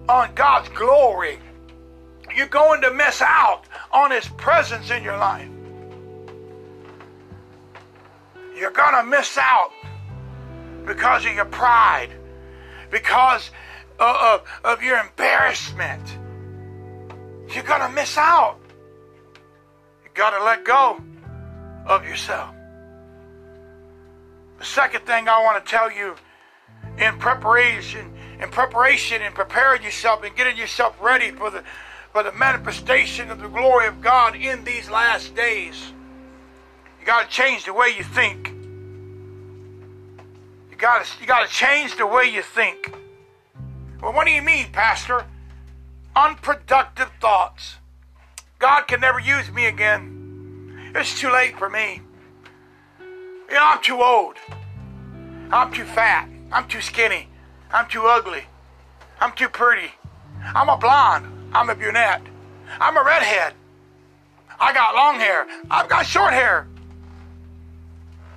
on 0.07 0.33
God's 0.35 0.69
glory. 0.69 1.39
You're 2.35 2.47
going 2.47 2.81
to 2.81 2.91
miss 2.91 3.21
out 3.21 3.63
on 3.91 4.11
His 4.11 4.27
presence 4.29 4.91
in 4.91 5.03
your 5.03 5.17
life. 5.17 5.49
You're 8.55 8.71
going 8.71 8.95
to 8.95 9.03
miss 9.03 9.37
out 9.37 9.71
because 10.85 11.25
of 11.25 11.33
your 11.33 11.45
pride, 11.45 12.09
because 12.91 13.51
of, 13.99 14.15
of, 14.15 14.41
of 14.63 14.83
your 14.83 14.99
embarrassment. 14.99 16.17
You're 17.53 17.63
going 17.63 17.81
to 17.81 17.89
miss 17.89 18.17
out. 18.17 18.59
You 20.03 20.09
got 20.13 20.37
to 20.37 20.43
let 20.43 20.65
go 20.65 21.01
of 21.85 22.05
yourself. 22.05 22.53
The 24.59 24.65
second 24.65 25.05
thing 25.05 25.29
I 25.29 25.41
want 25.43 25.63
to 25.63 25.71
tell 25.71 25.91
you 25.91 26.15
in 26.99 27.17
preparation, 27.17 28.13
in 28.39 28.49
preparation 28.49 29.21
and 29.21 29.33
preparing 29.33 29.81
yourself 29.81 30.23
and 30.23 30.35
getting 30.35 30.57
yourself 30.57 30.99
ready 31.01 31.31
for 31.31 31.49
the 31.49 31.63
for 32.11 32.23
the 32.23 32.31
manifestation 32.31 33.29
of 33.29 33.39
the 33.39 33.47
glory 33.47 33.87
of 33.87 34.01
God 34.01 34.35
in 34.35 34.63
these 34.63 34.89
last 34.89 35.35
days. 35.35 35.91
You 36.99 37.05
got 37.05 37.29
to 37.29 37.29
change 37.29 37.65
the 37.65 37.73
way 37.73 37.93
you 37.95 38.03
think. 38.03 38.49
You 40.69 40.75
got 40.77 41.05
to 41.05 41.21
you 41.21 41.27
got 41.27 41.47
to 41.47 41.53
change 41.53 41.95
the 41.97 42.07
way 42.07 42.25
you 42.25 42.41
think. 42.41 42.93
Well, 44.01 44.13
what 44.13 44.25
do 44.25 44.31
you 44.31 44.41
mean, 44.41 44.67
Pastor? 44.71 45.25
Unproductive 46.15 47.11
thoughts. 47.21 47.75
God 48.57 48.83
can 48.83 48.99
never 48.99 49.19
use 49.19 49.51
me 49.51 49.67
again. 49.67 50.91
It's 50.95 51.19
too 51.19 51.31
late 51.31 51.57
for 51.57 51.69
me. 51.69 52.01
You 52.99 53.55
know, 53.55 53.61
I'm 53.63 53.81
too 53.81 54.01
old. 54.01 54.35
I'm 55.51 55.71
too 55.71 55.85
fat. 55.85 56.27
I'm 56.51 56.67
too 56.67 56.81
skinny. 56.81 57.27
I'm 57.71 57.87
too 57.87 58.05
ugly. 58.05 58.43
I'm 59.19 59.33
too 59.33 59.49
pretty. 59.49 59.91
I'm 60.43 60.69
a 60.69 60.77
blonde. 60.77 61.27
I'm 61.53 61.69
a 61.69 61.75
brunette. 61.75 62.21
I'm 62.79 62.97
a 62.97 63.03
redhead. 63.03 63.53
I 64.59 64.73
got 64.73 64.95
long 64.95 65.15
hair. 65.15 65.47
I've 65.69 65.89
got 65.89 66.05
short 66.05 66.33
hair. 66.33 66.67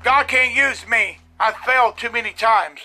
God 0.03 0.29
can't 0.29 0.55
use 0.55 0.87
me. 0.89 1.19
I've 1.39 1.57
failed 1.59 1.97
too 1.97 2.11
many 2.11 2.33
times. 2.33 2.81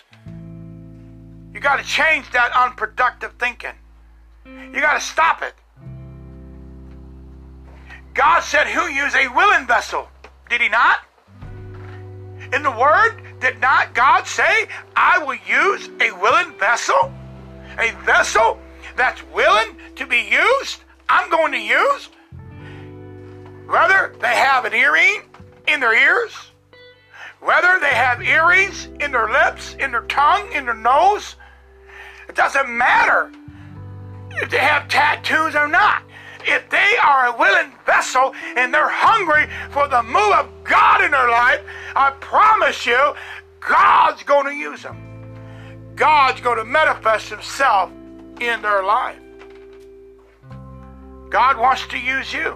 You 1.53 1.59
got 1.59 1.77
to 1.77 1.83
change 1.83 2.29
that 2.31 2.51
unproductive 2.55 3.33
thinking. 3.39 3.73
You 4.45 4.81
got 4.81 4.93
to 4.93 4.99
stop 4.99 5.41
it. 5.41 5.53
God 8.13 8.41
said 8.41 8.67
he'll 8.67 8.89
use 8.89 9.13
a 9.15 9.27
willing 9.29 9.67
vessel. 9.67 10.07
Did 10.49 10.61
he 10.61 10.69
not? 10.69 10.97
In 12.53 12.63
the 12.63 12.71
word, 12.71 13.21
did 13.39 13.59
not 13.61 13.93
God 13.93 14.25
say, 14.25 14.67
I 14.95 15.23
will 15.23 15.37
use 15.47 15.89
a 16.01 16.11
willing 16.19 16.53
vessel? 16.57 17.13
A 17.79 17.91
vessel 18.05 18.59
that's 18.95 19.21
willing 19.33 19.77
to 19.95 20.05
be 20.05 20.27
used, 20.29 20.81
I'm 21.07 21.29
going 21.29 21.51
to 21.51 21.59
use. 21.59 22.09
Whether 23.67 24.15
they 24.19 24.35
have 24.35 24.65
an 24.65 24.73
earring 24.73 25.23
in 25.67 25.79
their 25.79 25.93
ears, 25.93 26.33
whether 27.39 27.79
they 27.79 27.93
have 27.93 28.21
earrings 28.21 28.87
in 28.99 29.11
their 29.11 29.29
lips, 29.29 29.75
in 29.79 29.91
their 29.91 30.01
tongue, 30.03 30.51
in 30.53 30.65
their 30.65 30.73
nose, 30.73 31.35
it 32.27 32.35
doesn't 32.35 32.69
matter 32.69 33.31
if 34.41 34.49
they 34.49 34.57
have 34.57 34.87
tattoos 34.87 35.55
or 35.55 35.67
not. 35.67 36.03
If 36.47 36.69
they 36.69 36.95
are 37.03 37.27
a 37.27 37.37
willing 37.37 37.73
vessel 37.85 38.33
and 38.55 38.73
they're 38.73 38.89
hungry 38.89 39.47
for 39.71 39.87
the 39.89 40.01
move 40.01 40.33
of 40.33 40.49
God 40.63 41.03
in 41.03 41.11
their 41.11 41.29
life, 41.29 41.61
I 41.95 42.11
promise 42.21 42.85
you, 42.85 43.13
God's 43.59 44.23
going 44.23 44.45
to 44.45 44.53
use 44.53 44.83
them. 44.83 45.93
God's 45.95 46.39
going 46.39 46.57
to 46.57 46.65
manifest 46.65 47.29
Himself 47.29 47.91
in 48.39 48.61
their 48.61 48.83
life. 48.83 49.19
God 51.29 51.57
wants 51.57 51.85
to 51.87 51.97
use 51.97 52.31
you, 52.31 52.55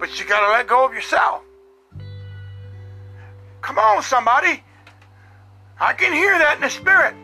but 0.00 0.18
you 0.18 0.26
got 0.26 0.44
to 0.44 0.52
let 0.52 0.66
go 0.66 0.84
of 0.84 0.92
yourself. 0.92 1.42
Come 3.60 3.78
on, 3.78 4.02
somebody. 4.02 4.62
I 5.80 5.92
can 5.92 6.12
hear 6.12 6.36
that 6.38 6.56
in 6.56 6.62
the 6.62 6.70
spirit. 6.70 7.14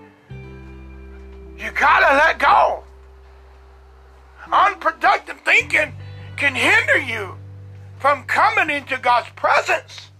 You 1.58 1.70
got 1.72 2.00
to 2.08 2.16
let 2.16 2.38
go. 2.38 2.84
Unproductive 4.52 5.40
thinking 5.40 5.92
can 6.36 6.54
hinder 6.54 6.98
you 6.98 7.36
from 7.98 8.24
coming 8.24 8.74
into 8.74 8.96
God's 8.98 9.28
presence. 9.36 10.10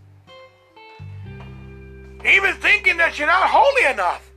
Even 2.24 2.54
thinking 2.56 2.98
that 2.98 3.18
you're 3.18 3.26
not 3.26 3.48
holy 3.48 3.90
enough. 3.90 4.30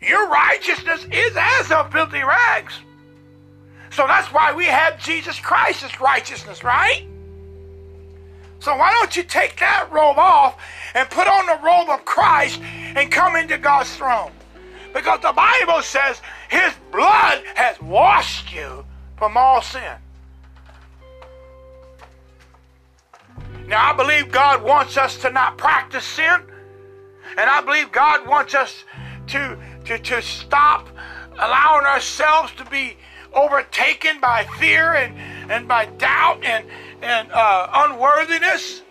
Your 0.00 0.28
righteousness 0.28 1.06
is 1.12 1.36
as 1.38 1.70
of 1.70 1.92
filthy 1.92 2.22
rags. 2.22 2.74
So 3.92 4.06
that's 4.06 4.32
why 4.32 4.52
we 4.52 4.64
have 4.64 4.98
Jesus 4.98 5.38
Christ's 5.38 6.00
righteousness, 6.00 6.64
right? 6.64 7.06
So 8.58 8.76
why 8.76 8.92
don't 8.92 9.14
you 9.16 9.22
take 9.22 9.58
that 9.58 9.90
robe 9.92 10.18
off 10.18 10.60
and 10.94 11.08
put 11.10 11.28
on 11.28 11.46
the 11.46 11.58
robe 11.64 11.88
of 11.88 12.04
Christ 12.04 12.60
and 12.62 13.10
come 13.10 13.36
into 13.36 13.58
God's 13.58 13.94
throne? 13.96 14.32
Because 14.92 15.20
the 15.20 15.32
Bible 15.32 15.82
says 15.82 16.20
his 16.52 16.74
blood 16.92 17.42
has 17.54 17.80
washed 17.80 18.52
you 18.52 18.84
from 19.16 19.38
all 19.38 19.62
sin. 19.62 19.96
Now, 23.66 23.90
I 23.90 23.96
believe 23.96 24.30
God 24.30 24.62
wants 24.62 24.98
us 24.98 25.16
to 25.22 25.30
not 25.30 25.56
practice 25.56 26.04
sin. 26.04 26.42
And 27.38 27.48
I 27.48 27.62
believe 27.62 27.90
God 27.90 28.28
wants 28.28 28.54
us 28.54 28.84
to, 29.28 29.56
to, 29.86 29.98
to 29.98 30.20
stop 30.20 30.90
allowing 31.38 31.86
ourselves 31.86 32.52
to 32.58 32.66
be 32.66 32.98
overtaken 33.32 34.20
by 34.20 34.44
fear 34.58 34.92
and, 34.92 35.16
and 35.50 35.66
by 35.66 35.86
doubt 35.86 36.44
and, 36.44 36.66
and 37.00 37.32
uh, 37.32 37.68
unworthiness. 37.72 38.82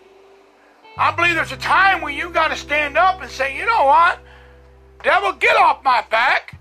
I 0.98 1.14
believe 1.14 1.36
there's 1.36 1.52
a 1.52 1.56
time 1.58 2.02
when 2.02 2.16
you 2.16 2.30
got 2.30 2.48
to 2.48 2.56
stand 2.56 2.98
up 2.98 3.22
and 3.22 3.30
say, 3.30 3.56
you 3.56 3.66
know 3.66 3.84
what? 3.84 4.18
Devil, 5.04 5.34
get 5.34 5.56
off 5.56 5.84
my 5.84 6.04
back. 6.10 6.58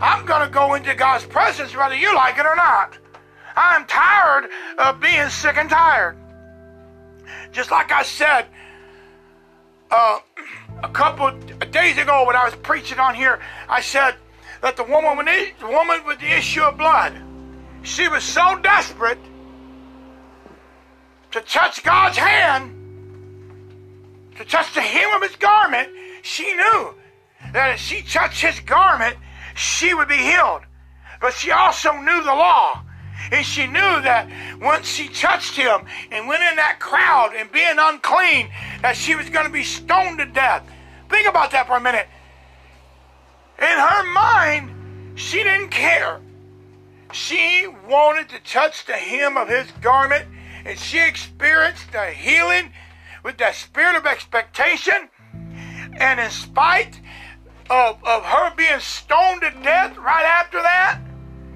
I'm 0.00 0.26
going 0.26 0.42
to 0.42 0.52
go 0.52 0.74
into 0.74 0.94
God's 0.94 1.24
presence 1.24 1.74
whether 1.76 1.94
you 1.94 2.14
like 2.14 2.38
it 2.38 2.46
or 2.46 2.56
not. 2.56 2.98
I'm 3.56 3.86
tired 3.86 4.50
of 4.78 5.00
being 5.00 5.28
sick 5.28 5.56
and 5.56 5.70
tired. 5.70 6.16
Just 7.52 7.70
like 7.70 7.92
I 7.92 8.02
said 8.02 8.46
uh, 9.90 10.18
a 10.82 10.88
couple 10.88 11.30
days 11.70 11.98
ago 11.98 12.26
when 12.26 12.36
I 12.36 12.44
was 12.44 12.54
preaching 12.56 12.98
on 12.98 13.14
here, 13.14 13.40
I 13.68 13.80
said 13.80 14.16
that 14.60 14.76
the 14.76 14.84
woman, 14.84 15.16
with 15.16 15.26
the, 15.26 15.52
the 15.60 15.66
woman 15.66 16.00
with 16.06 16.18
the 16.18 16.36
issue 16.36 16.62
of 16.62 16.76
blood, 16.76 17.14
she 17.82 18.08
was 18.08 18.24
so 18.24 18.58
desperate 18.60 19.18
to 21.30 21.40
touch 21.42 21.82
God's 21.82 22.16
hand, 22.16 22.72
to 24.36 24.44
touch 24.44 24.72
the 24.74 24.80
hem 24.80 25.12
of 25.14 25.22
his 25.22 25.36
garment, 25.36 25.88
she 26.22 26.44
knew 26.54 26.94
that 27.52 27.74
if 27.74 27.80
she 27.80 28.02
touched 28.02 28.40
his 28.40 28.58
garment, 28.60 29.16
she 29.54 29.94
would 29.94 30.08
be 30.08 30.16
healed. 30.16 30.62
But 31.20 31.32
she 31.32 31.50
also 31.50 31.92
knew 31.92 32.22
the 32.22 32.34
law. 32.34 32.82
And 33.32 33.44
she 33.46 33.66
knew 33.66 33.72
that 34.02 34.28
once 34.60 34.86
she 34.86 35.08
touched 35.08 35.56
him 35.56 35.86
and 36.10 36.28
went 36.28 36.42
in 36.42 36.56
that 36.56 36.78
crowd 36.78 37.32
and 37.34 37.50
being 37.50 37.76
unclean, 37.78 38.50
that 38.82 38.96
she 38.96 39.14
was 39.14 39.30
going 39.30 39.46
to 39.46 39.52
be 39.52 39.62
stoned 39.62 40.18
to 40.18 40.26
death. 40.26 40.68
Think 41.08 41.28
about 41.28 41.50
that 41.52 41.66
for 41.66 41.76
a 41.76 41.80
minute. 41.80 42.06
In 43.58 43.64
her 43.64 44.12
mind, 44.12 45.18
she 45.18 45.42
didn't 45.42 45.70
care. 45.70 46.20
She 47.12 47.68
wanted 47.88 48.28
to 48.30 48.40
touch 48.40 48.84
the 48.84 48.94
hem 48.94 49.36
of 49.36 49.48
his 49.48 49.70
garment, 49.80 50.26
and 50.64 50.78
she 50.78 51.00
experienced 51.00 51.92
the 51.92 52.06
healing 52.06 52.72
with 53.22 53.38
that 53.38 53.54
spirit 53.54 53.96
of 53.96 54.06
expectation. 54.06 55.08
And 55.96 56.18
in 56.18 56.30
spite 56.30 57.00
of, 57.70 58.02
of 58.04 58.24
her 58.24 58.54
being 58.54 58.80
stoned 58.80 59.42
to 59.42 59.50
death 59.62 59.96
right 59.96 60.24
after 60.24 60.60
that, 60.62 61.00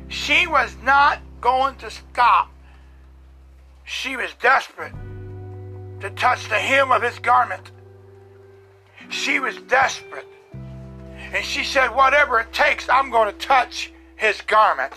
she 0.09 0.47
was 0.47 0.75
not 0.83 1.21
going 1.41 1.77
to 1.77 1.91
stop. 1.91 2.51
She 3.85 4.17
was 4.17 4.31
desperate 4.41 4.93
to 6.01 6.11
touch 6.11 6.49
the 6.49 6.57
hem 6.57 6.91
of 6.91 7.03
his 7.03 7.19
garment. 7.19 7.71
She 9.09 9.41
was 9.41 9.57
desperate. 9.69 10.27
And 11.33 11.45
she 11.45 11.65
said, 11.65 11.89
Whatever 11.89 12.41
it 12.41 12.53
takes, 12.53 12.89
I'm 12.89 13.11
going 13.11 13.33
to 13.33 13.39
touch 13.39 13.93
his 14.17 14.41
garment. 14.43 14.93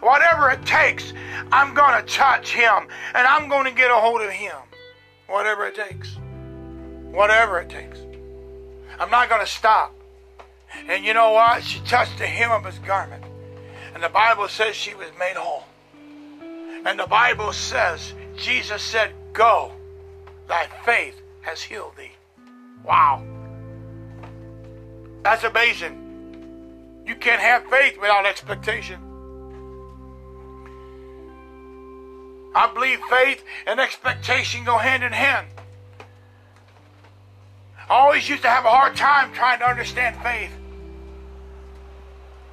Whatever 0.00 0.50
it 0.50 0.64
takes, 0.66 1.12
I'm 1.52 1.74
going 1.74 2.00
to 2.00 2.12
touch 2.12 2.52
him 2.52 2.88
and 3.14 3.26
I'm 3.26 3.48
going 3.48 3.64
to 3.64 3.70
get 3.70 3.90
a 3.90 3.94
hold 3.94 4.20
of 4.20 4.30
him. 4.30 4.56
Whatever 5.28 5.66
it 5.66 5.74
takes. 5.74 6.16
Whatever 7.10 7.60
it 7.60 7.70
takes. 7.70 7.98
I'm 8.98 9.10
not 9.10 9.28
going 9.28 9.40
to 9.40 9.50
stop. 9.50 9.95
And 10.88 11.04
you 11.04 11.14
know 11.14 11.32
what? 11.32 11.62
She 11.62 11.80
touched 11.80 12.18
the 12.18 12.26
hem 12.26 12.50
of 12.50 12.64
his 12.64 12.78
garment. 12.80 13.24
And 13.94 14.02
the 14.02 14.08
Bible 14.08 14.48
says 14.48 14.76
she 14.76 14.94
was 14.94 15.08
made 15.18 15.36
whole. 15.36 15.64
And 16.84 16.98
the 16.98 17.06
Bible 17.06 17.52
says, 17.52 18.12
Jesus 18.36 18.82
said, 18.82 19.12
Go, 19.32 19.72
thy 20.48 20.66
faith 20.84 21.20
has 21.40 21.62
healed 21.62 21.96
thee. 21.96 22.12
Wow. 22.84 23.22
That's 25.22 25.44
amazing. 25.44 27.04
You 27.06 27.14
can't 27.16 27.40
have 27.40 27.66
faith 27.66 28.00
without 28.00 28.26
expectation. 28.26 29.00
I 32.54 32.72
believe 32.72 33.00
faith 33.10 33.44
and 33.66 33.78
expectation 33.80 34.64
go 34.64 34.78
hand 34.78 35.02
in 35.02 35.12
hand. 35.12 35.46
I 37.88 37.94
always 37.94 38.28
used 38.28 38.42
to 38.42 38.48
have 38.48 38.64
a 38.64 38.70
hard 38.70 38.96
time 38.96 39.32
trying 39.32 39.58
to 39.58 39.68
understand 39.68 40.16
faith. 40.22 40.50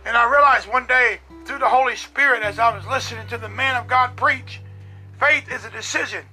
And 0.05 0.17
I 0.17 0.29
realized 0.29 0.67
one 0.67 0.85
day 0.85 1.19
through 1.45 1.59
the 1.59 1.69
Holy 1.69 1.95
Spirit 1.95 2.43
as 2.43 2.59
I 2.59 2.75
was 2.75 2.85
listening 2.87 3.27
to 3.27 3.37
the 3.37 3.49
man 3.49 3.75
of 3.75 3.87
God 3.87 4.15
preach, 4.15 4.61
faith 5.19 5.51
is 5.51 5.65
a 5.65 5.69
decision. 5.69 6.25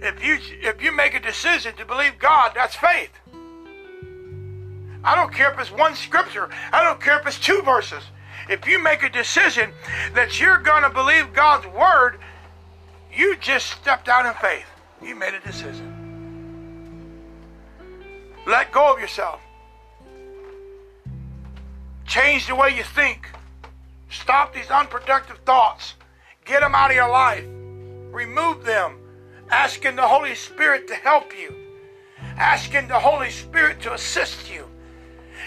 If 0.00 0.22
you 0.22 0.38
if 0.60 0.82
you 0.82 0.92
make 0.92 1.14
a 1.14 1.20
decision 1.20 1.74
to 1.76 1.84
believe 1.84 2.18
God, 2.18 2.52
that's 2.54 2.76
faith. 2.76 3.10
I 5.02 5.14
don't 5.14 5.32
care 5.32 5.52
if 5.52 5.58
it's 5.58 5.70
one 5.70 5.94
scripture. 5.94 6.50
I 6.72 6.84
don't 6.84 7.00
care 7.00 7.18
if 7.18 7.26
it's 7.26 7.38
two 7.38 7.62
verses. 7.62 8.02
If 8.48 8.66
you 8.66 8.82
make 8.82 9.02
a 9.02 9.08
decision 9.08 9.72
that 10.14 10.40
you're 10.40 10.58
going 10.58 10.82
to 10.82 10.90
believe 10.90 11.32
God's 11.32 11.66
word, 11.68 12.18
you 13.12 13.36
just 13.36 13.66
stepped 13.66 14.08
out 14.08 14.26
in 14.26 14.34
faith. 14.34 14.66
You 15.02 15.14
made 15.14 15.34
a 15.34 15.40
decision. 15.40 15.92
Let 18.46 18.70
go 18.70 18.92
of 18.92 19.00
yourself. 19.00 19.40
Change 22.06 22.46
the 22.46 22.54
way 22.54 22.70
you 22.76 22.84
think. 22.84 23.28
Stop 24.08 24.54
these 24.54 24.70
unproductive 24.70 25.38
thoughts. 25.38 25.94
Get 26.44 26.60
them 26.60 26.74
out 26.74 26.90
of 26.90 26.96
your 26.96 27.10
life. 27.10 27.44
Remove 28.12 28.64
them. 28.64 28.98
Asking 29.50 29.96
the 29.96 30.06
Holy 30.06 30.34
Spirit 30.34 30.88
to 30.88 30.94
help 30.94 31.32
you. 31.36 31.54
Asking 32.36 32.88
the 32.88 32.98
Holy 32.98 33.30
Spirit 33.30 33.80
to 33.82 33.92
assist 33.92 34.50
you. 34.50 34.66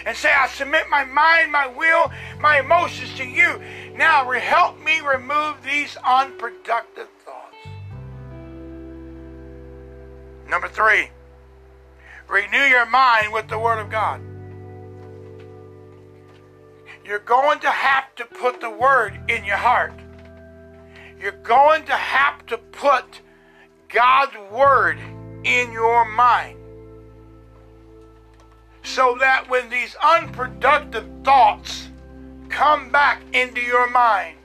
and 0.06 0.16
say, 0.16 0.32
I 0.32 0.48
submit 0.48 0.88
my 0.88 1.04
mind, 1.04 1.52
my 1.52 1.66
will, 1.66 2.10
my 2.40 2.60
emotions 2.60 3.14
to 3.16 3.24
you. 3.24 3.60
Now 3.94 4.30
help 4.30 4.82
me 4.82 5.00
remove 5.00 5.62
these 5.62 5.96
unproductive 6.04 7.08
thoughts. 7.24 7.56
Number 10.48 10.68
three, 10.68 11.10
renew 12.28 12.64
your 12.64 12.86
mind 12.86 13.32
with 13.32 13.48
the 13.48 13.58
Word 13.58 13.78
of 13.78 13.90
God. 13.90 14.20
You're 17.10 17.18
going 17.18 17.58
to 17.58 17.70
have 17.70 18.14
to 18.14 18.24
put 18.24 18.60
the 18.60 18.70
Word 18.70 19.18
in 19.28 19.44
your 19.44 19.56
heart. 19.56 19.92
You're 21.20 21.42
going 21.42 21.84
to 21.86 21.92
have 21.92 22.46
to 22.46 22.56
put 22.56 23.20
God's 23.88 24.36
Word 24.52 24.96
in 25.42 25.72
your 25.72 26.04
mind 26.04 26.56
so 28.84 29.16
that 29.18 29.50
when 29.50 29.68
these 29.70 29.96
unproductive 30.00 31.04
thoughts 31.24 31.88
come 32.48 32.92
back 32.92 33.20
into 33.32 33.60
your 33.60 33.90
mind, 33.90 34.38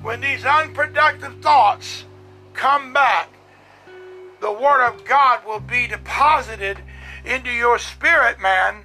when 0.00 0.22
these 0.22 0.46
unproductive 0.46 1.42
thoughts 1.42 2.06
come 2.54 2.94
back, 2.94 3.28
the 4.40 4.50
Word 4.50 4.82
of 4.82 5.04
God 5.04 5.44
will 5.46 5.60
be 5.60 5.86
deposited 5.86 6.78
into 7.26 7.50
your 7.50 7.78
spirit, 7.78 8.40
man, 8.40 8.84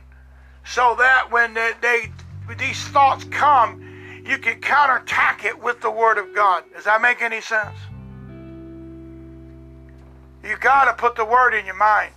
so 0.66 0.94
that 0.98 1.32
when 1.32 1.54
they, 1.54 1.72
they 1.82 2.12
these 2.58 2.82
thoughts 2.90 3.24
come, 3.26 3.82
you 4.26 4.38
can 4.38 4.60
counterattack 4.60 5.44
it 5.44 5.62
with 5.62 5.82
the 5.82 5.92
Word 5.92 6.18
of 6.18 6.34
God. 6.34 6.64
Does 6.74 6.86
that 6.86 7.02
make 7.02 7.22
any 7.22 7.42
sense? 7.42 7.78
You 10.44 10.58
got 10.58 10.86
to 10.86 10.94
put 10.94 11.16
the 11.16 11.26
Word 11.26 11.54
in 11.54 11.66
your 11.66 11.76
mind. 11.76 12.14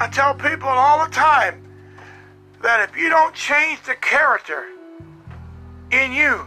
I 0.00 0.08
tell 0.08 0.34
people 0.34 0.68
all 0.68 1.04
the 1.04 1.12
time 1.12 1.62
that 2.62 2.88
if 2.88 2.96
you 2.96 3.08
don't 3.08 3.34
change 3.34 3.82
the 3.82 3.94
character 3.94 4.66
in 5.90 6.12
you 6.12 6.46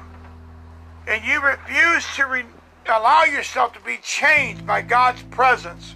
and 1.07 1.23
you 1.23 1.41
refuse 1.41 2.05
to 2.15 2.25
re- 2.25 2.45
allow 2.87 3.23
yourself 3.23 3.73
to 3.73 3.79
be 3.81 3.97
changed 4.03 4.65
by 4.65 4.81
God's 4.81 5.21
presence, 5.23 5.95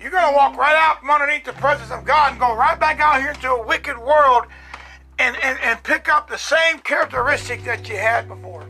you're 0.00 0.10
going 0.10 0.30
to 0.30 0.36
walk 0.36 0.56
right 0.56 0.76
out 0.76 1.00
from 1.00 1.10
underneath 1.10 1.44
the 1.44 1.52
presence 1.52 1.90
of 1.90 2.04
God 2.04 2.32
and 2.32 2.40
go 2.40 2.56
right 2.56 2.78
back 2.78 3.00
out 3.00 3.20
here 3.20 3.30
into 3.30 3.50
a 3.50 3.66
wicked 3.66 3.98
world 3.98 4.44
and, 5.18 5.36
and, 5.42 5.58
and 5.60 5.82
pick 5.82 6.08
up 6.08 6.28
the 6.28 6.38
same 6.38 6.78
characteristic 6.78 7.64
that 7.64 7.88
you 7.88 7.96
had 7.96 8.26
before. 8.26 8.66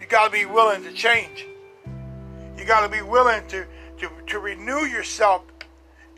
You 0.00 0.06
got 0.06 0.26
to 0.26 0.30
be 0.30 0.46
willing 0.46 0.84
to 0.84 0.92
change. 0.92 1.46
You 2.56 2.64
got 2.64 2.82
to 2.82 2.88
be 2.88 3.02
willing 3.02 3.46
to 3.48 3.66
to, 4.00 4.10
to 4.28 4.38
renew 4.38 4.86
yourself 4.86 5.42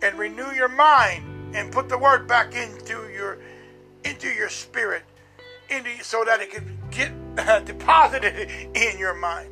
and 0.03 0.17
renew 0.19 0.51
your 0.53 0.69
mind 0.69 1.55
and 1.55 1.73
put 1.73 1.89
the 1.89 1.99
word 1.99 2.27
back 2.29 2.55
into 2.55 3.09
your 3.13 3.39
into 4.05 4.29
your 4.29 4.49
spirit 4.49 5.03
into 5.69 5.91
so 6.03 6.25
that 6.25 6.41
it 6.41 6.51
can 6.51 6.79
get 6.91 7.13
deposited 7.65 8.49
in 8.75 8.99
your 8.99 9.15
mind 9.15 9.52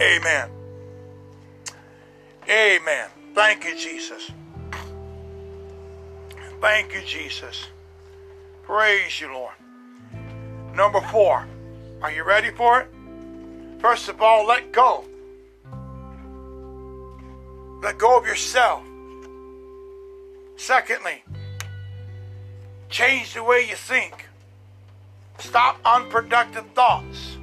amen 0.00 0.50
amen 2.48 3.08
thank 3.34 3.64
you 3.64 3.76
jesus 3.76 4.30
thank 6.60 6.94
you 6.94 7.00
jesus 7.02 7.66
praise 8.62 9.20
you 9.20 9.32
lord 9.32 9.54
number 10.74 11.00
four 11.00 11.46
are 12.02 12.12
you 12.12 12.22
ready 12.22 12.50
for 12.50 12.80
it 12.80 12.88
First 13.78 14.08
of 14.08 14.20
all, 14.20 14.44
let 14.46 14.72
go. 14.72 15.04
Let 17.80 17.96
go 17.96 18.18
of 18.18 18.26
yourself. 18.26 18.82
Secondly, 20.56 21.22
change 22.90 23.34
the 23.34 23.44
way 23.44 23.68
you 23.68 23.76
think. 23.76 24.26
Stop 25.38 25.78
unproductive 25.84 26.66
thoughts. 26.74 27.37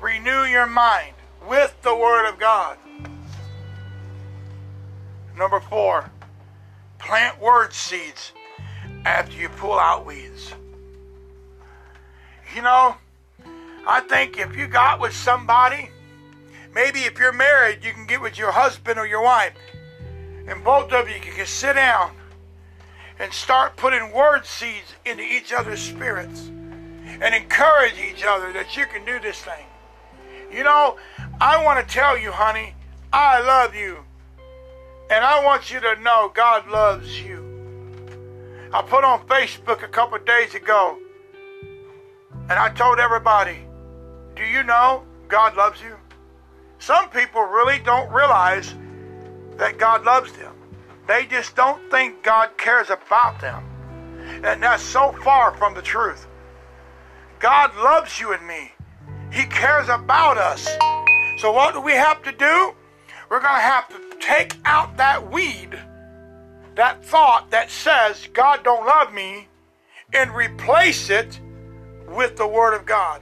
Renew 0.00 0.44
your 0.44 0.66
mind 0.66 1.14
with 1.48 1.74
the 1.82 1.94
Word 1.94 2.28
of 2.28 2.38
God. 2.38 2.78
Number 5.36 5.60
four, 5.60 6.10
plant 6.98 7.40
word 7.40 7.72
seeds 7.72 8.32
after 9.04 9.36
you 9.36 9.48
pull 9.48 9.78
out 9.78 10.04
weeds. 10.04 10.52
You 12.54 12.62
know, 12.62 12.96
I 13.86 14.00
think 14.00 14.38
if 14.38 14.56
you 14.56 14.66
got 14.66 15.00
with 15.00 15.14
somebody, 15.14 15.90
maybe 16.74 17.00
if 17.00 17.18
you're 17.18 17.32
married, 17.32 17.84
you 17.84 17.92
can 17.92 18.06
get 18.06 18.20
with 18.20 18.36
your 18.36 18.52
husband 18.52 18.98
or 18.98 19.06
your 19.06 19.22
wife, 19.22 19.54
and 20.46 20.62
both 20.64 20.92
of 20.92 21.08
you 21.08 21.20
can 21.20 21.46
sit 21.46 21.74
down 21.74 22.12
and 23.18 23.32
start 23.32 23.76
putting 23.76 24.12
word 24.12 24.44
seeds 24.44 24.94
into 25.04 25.22
each 25.22 25.52
other's 25.52 25.80
spirits 25.80 26.48
and 27.20 27.34
encourage 27.34 27.94
each 27.98 28.24
other 28.24 28.52
that 28.52 28.76
you 28.76 28.86
can 28.86 29.04
do 29.04 29.18
this 29.20 29.40
thing. 29.40 29.66
You 30.50 30.64
know, 30.64 30.96
I 31.40 31.62
want 31.62 31.86
to 31.86 31.94
tell 31.94 32.18
you, 32.18 32.32
honey, 32.32 32.74
I 33.12 33.40
love 33.40 33.74
you. 33.74 33.98
And 35.10 35.24
I 35.24 35.44
want 35.44 35.72
you 35.72 35.80
to 35.80 35.96
know 36.02 36.30
God 36.34 36.68
loves 36.68 37.20
you. 37.20 37.44
I 38.72 38.82
put 38.82 39.04
on 39.04 39.26
Facebook 39.26 39.82
a 39.82 39.88
couple 39.88 40.18
days 40.18 40.54
ago, 40.54 40.98
and 41.62 42.52
I 42.52 42.68
told 42.70 42.98
everybody, 42.98 43.58
do 44.36 44.42
you 44.44 44.62
know 44.62 45.04
God 45.28 45.56
loves 45.56 45.80
you? 45.80 45.96
Some 46.78 47.08
people 47.08 47.42
really 47.42 47.78
don't 47.78 48.12
realize 48.12 48.74
that 49.56 49.78
God 49.78 50.04
loves 50.04 50.32
them. 50.32 50.54
They 51.06 51.24
just 51.26 51.56
don't 51.56 51.90
think 51.90 52.22
God 52.22 52.56
cares 52.58 52.90
about 52.90 53.40
them. 53.40 53.64
And 54.44 54.62
that's 54.62 54.82
so 54.82 55.12
far 55.24 55.56
from 55.56 55.74
the 55.74 55.82
truth. 55.82 56.26
God 57.40 57.74
loves 57.76 58.20
you 58.20 58.34
and 58.34 58.46
me. 58.46 58.72
He 59.32 59.44
cares 59.46 59.88
about 59.88 60.38
us. 60.38 60.66
So 61.38 61.52
what 61.52 61.74
do 61.74 61.80
we 61.80 61.92
have 61.92 62.22
to 62.22 62.32
do? 62.32 62.74
We're 63.30 63.40
going 63.40 63.54
to 63.54 63.60
have 63.60 63.88
to 63.88 64.16
take 64.20 64.56
out 64.64 64.96
that 64.96 65.30
weed, 65.30 65.78
that 66.74 67.04
thought 67.04 67.50
that 67.50 67.70
says 67.70 68.28
God 68.32 68.64
don't 68.64 68.86
love 68.86 69.12
me, 69.12 69.48
and 70.12 70.30
replace 70.34 71.10
it 71.10 71.38
with 72.08 72.36
the 72.36 72.46
Word 72.46 72.74
of 72.74 72.86
God. 72.86 73.20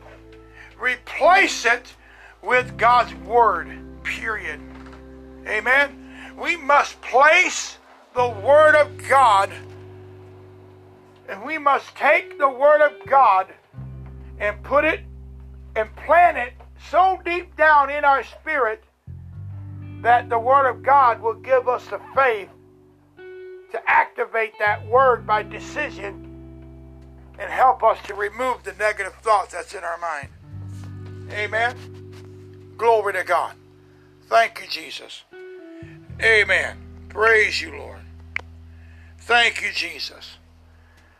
Replace 0.79 1.65
it 1.65 1.95
with 2.43 2.77
God's 2.77 3.15
Word, 3.27 3.69
period. 4.05 4.61
Amen. 5.47 6.35
We 6.39 6.57
must 6.57 7.01
place 7.01 7.79
the 8.15 8.29
Word 8.29 8.75
of 8.75 8.97
God 9.09 9.51
and 11.29 11.43
we 11.45 11.59
must 11.59 11.95
take 11.97 12.39
the 12.39 12.49
Word 12.49 12.81
of 12.81 12.93
God 13.07 13.49
and 14.39 14.63
put 14.63 14.85
it 14.85 15.01
and 15.77 15.95
plant 15.97 16.39
it 16.39 16.55
so 16.91 17.20
deep 17.24 17.55
down 17.57 17.91
in 17.91 18.05
our 18.05 18.24
spirit 18.24 18.83
that 20.03 20.29
the 20.29 20.39
Word 20.39 20.68
of 20.68 20.83
God 20.83 21.20
will 21.20 21.35
give 21.35 21.68
us 21.68 21.87
the 21.87 22.01
faith 22.14 22.49
to 23.16 23.81
activate 23.87 24.55
that 24.59 24.85
Word 24.87 25.27
by 25.27 25.43
decision 25.43 26.22
and 27.39 27.51
help 27.51 27.83
us 27.83 27.99
to 28.07 28.14
remove 28.14 28.62
the 28.62 28.72
negative 28.74 29.14
thoughts 29.22 29.53
that's 29.53 29.74
in 29.74 29.85
our 29.85 29.99
mind. 29.99 30.29
Amen. 31.31 32.74
Glory 32.77 33.12
to 33.12 33.24
God. 33.24 33.55
Thank 34.29 34.61
you, 34.61 34.66
Jesus. 34.68 35.24
Amen. 36.22 36.77
Praise 37.11 37.61
you, 37.61 37.77
Lord. 37.77 38.01
Thank 39.18 39.62
you, 39.62 39.70
Jesus. 39.72 40.37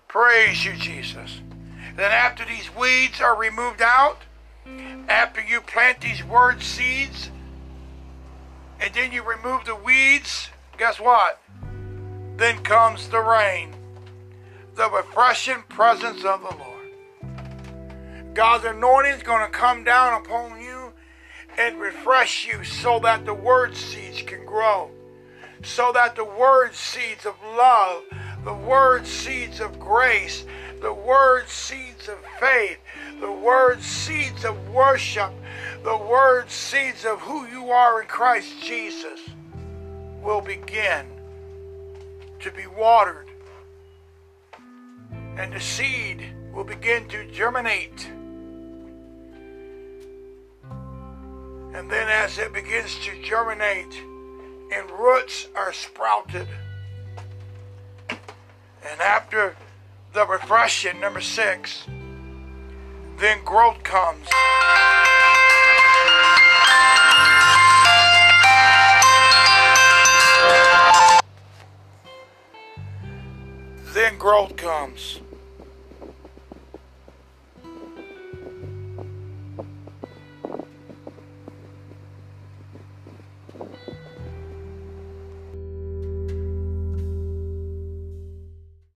Praise 0.09 0.65
you, 0.65 0.75
Jesus. 0.75 1.41
Then, 1.97 2.13
after 2.13 2.45
these 2.45 2.75
weeds 2.75 3.21
are 3.21 3.37
removed 3.37 3.83
out, 3.83 4.19
after 5.09 5.41
you 5.41 5.61
plant 5.61 6.01
these 6.01 6.25
word 6.25 6.63
seeds, 6.63 7.31
and 8.81 8.93
then 8.95 9.13
you 9.13 9.23
remove 9.23 9.65
the 9.65 9.75
weeds, 9.75 10.51
guess 10.77 11.01
what? 11.01 11.41
Then 12.37 12.63
comes 12.63 13.09
the 13.09 13.21
rain, 13.21 13.75
the 14.75 14.91
refreshing 14.91 15.63
presence 15.69 16.25
of 16.25 16.41
the 16.43 16.57
Lord. 16.57 16.77
God's 18.35 18.67
anointing 18.67 19.13
is 19.13 19.23
going 19.23 19.47
to 19.47 19.51
come 19.51 19.83
down 19.83 20.21
upon 20.21 20.61
you 20.61 20.93
and 21.57 21.81
refresh 21.81 22.47
you 22.47 22.63
so 22.65 22.99
that 23.01 23.25
the 23.25 23.33
word 23.33 23.75
seeds 23.75 24.21
can 24.21 24.45
grow. 24.45 24.91
So 25.63 25.91
that 25.93 26.17
the 26.17 26.25
word 26.25 26.75
seeds 26.75 27.25
of 27.25 27.35
love, 27.57 28.03
the 28.45 28.53
word 28.53 29.07
seeds 29.07 29.61
of 29.61 29.81
grace, 29.81 30.45
the 30.83 30.93
word 30.93 31.49
seeds 31.49 32.09
of 32.09 32.19
faith, 32.39 32.79
the 33.21 33.33
word 33.33 33.83
seeds 33.83 34.45
of 34.45 34.69
worship, 34.71 35.33
the 35.83 35.97
word 35.97 36.51
seeds 36.51 37.05
of 37.05 37.21
who 37.21 37.47
you 37.47 37.71
are 37.71 38.03
in 38.03 38.09
Christ 38.09 38.55
Jesus 38.63 39.21
will 40.23 40.41
begin 40.41 41.07
to 42.41 42.51
be 42.51 42.67
watered. 42.67 43.29
And 45.37 45.53
the 45.53 45.61
seed 45.61 46.25
will 46.53 46.65
begin 46.65 47.09
to 47.09 47.31
germinate 47.31 48.09
And 51.77 51.91
then 51.91 52.09
as 52.09 52.39
it 52.39 52.55
begins 52.55 52.99
to 53.05 53.23
germinate 53.23 54.03
and 54.73 54.91
roots 54.91 55.47
are 55.55 55.75
sprouted. 55.75 56.49
And 58.09 58.99
after 58.99 59.55
the 60.15 60.27
refreshing, 60.27 60.99
number 61.01 61.21
six, 61.21 61.87
then 63.19 63.43
growth 63.45 63.83
comes. 63.83 64.29
Then 73.95 74.19
growth 74.19 74.57
comes. 74.57 75.21